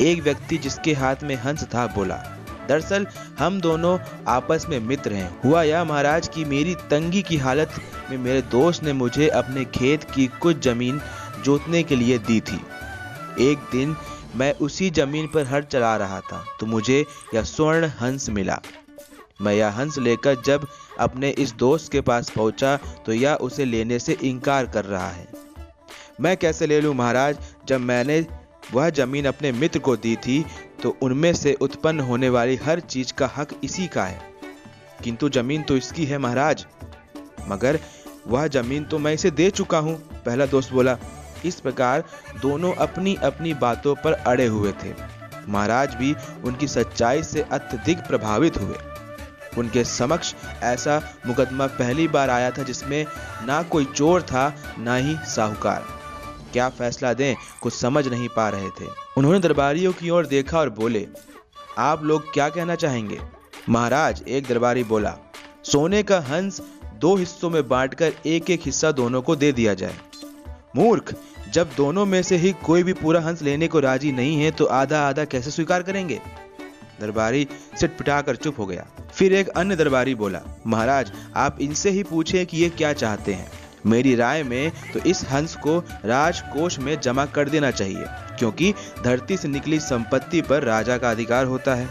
एक 0.00 0.22
व्यक्ति 0.22 0.58
जिसके 0.58 0.92
हाथ 0.92 1.16
में 1.22 1.36
हंस 1.36 1.64
था 1.64 1.86
बोला 1.86 2.22
दरअसल, 2.68 3.06
हम 3.38 3.60
दोनों 3.60 3.98
आपस 4.28 4.66
में 4.68 4.78
मित्र 4.80 5.12
हैं। 5.12 5.40
हुआ 5.44 5.62
यह, 5.62 5.84
महाराज, 5.84 6.28
की 6.28 6.44
मेरी 6.44 6.74
तंगी 6.90 7.22
की 7.22 7.36
हालत 7.36 7.74
में 8.10 8.16
मेरे 8.18 8.42
दोस्त 8.42 8.82
ने 8.82 8.92
मुझे 8.92 9.28
अपने 9.28 9.64
खेत 9.74 10.04
की 10.04 10.26
कुछ 10.40 10.62
ज़मीन 10.64 11.00
जोतने 11.44 11.82
के 11.82 11.96
लिए 11.96 12.18
दी 12.20 12.40
थी। 12.40 12.60
एक 13.40 13.58
दिन 13.72 13.96
मैं 14.36 14.52
उसी 14.60 14.90
ज़मीन 14.90 15.26
पर 15.26 15.46
हर 15.46 15.62
चला 15.62 15.96
रहा 15.96 16.20
था 16.20 16.44
तो 16.60 16.66
मुझे 16.66 17.04
यह 17.34 17.42
स्वर्ण 17.42 17.86
हंस 18.00 18.28
मिला। 18.30 18.60
मैं 19.40 19.54
यह 19.54 19.68
हंस 19.70 19.98
लेकर 19.98 20.40
जब 20.42 20.66
अपने 20.98 21.30
इस 21.38 21.52
दोस्त 21.54 21.90
के 21.92 22.00
पास 22.00 22.30
पहुँचा 22.30 22.76
तो 23.06 23.12
यह 23.12 23.34
उसे 23.40 23.64
लेने 23.64 23.98
से 23.98 24.16
इनकार 24.22 24.66
कर 24.66 24.84
रहा 24.84 25.08
है। 25.08 25.26
मैं 26.20 26.36
कैसे 26.36 26.66
ले 26.66 26.80
लूँ, 26.80 26.94
महाराज, 26.94 27.38
जब 27.68 27.80
मैंने 27.80 28.24
वह 28.72 28.88
ज़मीन 28.90 29.24
अपने 29.24 29.52
मित्र 29.52 29.78
को 29.78 29.96
दी 29.96 30.14
थी 30.16 30.44
तो 30.82 30.96
उनमें 31.02 31.34
से 31.34 31.54
उत्पन्न 31.54 32.00
होने 32.00 32.28
वाली 32.28 32.56
हर 32.56 32.80
चीज़ 32.80 33.12
का 33.12 33.30
हक 33.36 33.48
इसी 33.64 33.86
का 33.86 34.04
है। 34.04 34.20
किंतु 35.04 35.28
ज़मीन 35.28 35.62
तो 35.62 35.76
इसकी 35.76 36.04
है 36.04 36.18
महाराज। 36.18 36.66
मगर 37.48 37.78
वह 38.26 38.46
ज़मीन 38.46 38.84
तो 38.84 38.98
मैं 38.98 39.14
इसे 39.14 39.30
दे 39.30 39.50
चुका 39.50 39.78
हूँ, 39.78 39.94
पहला 40.24 40.46
दोस्त 40.46 40.72
बोला। 40.72 40.98
इस 41.44 41.60
प्रकार 41.60 42.04
दोनों 42.42 42.72
अपनी 42.74 43.14
अपनी 43.14 43.54
बातों 43.54 43.94
पर 43.94 44.12
अड़े 44.12 44.46
हुए 44.46 44.72
थे। 44.72 44.94
महाराज 45.48 45.94
भी 45.94 46.14
उनकी 46.44 46.68
सच्चाई 46.68 47.22
से 47.22 47.42
अत्यधिक 47.42 47.98
प्रभावित 47.98 48.56
हुए। 48.56 48.76
उनके 49.58 49.84
समक्ष 49.84 50.34
ऐसा 50.62 51.02
मुकदमा 51.26 51.66
पहली 51.66 52.08
बार 52.08 52.30
आया 52.30 52.50
था 52.50 52.62
जिसमें 52.62 53.06
ना 53.46 53.62
कोई 53.62 53.84
चोर 53.84 54.22
था, 54.22 54.54
ना 54.78 54.96
ही 54.96 55.16
साहूकार। 55.26 56.01
क्या 56.52 56.68
फैसला 56.68 57.12
दें? 57.14 57.34
कुछ 57.62 57.74
समझ 57.74 58.06
नहीं 58.08 58.28
पा 58.28 58.48
रहे 58.48 58.68
थे। 58.70 58.88
उन्होंने 59.16 59.38
दरबारियों 59.38 59.92
की 59.92 60.10
ओर 60.10 60.26
देखा 60.26 60.58
और 60.58 60.70
बोले, 60.70 61.06
आप 61.78 62.04
लोग 62.04 62.32
क्या 62.32 62.48
कहना 62.48 62.74
चाहेंगे? 62.74 63.20
महाराज 63.68 64.22
एक 64.28 64.46
दरबारी 64.46 64.84
बोला, 64.84 65.16
सोने 65.64 66.02
का 66.02 66.20
हंस 66.20 66.60
दो 66.94 67.14
हिस्सों 67.16 67.50
में 67.50 67.68
बांटकर 67.68 68.12
एक 68.26 68.50
एक 68.50 68.60
हिस्सा 68.64 68.92
दोनों 68.92 69.22
को 69.22 69.36
दे 69.36 69.52
दिया 69.52 69.74
जाए। 69.74 69.94
मूर्ख, 70.76 71.14
जब 71.52 71.70
दोनों 71.76 72.04
में 72.06 72.22
से 72.22 72.36
ही 72.36 72.52
कोई 72.64 72.82
भी 72.82 72.92
पूरा 72.92 73.20
हंस 73.20 73.42
लेने 73.42 73.68
को 73.68 73.80
राज़ी 73.80 74.12
नहीं 74.12 74.36
है 74.36 74.50
तो 74.50 74.64
आधा 74.64 75.00
आधा 75.00 75.24
कैसे 75.24 75.50
स्वीकार 75.50 75.82
करेंगे? 75.82 76.20
दरबारी 77.00 77.46
सिट 77.80 77.96
पिटाकर 77.98 78.36
चुप 78.36 78.58
हो 78.58 78.66
गया। 78.66 78.86
फिर 79.14 79.32
एक 79.32 79.48
अन्य 79.48 79.76
दरबारी 79.76 80.14
बोला, 80.14 80.40
महाराज, 80.66 81.12
आप 81.36 81.60
इनसे 81.60 81.90
ही 81.90 82.02
पूछें 82.02 82.44
कि 82.46 82.56
ये 82.56 82.68
क्या 82.68 82.92
चाहते 82.92 83.34
हैं? 83.34 83.50
मेरी 83.84 84.14
राय 84.14 84.42
में 84.42 84.72
तो 84.92 85.00
इस 85.00 85.24
हंस 85.30 85.54
को 85.56 85.78
राजकोष 86.04 86.78
में 86.78 86.98
जमा 87.00 87.24
कर 87.26 87.48
देना 87.48 87.70
चाहिए, 87.70 88.04
क्योंकि 88.38 88.72
धरती 89.04 89.36
से 89.36 89.48
निकली 89.48 89.80
संपत्ति 89.80 90.40
पर 90.40 90.62
राजा 90.62 90.98
का 90.98 91.10
अधिकार 91.10 91.46
होता 91.46 91.74
है। 91.74 91.88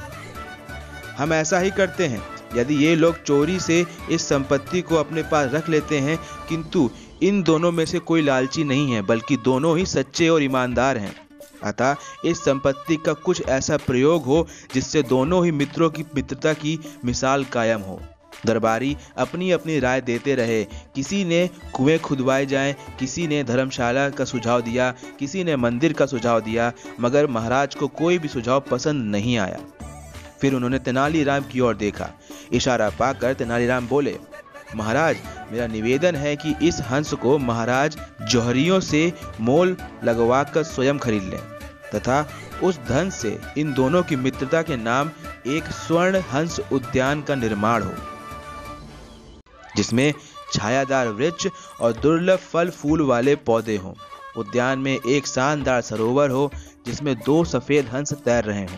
हम 1.18 1.34
ऐसा 1.34 1.60
ही 1.60 1.72
करते 1.72 2.08
हैं। 2.08 2.22
यदि 2.56 2.76
ये 2.76 2.96
लोग 2.96 3.22
चोरी 3.24 3.60
से 3.60 3.86
इस 4.12 4.28
संपत्ति 4.28 4.82
को 4.82 4.96
अपने 4.96 5.24
पास 5.24 5.52
रख 5.54 5.70
लेते 5.70 6.00
हैं, 6.00 6.18
किंतु 6.50 6.90
इन 7.24 7.42
दोनों 7.44 7.72
में 7.72 7.86
से 7.86 8.00
कोई 8.00 8.22
लालची 8.22 8.64
नहीं 8.64 8.92
है, 8.92 9.02
बल्कि 9.02 9.38
दोनों 9.38 9.78
ही 9.78 9.86
सच्चे 9.86 10.30
और 10.30 10.44
ईमानदार 10.44 10.98
हैं। 10.98 11.16
अतः 11.64 11.96
इस 12.26 12.44
संपत्ति 12.44 12.96
का 12.96 13.14
कुछ 13.16 13.42
ऐसा 13.48 13.78
प्रयोग 13.78 14.24
हो 14.26 14.48
जिससे 14.74 15.04
दोनों 15.04 15.44
ही 15.46 15.52
मित्रों 15.52 15.90
की 15.90 16.06
मित्रता 16.16 16.54
की 16.54 16.80
मिसाल 17.06 17.44
कायम 17.46 17.82
हो। 17.82 18.00
दरबारी 18.46 18.96
अपनी 19.18 19.52
अपनी 19.52 19.80
राय 19.80 20.02
देते 20.02 20.36
रहे। 20.36 20.64
किसी 20.96 21.24
ने 21.26 21.50
कुएँ 21.74 21.98
खुदवाए 22.00 22.46
जाएँ, 22.46 22.76
किसी 23.00 23.28
ने 23.28 23.44
धर्मशाला 23.44 24.10
का 24.10 24.26
सुझाव 24.26 24.62
दिया 24.62 24.94
किसी 25.20 25.44
ने 25.44 25.56
मंदिर 25.56 25.94
का 25.94 26.06
सुझाव 26.06 26.40
दिया 26.42 26.72
मगर 27.00 27.28
महाराज 27.28 27.76
को 27.76 27.88
कोई 27.88 28.18
भी 28.20 28.28
सुझाव 28.28 28.60
पसंद 28.62 29.12
नहीं 29.12 29.38
आया। 29.38 29.60
फिर 30.42 30.54
उन्होंने 30.54 30.80
तेनालीराम 30.80 31.44
की 31.44 31.60
ओर 31.60 31.76
देखा। 31.76 32.10
इशारा 32.54 32.90
पाकर 32.90 33.34
तेनालीराम 33.34 33.88
बोले 33.88 34.18
महाराज 34.76 35.18
मेरा 35.52 35.68
निवेदन 35.68 36.16
है 36.16 36.36
कि 36.36 36.54
इस 36.64 36.80
हंस 36.82 37.14
को 37.14 37.38
महाराज 37.38 37.98
जौहरियों 38.22 38.80
से 38.80 39.12
मोल 39.42 39.76
लगवाकर 40.04 40.64
स्वयं 40.64 40.98
खरीद 40.98 41.24
लें 41.24 41.40
तथा 41.96 42.28
उस 42.64 42.80
धन 42.88 43.10
से 43.10 43.38
इन 43.58 43.74
दोनों 43.74 44.04
की 44.04 44.16
मित्रता 44.16 44.62
के 44.62 44.78
नाम 44.78 45.12
एक 45.48 45.64
स्वर्ण 45.76 46.22
हंस 46.32 46.60
उद्यान 46.72 47.22
का 47.22 47.36
निर्माण 47.36 47.84
हो। 47.84 47.94
जिसमें 49.76 50.14
छायादार 50.54 51.08
वृक्ष 51.08 51.48
और 51.82 51.94
दुर्लभ 51.94 52.40
फल 52.40 52.70
फूल 52.70 53.02
वाले 53.02 53.36
पौधे 53.36 53.78
हों। 53.78 53.94
उद्यान 54.38 54.80
में 54.80 55.00
एक 55.08 55.28
शानदार 55.28 55.82
सरोवर 55.82 56.30
हो, 56.30 56.52
जिसमें 56.86 57.16
दो 57.16 57.44
सफ़ेद 57.46 57.88
हंस 57.88 58.14
तैर 58.14 58.44
रहे 58.44 58.64
हों। 58.64 58.78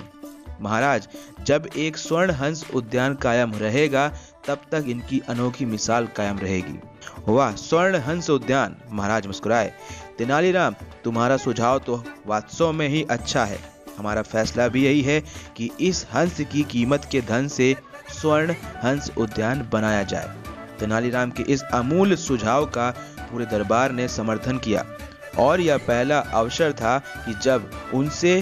महाराज, 0.62 1.08
जब 1.46 1.70
एक 1.78 1.98
स्वर्ण 1.98 2.32
हंस 2.32 2.66
उद्यान 2.74 3.16
कायम 3.16 3.54
रहेगा, 3.54 4.14
तब 4.48 4.58
तक 4.72 4.86
इनकी 4.88 5.22
अनोखी 5.30 5.66
मिसाल 5.66 6.08
कायम 6.08 6.38
रहेगी। 6.38 6.80
वाह, 7.28 7.52
स्वर्ण 7.52 7.96
हंस 7.96 8.30
उद्यान! 8.30 8.76
महाराज 8.92 9.28
मुस्कुराए। 9.28 9.74
तेनालीराम 10.18 10.76
तुम्हारा 11.04 11.38
सुझाव 11.38 11.80
तो 11.80 12.04
वास्तव 12.28 12.72
में 12.72 12.88
ही 12.90 13.04
अच्छा 13.10 13.46
है। 13.46 13.60
हमारा 13.98 14.22
फैसला 14.22 14.68
भी 14.68 14.86
यही 14.86 15.02
है 15.02 15.24
कि 15.58 15.72
इस 15.80 16.08
हंस 16.14 16.42
की 16.52 16.64
कीमत 16.64 17.08
के 17.12 17.22
धन 17.22 17.48
से 17.48 17.76
स्वर्ण 18.10 18.52
हंस 18.84 19.12
उद्यान 19.18 19.70
बनाया 19.74 20.04
जाए। 20.04 20.43
तेनालीराम 20.84 21.32
के 21.32 21.44
इस 21.54 21.64
अमूल 21.74 22.16
सुझाव 22.18 22.66
का 22.78 22.90
पूरे 23.22 23.46
दरबार 23.48 23.92
ने 23.92 24.08
समर्थन 24.10 24.58
किया। 24.60 24.86
और 25.40 25.62
यह 25.62 25.78
पहला 25.84 26.20
अवसर 26.36 26.74
था 26.74 26.98
कि 27.18 27.34
जब 27.44 27.70
उनसे 27.94 28.42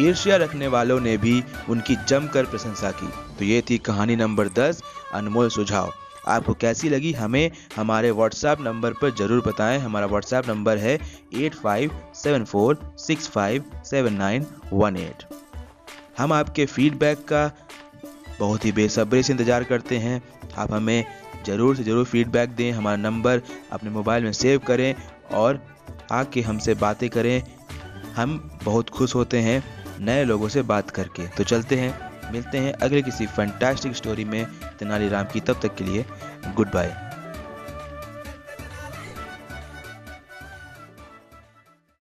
ईर्ष्या 0.00 0.36
रखने 0.36 0.68
वालों 0.68 0.98
ने 1.00 1.16
भी 1.18 1.42
उनकी 1.70 1.96
जमकर 2.08 2.44
प्रशंसा 2.44 2.90
की। 2.92 3.08
तो 3.38 3.44
ये 3.44 3.60
थी 3.70 3.78
कहानी 3.80 4.16
नंबर 4.16 4.48
10 4.50 4.82
अनमोल 5.14 5.48
सुझाव। 5.50 5.92
आपको 6.28 6.54
कैसी 6.54 6.88
लगी 6.88 7.12
हमें 7.12 7.50
हमारे 7.76 8.10
व्हाट्सएप 8.12 8.60
नंबर 8.60 8.92
पर 8.92 9.14
ज़रूर 9.16 9.42
बताएँ। 9.46 9.78
हमारा 9.78 10.06
व्हाट्सएप 10.06 10.48
नंबर 10.48 10.78
है 10.78 10.98
eight 11.34 11.54
five 11.54 11.90
seven 12.14 12.44
four 12.44 12.78
six 12.98 13.28
five 13.28 13.64
seven 13.84 14.14
nine 14.14 14.46
one 14.72 14.96
eight. 14.96 15.24
हम 16.18 16.32
आपके 16.32 16.66
फीडबैक 16.66 17.24
का 17.28 17.50
बहुत 18.38 18.64
ही 18.64 18.72
बेसब्री 18.72 19.22
से 19.22 19.32
इंतज़ार 19.32 19.64
करते 19.64 19.98
हैं। 19.98 20.22
आप 20.56 20.72
हमें 20.72 21.04
ज़रूर 21.46 21.76
से 21.76 21.84
ज़रूर 21.84 22.04
फीडबैक 22.04 22.50
दें, 22.50 22.72
हमारा 22.72 22.96
नंबर 22.96 23.42
अपने 23.72 23.90
मोबाइल 23.90 24.24
में 24.24 24.32
सेव 24.32 24.58
करें 24.58 24.94
और 25.34 25.60
आके 26.12 26.40
हमसे 26.40 26.74
बातें 26.74 27.08
करें। 27.10 27.42
हम 28.16 28.38
बहुत 28.64 28.90
खुश 28.90 29.14
होते 29.14 29.38
हैं 29.38 29.62
नए 30.00 30.24
लोगों 30.24 30.48
से 30.48 30.62
बात 30.64 30.90
करके। 30.90 31.26
तो 31.28 31.44
चलते 31.44 31.76
हैं, 31.76 31.94
मिलते 32.32 32.58
हैं 32.58 32.72
अगले 32.72 33.02
किसी 33.02 33.26
फैंटास्टिक 33.28 33.96
स्टोरी 33.96 34.24
में 34.24 34.44
तेनालीराम 34.78 35.24
की। 35.24 35.40
तब 35.40 35.60
तक 35.62 35.74
के 35.74 35.84
लिए 35.84 36.04
गुड 36.56 36.72
बाय 36.72 36.94